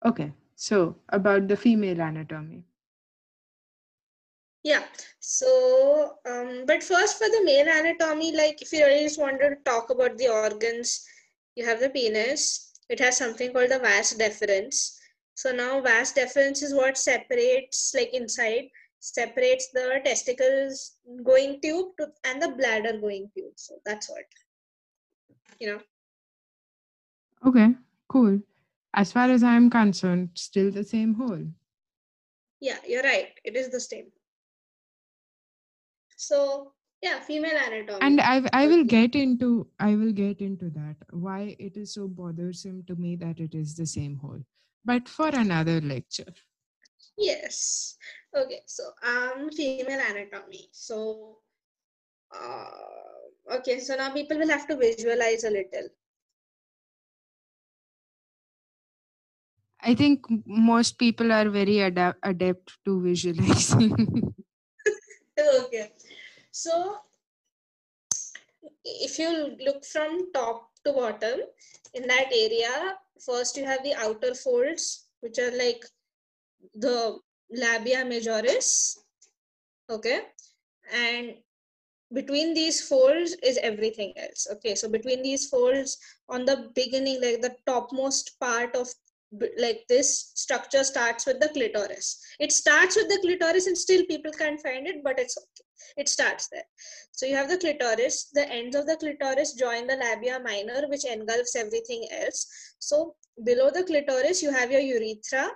Okay, 0.05 0.33
so 0.57 0.97
about 1.09 1.49
the 1.49 1.57
female 1.57 2.01
anatomy. 2.01 2.65
Yeah. 4.65 4.85
So, 5.21 6.19
um, 6.27 6.65
but 6.67 6.83
first 6.83 7.19
for 7.19 7.29
the 7.29 7.43
male 7.45 7.67
anatomy, 7.69 8.37
like 8.37 8.63
if 8.63 8.73
you 8.73 8.85
really 8.85 9.05
just 9.05 9.19
wanted 9.19 9.49
to 9.49 9.57
talk 9.65 9.91
about 9.91 10.19
the 10.19 10.29
organs, 10.29 11.07
you 11.57 11.65
have 11.65 11.81
the 11.81 11.91
penis. 11.91 12.73
It 12.89 13.01
has 13.01 13.17
something 13.17 13.53
called 13.53 13.71
the 13.71 13.79
vas 13.79 14.15
deferens. 14.15 14.99
So 15.35 15.53
now 15.53 15.81
vas 15.81 16.13
deferens 16.13 16.63
is 16.63 16.75
what 16.75 16.99
separates, 16.99 17.93
like 17.95 18.13
inside, 18.13 18.69
separates 19.01 19.69
the 19.73 20.01
testicles 20.05 20.97
going 21.25 21.61
tube 21.61 21.89
to, 21.99 22.09
and 22.25 22.41
the 22.41 22.51
bladder 22.51 22.99
going 22.99 23.31
tube. 23.37 23.53
So 23.57 23.75
that's 23.85 24.09
what, 24.09 24.25
you 25.59 25.69
know. 25.73 25.81
Okay, 27.47 27.75
cool. 28.09 28.41
As 28.95 29.11
far 29.11 29.31
as 29.31 29.43
I'm 29.43 29.71
concerned, 29.71 30.31
still 30.35 30.71
the 30.71 30.85
same 30.85 31.15
hole. 31.15 31.47
Yeah, 32.61 32.77
you're 32.87 33.03
right. 33.03 33.31
It 33.43 33.57
is 33.57 33.71
the 33.71 33.81
same. 33.81 34.13
So 36.17 36.72
yeah, 37.03 37.21
female 37.21 37.57
anatomy. 37.57 37.99
and 38.03 38.21
I, 38.21 38.43
I 38.53 38.67
will 38.67 38.85
get 38.85 39.15
into 39.15 39.67
i 39.81 39.95
will 39.95 40.13
get 40.13 40.41
into 40.41 40.71
that 40.71 40.97
why 41.11 41.57
it 41.59 41.77
is 41.77 41.95
so 41.95 42.09
bothersome 42.09 42.85
to 42.89 42.97
me 42.97 43.17
that 43.17 43.41
it 43.41 43.55
is 43.55 43.77
the 43.77 43.87
same 43.87 44.17
hole 44.19 44.43
but 44.85 45.09
for 45.09 45.29
another 45.29 45.81
lecture 45.81 46.33
Yes. 47.19 47.97
Okay. 48.35 48.63
So 48.67 48.85
um, 49.05 49.51
female 49.51 50.01
anatomy. 50.01 50.69
So 50.73 51.39
uh, 52.35 53.57
okay. 53.57 53.79
So 53.81 53.97
now 53.97 54.11
people 54.13 54.39
will 54.39 54.49
have 54.49 54.67
to 54.69 54.77
visualize 54.77 55.45
a 55.45 55.51
little. 55.51 55.89
i 59.91 59.95
think 59.95 60.27
most 60.47 60.99
people 60.99 61.33
are 61.39 61.49
very 61.51 61.79
ada- 61.89 62.17
adept 62.33 62.77
to 62.85 63.01
visualizing 63.03 63.95
okay. 65.65 65.91
So 66.53 66.99
if 68.85 69.19
you 69.19 69.57
look 69.65 69.85
from 69.85 70.31
top 70.33 70.69
to 70.85 70.93
bottom 70.93 71.41
in 71.95 72.07
that 72.07 72.31
area, 72.33 72.95
first 73.25 73.57
you 73.57 73.65
have 73.65 73.83
the 73.83 73.95
outer 73.95 74.35
folds, 74.35 75.07
which 75.21 75.39
are 75.39 75.57
like 75.57 75.85
the 76.75 77.19
labia 77.51 78.05
majoris. 78.05 78.99
Okay. 79.91 80.21
And 80.93 81.35
between 82.13 82.53
these 82.53 82.87
folds 82.87 83.35
is 83.43 83.59
everything 83.63 84.13
else. 84.17 84.47
Okay. 84.53 84.75
So 84.75 84.89
between 84.89 85.23
these 85.23 85.49
folds, 85.49 85.99
on 86.29 86.45
the 86.45 86.71
beginning, 86.75 87.21
like 87.23 87.41
the 87.41 87.57
topmost 87.67 88.39
part 88.41 88.77
of 88.77 88.89
like 89.59 89.85
this 89.89 90.33
structure 90.35 90.85
starts 90.85 91.25
with 91.25 91.41
the 91.41 91.49
clitoris. 91.49 92.21
It 92.39 92.53
starts 92.53 92.97
with 92.97 93.09
the 93.09 93.19
clitoris, 93.23 93.67
and 93.67 93.79
still 93.79 94.05
people 94.05 94.33
can't 94.33 94.61
find 94.61 94.87
it, 94.87 95.03
but 95.03 95.19
it's 95.19 95.39
okay. 95.39 95.62
It 95.97 96.09
starts 96.09 96.49
there. 96.49 96.65
So 97.13 97.27
you 97.27 97.35
have 97.37 97.49
the 97.49 97.59
clitoris. 97.59 98.31
The 98.33 98.51
ends 98.51 98.77
of 98.77 98.87
the 98.87 98.97
clitoris 98.97 99.55
join 99.55 99.87
the 99.87 99.97
labia 99.97 100.41
minor, 100.41 100.87
which 100.89 101.05
engulfs 101.05 101.57
everything 101.57 102.09
else. 102.11 102.75
So 102.79 103.15
below 103.45 103.71
the 103.71 103.85
clitoris, 103.85 104.43
you 104.43 104.51
have 104.53 104.71
your 104.71 104.81
urethra. 104.81 105.51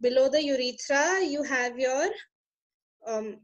Below 0.00 0.28
the 0.28 0.42
urethra, 0.42 1.24
you 1.24 1.42
have 1.42 1.78
your 1.78 2.08
um, 3.06 3.38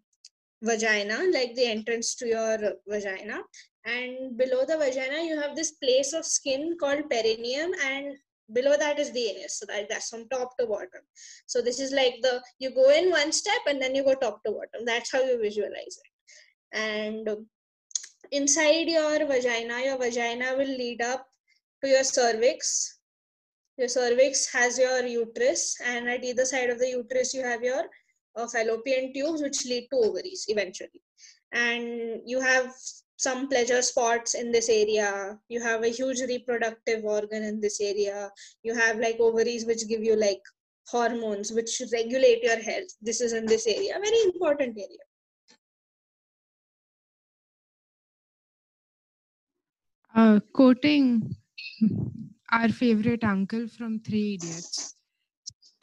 vagina, 0.62 1.18
like 1.32 1.54
the 1.54 1.66
entrance 1.66 2.14
to 2.16 2.26
your 2.26 2.58
vagina. 2.86 3.40
And 3.84 4.36
below 4.36 4.64
the 4.66 4.76
vagina, 4.76 5.22
you 5.22 5.40
have 5.40 5.56
this 5.56 5.72
place 5.72 6.12
of 6.12 6.24
skin 6.24 6.76
called 6.78 7.08
perineum, 7.08 7.72
and 7.84 8.16
below 8.52 8.76
that 8.76 8.98
is 8.98 9.12
the 9.12 9.28
anus. 9.30 9.58
So 9.58 9.66
that, 9.66 9.88
that's 9.88 10.10
from 10.10 10.28
top 10.28 10.56
to 10.58 10.66
bottom. 10.66 11.02
So 11.46 11.62
this 11.62 11.80
is 11.80 11.92
like 11.92 12.16
the 12.22 12.42
you 12.58 12.70
go 12.74 12.90
in 12.90 13.10
one 13.10 13.32
step 13.32 13.60
and 13.66 13.80
then 13.80 13.94
you 13.94 14.04
go 14.04 14.14
top 14.14 14.42
to 14.44 14.52
bottom. 14.52 14.84
That's 14.84 15.12
how 15.12 15.22
you 15.22 15.40
visualize 15.40 15.98
it. 16.04 16.10
And 16.72 17.28
inside 18.30 18.88
your 18.88 19.26
vagina, 19.26 19.80
your 19.84 19.98
vagina 19.98 20.54
will 20.56 20.66
lead 20.66 21.02
up 21.02 21.26
to 21.82 21.88
your 21.88 22.04
cervix. 22.04 22.98
Your 23.76 23.88
cervix 23.88 24.52
has 24.52 24.78
your 24.78 25.06
uterus, 25.06 25.76
and 25.84 26.08
at 26.08 26.24
either 26.24 26.44
side 26.44 26.68
of 26.68 26.80
the 26.80 26.88
uterus, 26.88 27.32
you 27.32 27.44
have 27.44 27.62
your 27.62 27.84
uh, 28.36 28.46
fallopian 28.48 29.12
tubes, 29.12 29.40
which 29.40 29.64
lead 29.66 29.86
to 29.90 29.98
ovaries 29.98 30.46
eventually. 30.48 31.00
And 31.52 32.20
you 32.26 32.40
have 32.40 32.74
some 33.16 33.48
pleasure 33.48 33.82
spots 33.82 34.34
in 34.34 34.52
this 34.52 34.68
area. 34.68 35.38
You 35.48 35.62
have 35.62 35.82
a 35.82 35.88
huge 35.88 36.20
reproductive 36.20 37.04
organ 37.04 37.44
in 37.44 37.60
this 37.60 37.80
area. 37.80 38.30
You 38.62 38.74
have 38.74 38.98
like 38.98 39.18
ovaries, 39.20 39.64
which 39.64 39.88
give 39.88 40.02
you 40.02 40.16
like 40.16 40.42
hormones, 40.88 41.52
which 41.52 41.80
regulate 41.92 42.42
your 42.42 42.60
health. 42.60 42.90
This 43.00 43.20
is 43.20 43.32
in 43.32 43.46
this 43.46 43.66
area, 43.66 43.94
very 43.94 44.22
important 44.22 44.76
area. 44.76 45.07
uh, 50.17 50.39
quoting 50.53 51.35
our 52.51 52.69
favorite 52.69 53.23
uncle 53.23 53.67
from 53.67 53.99
three 53.99 54.35
idiots 54.35 54.95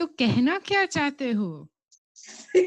तो 0.00 0.06
कहना 0.18 0.58
क्या 0.70 0.84
चाहते 0.96 1.30
हो 1.40 1.50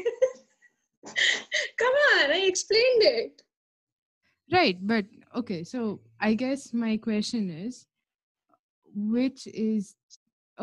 Come 1.78 1.96
on, 2.14 2.30
I 2.32 2.44
explained 2.46 3.02
it. 3.02 3.42
right 4.52 4.76
but 4.88 5.06
okay 5.40 5.64
so 5.68 6.00
i 6.20 6.34
guess 6.40 6.64
my 6.80 6.96
question 7.04 7.46
is 7.50 7.76
which 8.94 9.46
is 9.62 9.94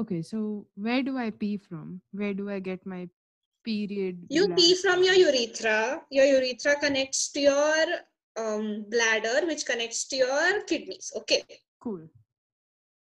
okay 0.01 0.21
so 0.21 0.41
where 0.75 1.01
do 1.07 1.17
i 1.17 1.25
pee 1.31 1.57
from 1.57 1.87
where 2.21 2.33
do 2.41 2.45
i 2.49 2.59
get 2.67 2.85
my 2.85 2.99
period 3.65 4.19
You 4.29 4.45
blood? 4.47 4.57
pee 4.59 4.75
from 4.81 5.03
your 5.03 5.15
urethra. 5.15 6.01
Your 6.09 6.25
urethra 6.25 6.75
connects 6.79 7.31
to 7.33 7.41
your 7.41 7.85
um, 8.36 8.84
bladder, 8.88 9.46
which 9.46 9.64
connects 9.66 10.06
to 10.08 10.16
your 10.16 10.62
kidneys. 10.64 11.12
Okay. 11.16 11.42
cool 11.80 12.00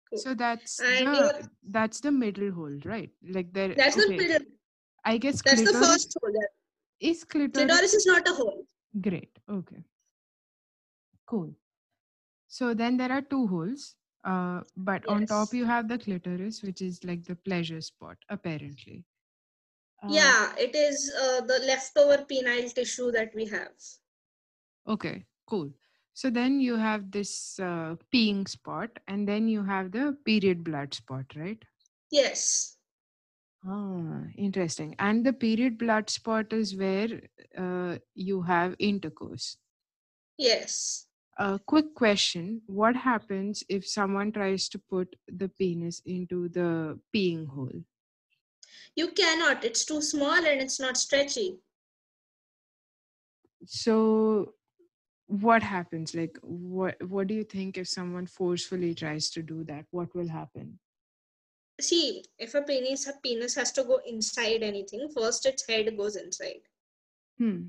Cool. 0.09 0.19
so 0.19 0.34
that's 0.36 0.80
And 0.80 1.07
the 1.07 1.13
your- 1.19 1.49
that's 1.78 1.99
the 1.99 2.11
middle 2.11 2.51
hole 2.51 2.78
right 2.86 3.09
like 3.38 3.51
there 3.53 3.73
That's 3.76 3.95
the 3.95 4.07
middle. 4.09 4.45
i 5.03 5.17
guess 5.17 5.41
That's 5.41 5.63
the 5.63 5.73
first 5.73 6.15
hole. 6.21 6.36
Is 6.99 7.23
clitoris 7.23 7.65
clitoris 7.67 7.93
is 7.93 8.05
not 8.05 8.28
a 8.28 8.34
hole. 8.34 8.65
Great. 9.01 9.38
Okay. 9.51 9.84
Cool. 11.28 11.49
So 12.47 12.73
then 12.73 12.95
there 12.97 13.11
are 13.11 13.21
two 13.21 13.47
holes. 13.47 13.95
Uh, 14.23 14.61
but 14.78 15.05
on 15.07 15.26
top 15.26 15.53
you 15.53 15.65
have 15.65 15.88
the 15.88 15.97
clitoris, 15.97 16.61
which 16.63 16.82
is 16.82 17.03
like 17.03 17.26
the 17.26 17.36
pleasure 17.36 17.82
spot, 17.82 18.17
apparently. 18.30 19.03
Uh, 20.03 20.07
yeah, 20.09 20.53
it 20.57 20.73
is 20.76 21.11
uh, 21.21 21.41
the 21.41 21.59
leftover 21.67 22.26
penile 22.32 22.73
tissue 22.73 23.11
that 23.11 23.36
we 23.36 23.45
have. 23.45 23.73
Okay. 24.88 25.25
Cool. 25.47 25.71
So 26.13 26.29
then 26.29 26.59
you 26.59 26.77
have 26.77 27.11
this 27.11 27.59
uh, 27.59 27.95
peeing 28.13 28.47
spot, 28.47 28.89
and 29.07 29.27
then 29.27 29.47
you 29.47 29.63
have 29.63 29.91
the 29.91 30.17
period 30.25 30.63
blood 30.63 30.93
spot, 30.93 31.25
right? 31.36 31.61
Yes. 32.11 32.77
Ah, 33.65 34.23
interesting. 34.38 34.95
And 34.99 35.25
the 35.25 35.33
period 35.33 35.77
blood 35.77 36.09
spot 36.09 36.53
is 36.53 36.75
where 36.75 37.21
uh, 37.57 37.97
you 38.13 38.41
have 38.43 38.75
intercourse. 38.79 39.57
Yes. 40.38 41.07
A 41.38 41.59
quick 41.59 41.95
question 41.95 42.61
What 42.65 42.95
happens 42.97 43.63
if 43.69 43.88
someone 43.88 44.33
tries 44.33 44.67
to 44.69 44.79
put 44.79 45.15
the 45.27 45.47
penis 45.47 46.01
into 46.05 46.49
the 46.49 46.99
peeing 47.13 47.47
hole? 47.47 47.83
You 48.95 49.11
cannot. 49.11 49.63
It's 49.63 49.86
too 49.86 50.01
small 50.01 50.45
and 50.45 50.59
it's 50.61 50.79
not 50.79 50.97
stretchy. 50.97 51.59
So, 53.65 54.53
what 55.28 55.63
happens? 55.63 56.13
Like, 56.15 56.38
what, 56.41 56.95
what 57.07 57.28
do 57.28 57.34
you 57.34 57.43
think 57.43 57.78
if 57.78 57.88
someone 57.88 58.28
forcefully 58.28 58.93
tries 58.93 59.30
to 59.32 59.41
do 59.41 59.63
that? 59.65 59.86
What 59.91 60.13
will 60.15 60.28
happen? 60.28 60.80
See, 61.82 62.23
if 62.39 62.55
a 62.55 62.61
penis 62.61 63.07
a 63.07 63.13
penis 63.21 63.55
has 63.55 63.71
to 63.73 63.84
go 63.84 63.99
inside 64.07 64.63
anything, 64.63 65.09
first 65.13 65.45
its 65.45 65.67
head 65.67 65.97
goes 65.97 66.15
inside. 66.15 66.61
Hmm. 67.38 67.63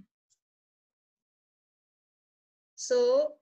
So 2.76 3.32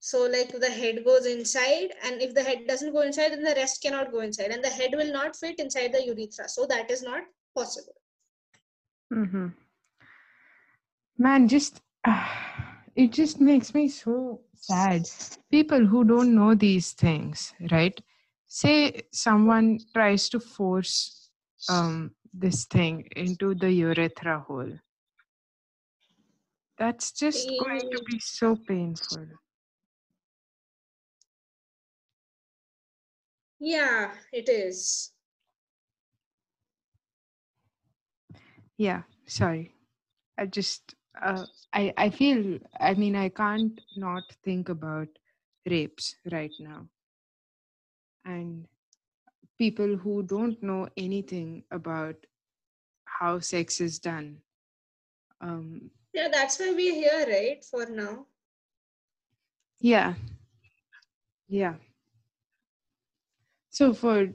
so 0.00 0.24
like 0.26 0.50
the 0.60 0.68
head 0.68 1.02
goes 1.02 1.24
inside, 1.24 1.94
and 2.04 2.20
if 2.20 2.34
the 2.34 2.42
head 2.42 2.66
doesn't 2.68 2.92
go 2.92 3.00
inside, 3.00 3.32
then 3.32 3.42
the 3.42 3.54
rest 3.54 3.82
cannot 3.82 4.12
go 4.12 4.20
inside, 4.20 4.50
and 4.50 4.62
the 4.62 4.68
head 4.68 4.90
will 4.94 5.10
not 5.10 5.34
fit 5.34 5.58
inside 5.58 5.94
the 5.94 6.04
urethra. 6.04 6.46
So 6.46 6.66
that 6.66 6.90
is 6.90 7.02
not 7.02 7.22
possible. 7.56 7.94
Mm-hmm. 9.10 9.46
Man, 11.16 11.48
just 11.48 11.80
it 12.96 13.12
just 13.12 13.40
makes 13.40 13.74
me 13.74 13.88
so 13.88 14.40
sad. 14.56 15.08
People 15.50 15.86
who 15.86 16.04
don't 16.04 16.34
know 16.34 16.54
these 16.54 16.92
things, 16.92 17.52
right? 17.70 17.98
Say 18.46 19.02
someone 19.12 19.78
tries 19.94 20.28
to 20.30 20.40
force 20.40 21.30
um, 21.68 22.12
this 22.32 22.64
thing 22.66 23.06
into 23.16 23.54
the 23.54 23.70
urethra 23.72 24.40
hole. 24.40 24.72
That's 26.78 27.12
just 27.12 27.56
going 27.56 27.90
to 27.90 28.00
be 28.06 28.18
so 28.18 28.56
painful. 28.56 29.26
Yeah, 33.58 34.14
it 34.32 34.48
is. 34.48 35.12
Yeah, 38.76 39.02
sorry. 39.26 39.74
I 40.38 40.46
just 40.46 40.93
uh, 41.22 41.46
I 41.72 41.92
I 41.96 42.10
feel 42.10 42.58
I 42.80 42.94
mean 42.94 43.16
I 43.16 43.28
can't 43.28 43.80
not 43.96 44.24
think 44.44 44.68
about 44.68 45.08
rapes 45.66 46.16
right 46.30 46.54
now. 46.58 46.88
And 48.24 48.66
people 49.58 49.96
who 49.96 50.22
don't 50.22 50.62
know 50.62 50.88
anything 50.96 51.64
about 51.70 52.26
how 53.04 53.38
sex 53.40 53.80
is 53.80 53.98
done. 53.98 54.42
Um 55.40 55.90
Yeah, 56.14 56.28
that's 56.30 56.58
why 56.58 56.72
we're 56.72 56.94
here, 56.94 57.26
right? 57.28 57.64
For 57.64 57.86
now. 57.86 58.26
yeah. 59.80 60.14
Yeah. 61.48 61.74
So 63.70 63.92
for 63.92 64.28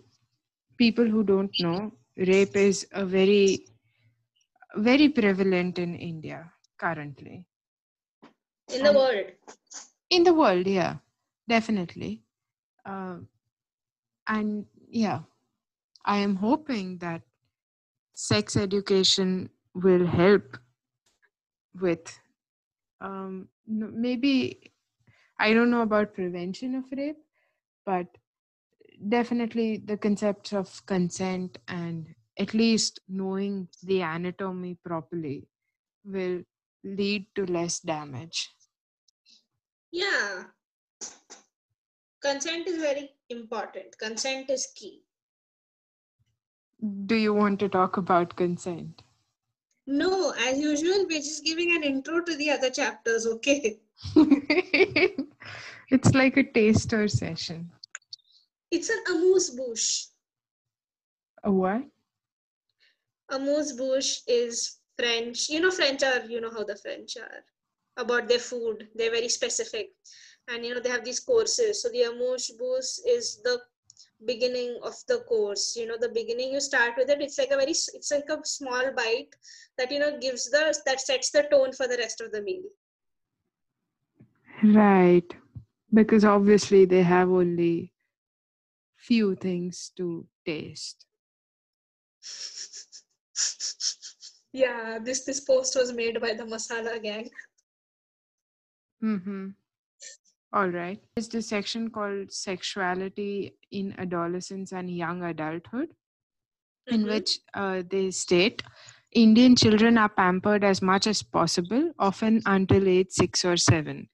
people 0.78 1.06
who 1.08 1.24
don't 1.24 1.52
know, 1.60 1.94
rape 2.18 2.56
is 2.56 2.88
a 2.92 3.06
very 3.06 3.66
very 4.76 5.10
prevalent 5.10 5.78
in 5.80 5.96
India 5.96 6.52
currently. 6.80 7.46
in 8.76 8.84
the 8.84 8.90
And- 8.90 8.98
world. 8.98 9.28
in 10.18 10.24
the 10.28 10.34
world 10.34 10.68
yeah 10.68 10.96
definitely 11.54 12.12
uh, 12.92 13.18
and 14.36 14.66
yeah 15.02 15.20
i 16.06 16.18
am 16.28 16.36
hoping 16.44 16.88
that 17.04 17.22
sex 18.26 18.58
education 18.64 19.32
will 19.86 20.06
help 20.16 20.58
with 21.86 22.20
um, 23.02 23.48
maybe 23.68 24.34
i 25.40 25.54
don't 25.54 25.72
know 25.76 25.82
about 25.90 26.14
prevention 26.20 26.76
of 26.76 26.86
rape 27.02 27.22
but 27.86 28.08
definitely 29.08 29.68
the 29.78 29.98
concepts 29.98 30.54
of 30.54 30.86
consent 30.86 31.58
and 31.68 32.08
at 32.38 32.54
least 32.54 33.00
knowing 33.08 33.68
the 33.84 34.02
anatomy 34.02 34.76
properly 34.86 35.48
will 36.06 36.42
lead 36.84 37.26
to 37.36 37.46
less 37.46 37.80
damage 37.80 38.50
Yeah. 39.92 40.44
Consent 42.22 42.68
is 42.68 42.78
very 42.78 43.12
important. 43.30 43.98
Consent 43.98 44.50
is 44.50 44.68
key. 44.76 45.04
do 47.06 47.16
you 47.16 47.34
want 47.34 47.60
to 47.60 47.68
talk 47.70 47.98
about 47.98 48.36
consent 48.36 49.02
No, 49.86 50.32
as 50.48 50.58
usual, 50.60 51.06
we're 51.10 51.20
just 51.20 51.44
giving 51.44 51.76
an 51.76 51.84
intro 51.84 52.22
to 52.24 52.36
the 52.38 52.52
other 52.52 52.70
chapters, 52.70 53.26
okay? 53.28 53.80
it's 55.90 56.14
like 56.14 56.38
a 56.38 56.44
taster 56.44 57.08
session. 57.08 57.72
It's 58.72 58.90
an 58.90 59.00
amuse 59.10 59.50
bouche. 59.50 60.08
A 61.44 61.52
what? 61.52 61.84
Amuse 63.30 63.74
bouche 63.74 64.22
is 64.28 64.79
French. 65.00 65.50
You 65.50 65.62
know, 65.62 65.72
French 65.72 66.04
are, 66.04 66.26
you 66.26 66.42
know 66.42 66.52
how 66.52 66.64
the 66.64 66.78
French 66.78 67.18
are 67.18 67.44
about 68.04 68.28
their 68.28 68.40
food. 68.40 68.88
They're 68.96 69.12
very 69.12 69.30
specific. 69.30 69.92
And, 70.50 70.66
you 70.66 70.74
know, 70.74 70.82
they 70.82 70.90
have 70.90 71.06
these 71.06 71.20
courses. 71.20 71.82
So 71.82 71.90
the 71.90 72.04
amuse 72.04 72.52
bouche 72.60 73.00
is 73.08 73.42
the 73.44 73.60
beginning 74.26 74.80
of 74.84 74.94
the 75.08 75.20
course 75.30 75.76
you 75.78 75.86
know 75.88 75.98
the 76.00 76.10
beginning 76.10 76.52
you 76.54 76.60
start 76.60 76.94
with 76.98 77.10
it 77.10 77.22
it's 77.22 77.38
like 77.40 77.52
a 77.52 77.58
very 77.58 77.72
it's 77.72 78.12
like 78.12 78.30
a 78.30 78.38
small 78.46 78.92
bite 78.96 79.36
that 79.78 79.92
you 79.92 80.00
know 80.00 80.18
gives 80.20 80.50
the 80.52 80.76
that 80.86 81.00
sets 81.00 81.32
the 81.32 81.44
tone 81.52 81.72
for 81.72 81.88
the 81.88 81.98
rest 81.98 82.22
of 82.22 82.32
the 82.32 82.42
meal 82.42 82.64
Right. 84.64 85.32
Because 85.94 86.24
obviously 86.26 86.86
they 86.86 87.04
have 87.04 87.30
only 87.30 87.94
few 88.98 89.36
things 89.36 89.92
to 89.98 90.28
taste. 90.46 91.06
yeah 94.54 95.00
this 95.00 95.24
this 95.26 95.40
post 95.42 95.76
was 95.76 95.92
made 95.94 96.20
by 96.22 96.34
the 96.34 96.44
masala 96.44 97.02
gang 97.02 97.30
Mm-hmm. 99.04 99.48
All 100.54 100.68
right. 100.68 101.00
There's 101.16 101.30
the 101.30 101.42
section 101.42 101.90
called 101.90 102.32
Sexuality 102.32 103.56
in 103.72 103.96
Adolescence 103.98 104.72
and 104.74 104.90
Young 104.90 105.24
Adulthood. 105.24 105.90
in 106.88 107.04
Mhm. 107.04 107.10
which 107.10 107.40
uh, 107.54 107.84
they 107.90 108.10
state 108.12 108.64
Indian 109.12 109.56
children 109.56 109.98
are 109.98 110.10
pampered 110.10 110.64
as 110.64 110.82
much 110.82 111.08
as 111.08 111.22
possible, 111.24 111.92
often 112.00 112.42
until 112.46 112.88
age 112.88 113.12
six 113.12 113.46
or 113.46 113.58
seven. 113.58 114.10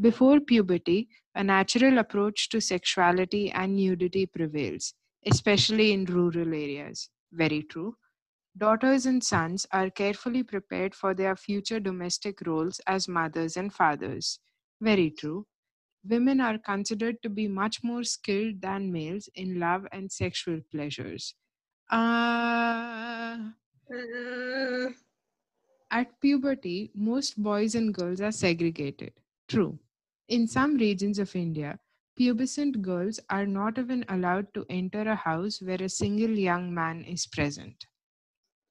Before 0.00 0.40
puberty, 0.40 1.08
a 1.34 1.44
natural 1.44 1.98
approach 1.98 2.48
to 2.50 2.60
sexuality 2.60 3.50
and 3.52 3.76
nudity 3.76 4.26
prevails, 4.26 4.94
especially 5.26 5.92
in 5.92 6.06
rural 6.06 6.48
areas. 6.54 7.10
Very 7.32 7.62
true. 7.62 7.96
Daughters 8.56 9.06
and 9.06 9.22
sons 9.22 9.66
are 9.72 9.90
carefully 9.90 10.42
prepared 10.42 10.94
for 10.94 11.14
their 11.14 11.36
future 11.36 11.80
domestic 11.80 12.40
roles 12.46 12.80
as 12.86 13.08
mothers 13.08 13.56
and 13.56 13.72
fathers. 13.72 14.40
Very 14.80 15.10
true. 15.10 15.46
Women 16.04 16.40
are 16.40 16.58
considered 16.58 17.22
to 17.22 17.30
be 17.30 17.48
much 17.48 17.82
more 17.84 18.04
skilled 18.04 18.60
than 18.62 18.92
males 18.92 19.28
in 19.34 19.58
love 19.60 19.86
and 19.92 20.12
sexual 20.12 20.60
pleasures. 20.70 21.34
Uh, 21.90 23.52
Uh, 23.90 24.90
at 25.90 26.20
puberty, 26.20 26.90
most 26.94 27.42
boys 27.42 27.74
and 27.74 27.94
girls 27.94 28.20
are 28.20 28.32
segregated. 28.32 29.12
True. 29.48 29.78
In 30.28 30.46
some 30.46 30.76
regions 30.76 31.18
of 31.18 31.34
India, 31.36 31.78
pubescent 32.18 32.82
girls 32.82 33.20
are 33.30 33.46
not 33.46 33.78
even 33.78 34.04
allowed 34.08 34.52
to 34.54 34.66
enter 34.68 35.02
a 35.02 35.14
house 35.16 35.60
where 35.62 35.82
a 35.82 35.88
single 35.88 36.30
young 36.38 36.72
man 36.74 37.04
is 37.04 37.26
present. 37.26 37.86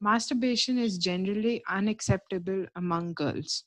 Masturbation 0.03 0.77
is 0.77 0.97
generally 0.97 1.63
unacceptable 1.69 2.65
among 2.75 3.13
girls. 3.13 3.63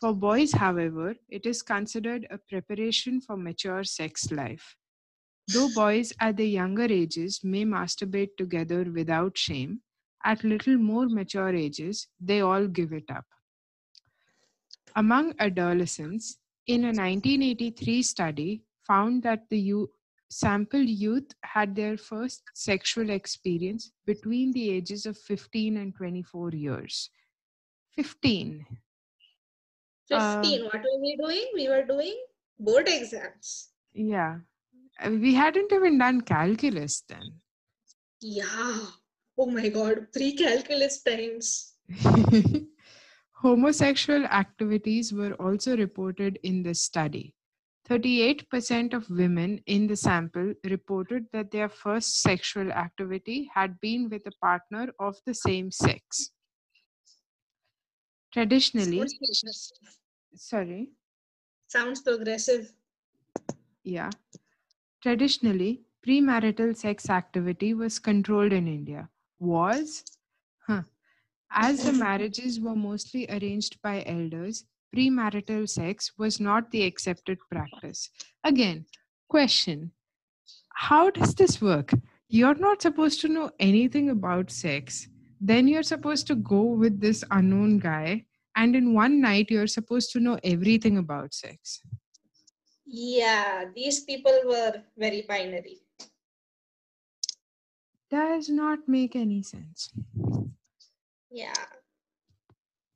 For 0.00 0.14
boys, 0.14 0.52
however, 0.52 1.16
it 1.28 1.44
is 1.46 1.62
considered 1.62 2.26
a 2.30 2.38
preparation 2.38 3.20
for 3.20 3.36
mature 3.36 3.84
sex 3.84 4.32
life. 4.32 4.74
Though 5.52 5.68
boys 5.74 6.14
at 6.18 6.38
the 6.38 6.48
younger 6.48 6.84
ages 6.84 7.44
may 7.44 7.64
masturbate 7.66 8.36
together 8.38 8.84
without 8.90 9.36
shame, 9.36 9.82
at 10.24 10.44
little 10.44 10.78
more 10.78 11.08
mature 11.08 11.54
ages, 11.54 12.08
they 12.18 12.40
all 12.40 12.66
give 12.66 12.92
it 12.94 13.10
up. 13.10 13.26
Among 14.94 15.34
adolescents, 15.40 16.38
in 16.66 16.84
a 16.84 16.92
1983 16.92 18.02
study, 18.02 18.62
found 18.86 19.24
that 19.24 19.48
the 19.50 19.58
you- 19.58 19.92
sampled 20.30 20.88
youth 20.88 21.32
had 21.42 21.74
their 21.74 21.96
first 21.96 22.42
sexual 22.54 23.10
experience 23.10 23.90
between 24.06 24.52
the 24.52 24.70
ages 24.70 25.06
of 25.06 25.18
15 25.18 25.76
and 25.76 25.94
24 25.96 26.50
years. 26.52 27.10
15. 27.96 28.64
15 30.08 30.64
what 30.64 30.74
were 30.82 31.00
we 31.00 31.16
doing 31.16 31.44
we 31.54 31.68
were 31.68 31.84
doing 31.84 32.16
board 32.58 32.88
exams 32.88 33.70
Yeah. 33.94 34.38
We 35.06 35.34
hadn't 35.34 35.72
even 35.72 35.98
done 35.98 36.20
calculus 36.22 37.02
then. 37.08 37.28
yeah 38.20 38.80
oh 39.38 39.46
my 39.46 39.68
god 39.68 40.08
pre-calculus 40.12 41.02
times 41.02 41.74
Homosexual 43.42 44.24
activities 44.26 45.12
were 45.12 45.32
also 45.34 45.76
reported 45.76 46.38
in 46.42 46.62
the 46.62 46.74
study. 46.74 47.34
38% 47.90 48.94
of 48.94 49.10
women 49.10 49.60
in 49.66 49.86
the 49.86 49.96
sample 49.96 50.54
reported 50.64 51.26
that 51.32 51.50
their 51.50 51.68
first 51.68 52.22
sexual 52.22 52.70
activity 52.72 53.50
had 53.52 53.80
been 53.80 54.08
with 54.08 54.26
a 54.26 54.32
partner 54.40 54.88
of 55.00 55.16
the 55.26 55.34
same 55.34 55.70
sex. 55.72 56.30
Traditionally, 58.32 59.02
sorry, 60.36 60.90
sounds 61.66 62.00
progressive 62.00 62.72
yeah. 63.84 64.10
Traditionally, 65.02 65.82
premarital 66.06 66.76
sex 66.76 67.08
activity 67.08 67.74
was 67.74 67.98
controlled 67.98 68.52
in 68.52 68.68
India. 68.68 69.08
Was? 69.38 70.04
Huh. 70.66 70.82
As 71.50 71.84
the 71.84 71.92
marriages 71.92 72.60
were 72.60 72.76
mostly 72.76 73.26
arranged 73.28 73.80
by 73.82 74.04
elders, 74.06 74.64
premarital 74.94 75.68
sex 75.68 76.12
was 76.18 76.40
not 76.40 76.70
the 76.70 76.82
accepted 76.84 77.38
practice. 77.50 78.10
Again, 78.44 78.86
question 79.28 79.92
How 80.74 81.10
does 81.10 81.34
this 81.34 81.60
work? 81.62 81.92
You're 82.28 82.54
not 82.54 82.82
supposed 82.82 83.20
to 83.22 83.28
know 83.28 83.50
anything 83.58 84.10
about 84.10 84.50
sex. 84.50 85.08
Then 85.40 85.68
you're 85.68 85.82
supposed 85.82 86.26
to 86.28 86.34
go 86.36 86.62
with 86.62 87.00
this 87.00 87.24
unknown 87.30 87.78
guy, 87.78 88.24
and 88.56 88.76
in 88.76 88.94
one 88.94 89.20
night, 89.20 89.50
you're 89.50 89.66
supposed 89.66 90.12
to 90.12 90.20
know 90.20 90.38
everything 90.44 90.98
about 90.98 91.34
sex. 91.34 91.80
yeah 92.92 93.64
these 93.74 93.98
people 94.06 94.36
were 94.52 94.72
very 95.02 95.22
binary 95.28 95.76
Does 98.10 98.48
not 98.48 98.80
make 98.88 99.14
any 99.14 99.42
sense. 99.42 99.90
yeah 101.30 101.66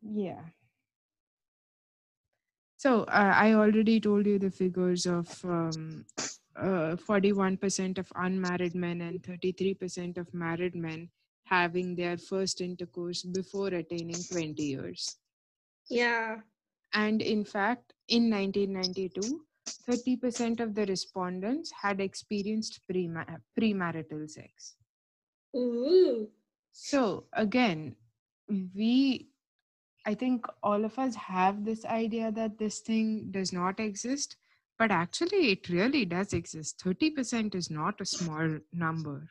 Yeah. 0.02 0.42
So 2.84 3.04
uh, 3.04 3.32
I 3.34 3.54
already 3.54 3.98
told 3.98 4.26
you 4.26 4.38
the 4.38 4.50
figures 4.50 5.06
of 5.06 5.42
um, 5.44 6.04
uh, 6.54 6.96
41% 6.96 7.98
of 7.98 8.12
unmarried 8.14 8.74
men 8.74 9.00
and 9.00 9.22
33% 9.22 10.18
of 10.18 10.34
married 10.34 10.74
men 10.74 11.08
having 11.44 11.96
their 11.96 12.18
first 12.18 12.60
intercourse 12.60 13.22
before 13.22 13.68
attaining 13.68 14.22
20 14.30 14.62
years. 14.62 15.16
yeah 15.88 16.36
And 16.92 17.22
in 17.22 17.44
fact, 17.44 17.94
in 18.08 18.30
1992, 18.30 19.46
30% 19.88 20.60
of 20.60 20.74
the 20.74 20.86
respondents 20.86 21.72
had 21.82 22.00
experienced 22.00 22.80
prema- 22.86 23.40
premarital 23.58 24.30
sex. 24.30 24.76
Ooh. 25.56 26.28
So 26.72 27.24
again, 27.32 27.96
we, 28.74 29.28
I 30.06 30.14
think 30.14 30.46
all 30.62 30.84
of 30.84 30.98
us 30.98 31.14
have 31.14 31.64
this 31.64 31.84
idea 31.84 32.30
that 32.32 32.58
this 32.58 32.80
thing 32.80 33.28
does 33.30 33.52
not 33.52 33.80
exist, 33.80 34.36
but 34.78 34.90
actually 34.90 35.50
it 35.52 35.68
really 35.68 36.04
does 36.04 36.32
exist. 36.32 36.82
30% 36.84 37.54
is 37.54 37.70
not 37.70 38.00
a 38.00 38.04
small 38.06 38.58
number. 38.72 39.28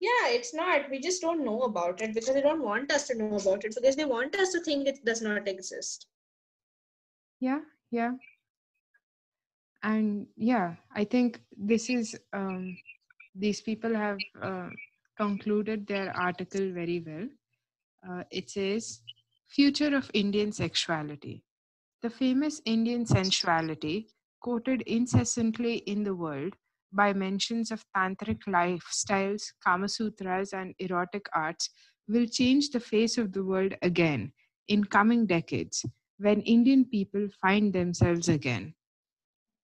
yeah 0.00 0.26
it's 0.36 0.54
not 0.54 0.88
we 0.90 0.98
just 1.04 1.22
don't 1.22 1.44
know 1.44 1.62
about 1.62 2.00
it 2.02 2.14
because 2.14 2.34
they 2.34 2.42
don't 2.42 2.62
want 2.62 2.92
us 2.96 3.06
to 3.08 3.16
know 3.20 3.34
about 3.36 3.64
it 3.64 3.74
because 3.76 3.96
they 3.96 4.04
want 4.04 4.34
us 4.36 4.52
to 4.52 4.60
think 4.66 4.86
it 4.86 5.04
does 5.04 5.22
not 5.22 5.48
exist 5.52 6.06
yeah 7.40 7.60
yeah 7.90 8.12
and 9.82 10.26
yeah 10.36 10.74
i 10.94 11.04
think 11.04 11.40
this 11.56 11.88
is 11.90 12.16
um, 12.32 12.76
these 13.34 13.60
people 13.60 13.94
have 13.94 14.18
uh, 14.42 14.68
concluded 15.16 15.86
their 15.86 16.14
article 16.16 16.70
very 16.72 17.02
well 17.06 17.26
uh, 18.08 18.22
it 18.30 18.50
says 18.50 19.00
future 19.48 19.96
of 19.96 20.10
indian 20.12 20.52
sexuality. 20.52 21.42
The 22.02 22.10
famous 22.10 22.60
indian 22.64 23.06
sensuality 23.06 24.08
quoted 24.40 24.82
incessantly 24.82 25.76
in 25.92 26.04
the 26.04 26.14
world 26.14 26.54
by 26.92 27.12
mentions 27.12 27.70
of 27.70 27.84
tantric 27.96 28.44
lifestyles 28.46 29.52
kama 29.64 29.88
sutras 29.88 30.52
and 30.52 30.74
erotic 30.78 31.26
arts 31.34 31.70
will 32.08 32.26
change 32.26 32.70
the 32.70 32.80
face 32.80 33.18
of 33.18 33.32
the 33.32 33.44
world 33.44 33.74
again 33.82 34.32
in 34.68 34.84
coming 34.84 35.26
decades 35.26 35.84
when 36.18 36.40
indian 36.42 36.84
people 36.84 37.26
find 37.40 37.72
themselves 37.72 38.28
again. 38.28 38.74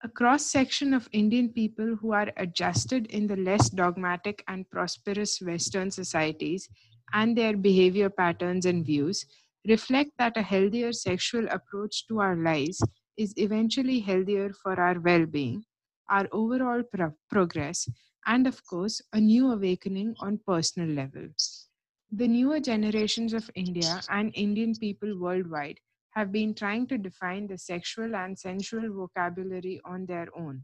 A 0.02 0.08
cross 0.08 0.44
section 0.44 0.92
of 0.92 1.08
Indian 1.12 1.48
people 1.48 1.96
who 1.96 2.12
are 2.12 2.30
adjusted 2.36 3.06
in 3.06 3.26
the 3.26 3.36
less 3.36 3.70
dogmatic 3.70 4.44
and 4.48 4.68
prosperous 4.70 5.40
Western 5.40 5.90
societies 5.90 6.68
and 7.14 7.34
their 7.34 7.56
behavior 7.56 8.10
patterns 8.10 8.66
and 8.66 8.84
views 8.84 9.24
reflect 9.68 10.10
that 10.18 10.36
a 10.36 10.42
healthier 10.42 10.92
sexual 10.92 11.46
approach 11.48 12.06
to 12.08 12.20
our 12.20 12.36
lives 12.36 12.82
is 13.16 13.32
eventually 13.36 14.00
healthier 14.00 14.52
for 14.62 14.78
our 14.80 14.98
well 15.00 15.26
being, 15.26 15.64
our 16.10 16.28
overall 16.32 16.82
pro- 16.82 17.14
progress, 17.30 17.88
and 18.26 18.46
of 18.46 18.64
course, 18.66 19.00
a 19.12 19.20
new 19.20 19.50
awakening 19.50 20.14
on 20.20 20.40
personal 20.46 20.88
levels. 20.88 21.68
The 22.12 22.28
newer 22.28 22.60
generations 22.60 23.32
of 23.32 23.50
India 23.54 24.02
and 24.08 24.30
Indian 24.34 24.74
people 24.76 25.18
worldwide 25.18 25.80
have 26.10 26.30
been 26.32 26.54
trying 26.54 26.86
to 26.88 26.98
define 26.98 27.46
the 27.46 27.58
sexual 27.58 28.14
and 28.14 28.38
sensual 28.38 28.92
vocabulary 28.92 29.80
on 29.84 30.06
their 30.06 30.28
own, 30.36 30.62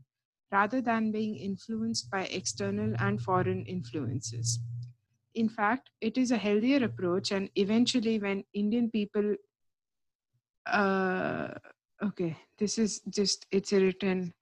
rather 0.52 0.80
than 0.80 1.10
being 1.12 1.36
influenced 1.36 2.10
by 2.10 2.24
external 2.26 2.94
and 2.98 3.20
foreign 3.20 3.64
influences. 3.66 4.60
In 5.40 5.48
fact, 5.48 5.90
it 6.08 6.18
is 6.22 6.30
a 6.32 6.42
healthier 6.46 6.84
approach, 6.84 7.30
and 7.36 7.48
eventually, 7.64 8.18
when 8.24 8.44
Indian 8.52 8.90
people, 8.90 9.28
uh, 10.66 11.48
okay, 12.08 12.36
this 12.58 12.78
is 12.78 13.00
just, 13.18 13.46
it's 13.50 13.72
written 13.72 14.34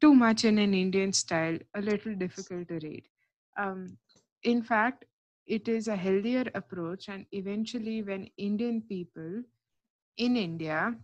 too 0.00 0.14
much 0.14 0.44
in 0.44 0.58
an 0.58 0.74
Indian 0.74 1.12
style, 1.12 1.58
a 1.74 1.80
little 1.80 2.14
difficult 2.14 2.68
to 2.68 2.80
read. 2.82 3.04
Um, 3.56 3.98
in 4.42 4.62
fact, 4.62 5.04
it 5.46 5.68
is 5.68 5.88
a 5.88 5.96
healthier 5.96 6.44
approach, 6.54 7.08
and 7.08 7.26
eventually, 7.42 8.02
when 8.02 8.28
Indian 8.36 8.82
people 8.82 9.42
in 10.16 10.36
India 10.36 10.94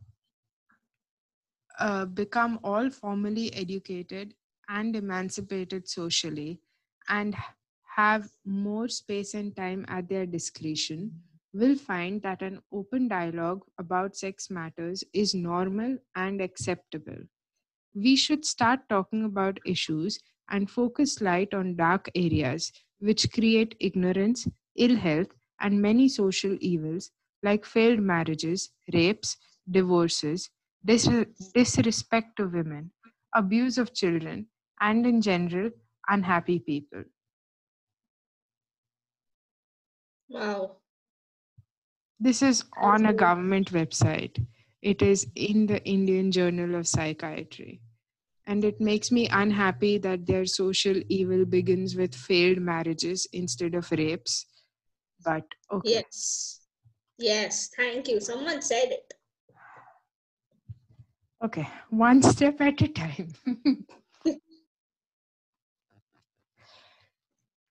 uh, 1.78 2.04
become 2.07 2.59
all 2.64 2.90
formally 2.90 3.52
educated 3.54 4.34
and 4.68 4.96
emancipated 4.96 5.88
socially 5.88 6.61
and 7.09 7.36
have 7.97 8.30
more 8.44 8.88
space 8.88 9.34
and 9.34 9.57
time 9.57 9.84
at 9.88 10.09
their 10.09 10.26
discretion 10.26 11.22
will 11.53 11.76
find 11.76 12.22
that 12.22 12.42
an 12.42 12.61
open 12.72 13.09
dialogue 13.09 13.62
about 13.78 14.16
sex 14.16 14.51
matters 14.51 15.05
is 15.14 15.34
normal 15.34 15.99
and 16.14 16.40
acceptable. 16.40 17.18
We 17.94 18.16
should 18.16 18.44
start 18.44 18.88
talking 18.88 19.24
about 19.24 19.59
issues 19.66 20.18
and 20.49 20.70
focus 20.70 21.20
light 21.20 21.55
on 21.55 21.76
dark 21.76 22.11
areas 22.14 22.72
which 23.01 23.32
create 23.32 23.76
ignorance, 23.80 24.47
ill 24.76 24.97
health, 24.97 25.28
and 25.61 25.82
many 25.82 26.09
social 26.09 26.57
evils 26.61 27.11
like 27.42 27.64
failed 27.64 28.01
marriages, 28.01 28.70
rapes, 28.92 29.36
divorces, 29.70 30.51
dis- 30.84 31.09
disrespect 31.55 32.36
to 32.36 32.47
women, 32.49 32.92
abuse 33.34 33.78
of 33.78 33.94
children, 33.94 34.49
and 34.80 35.07
in 35.07 35.20
general, 35.22 35.70
unhappy 36.09 36.59
people. 36.61 37.05
Wow. 40.28 40.76
This 42.18 42.42
is 42.42 42.64
on 42.76 43.06
a 43.06 43.12
government 43.12 43.72
website. 43.72 44.44
It 44.82 45.02
is 45.02 45.26
in 45.34 45.66
the 45.66 45.84
Indian 45.84 46.32
Journal 46.32 46.74
of 46.74 46.88
Psychiatry. 46.88 47.80
And 48.46 48.64
it 48.64 48.80
makes 48.80 49.10
me 49.10 49.28
unhappy 49.28 49.98
that 49.98 50.26
their 50.26 50.46
social 50.46 51.00
evil 51.08 51.44
begins 51.44 51.96
with 51.96 52.14
failed 52.14 52.58
marriages 52.58 53.26
instead 53.32 53.74
of 53.74 53.90
rapes. 53.90 54.46
But 55.24 55.44
okay. 55.72 55.90
Yes. 55.90 56.60
Yes. 57.18 57.70
Thank 57.76 58.08
you. 58.08 58.20
Someone 58.20 58.62
said 58.62 58.90
it. 58.90 59.14
Okay, 61.44 61.68
one 61.90 62.22
step 62.22 62.60
at 62.62 62.80
a 62.80 62.88
time. 62.88 63.32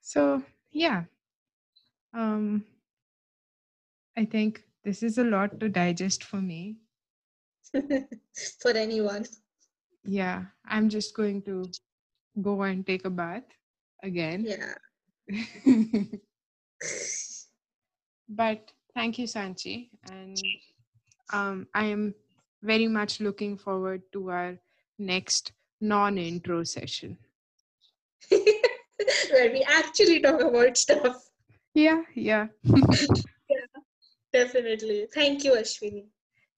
so, 0.01 0.43
yeah. 0.71 1.05
Um 2.15 2.65
I 4.17 4.25
think 4.25 4.63
this 4.83 5.03
is 5.03 5.17
a 5.17 5.23
lot 5.23 5.59
to 5.59 5.67
digest 5.69 6.23
for 6.23 6.37
me. 6.37 6.77
For 8.61 8.71
anyone. 8.71 9.25
Yeah, 10.05 10.43
I'm 10.65 10.87
just 10.87 11.15
going 11.15 11.41
to 11.43 11.65
go 12.41 12.61
and 12.61 12.85
take 12.85 13.05
a 13.05 13.09
bath 13.09 13.43
again. 14.03 14.45
Yeah. 14.47 14.75
but 18.29 18.71
thank 18.93 19.17
you, 19.17 19.25
Sanchi. 19.25 19.89
And 20.11 20.37
um, 21.33 21.67
I 21.73 21.85
am 21.85 22.13
very 22.61 22.87
much 22.87 23.19
looking 23.19 23.57
forward 23.57 24.03
to 24.13 24.29
our 24.29 24.57
next 24.99 25.51
non 25.81 26.17
intro 26.17 26.63
session. 26.63 27.17
Where 28.29 29.51
we 29.51 29.65
actually 29.67 30.21
talk 30.21 30.39
about 30.41 30.77
stuff. 30.77 31.24
Yeah, 31.75 32.03
yeah. 32.15 32.47
Definitely. 34.33 35.07
Thank 35.13 35.43
you, 35.43 35.53
Ashwini. 35.55 36.05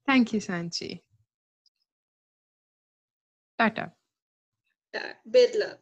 Thank 0.05 0.31
you, 0.31 0.39
Sanchi. 0.39 1.01
Tata. 3.57 3.91
Luck. 4.93 5.79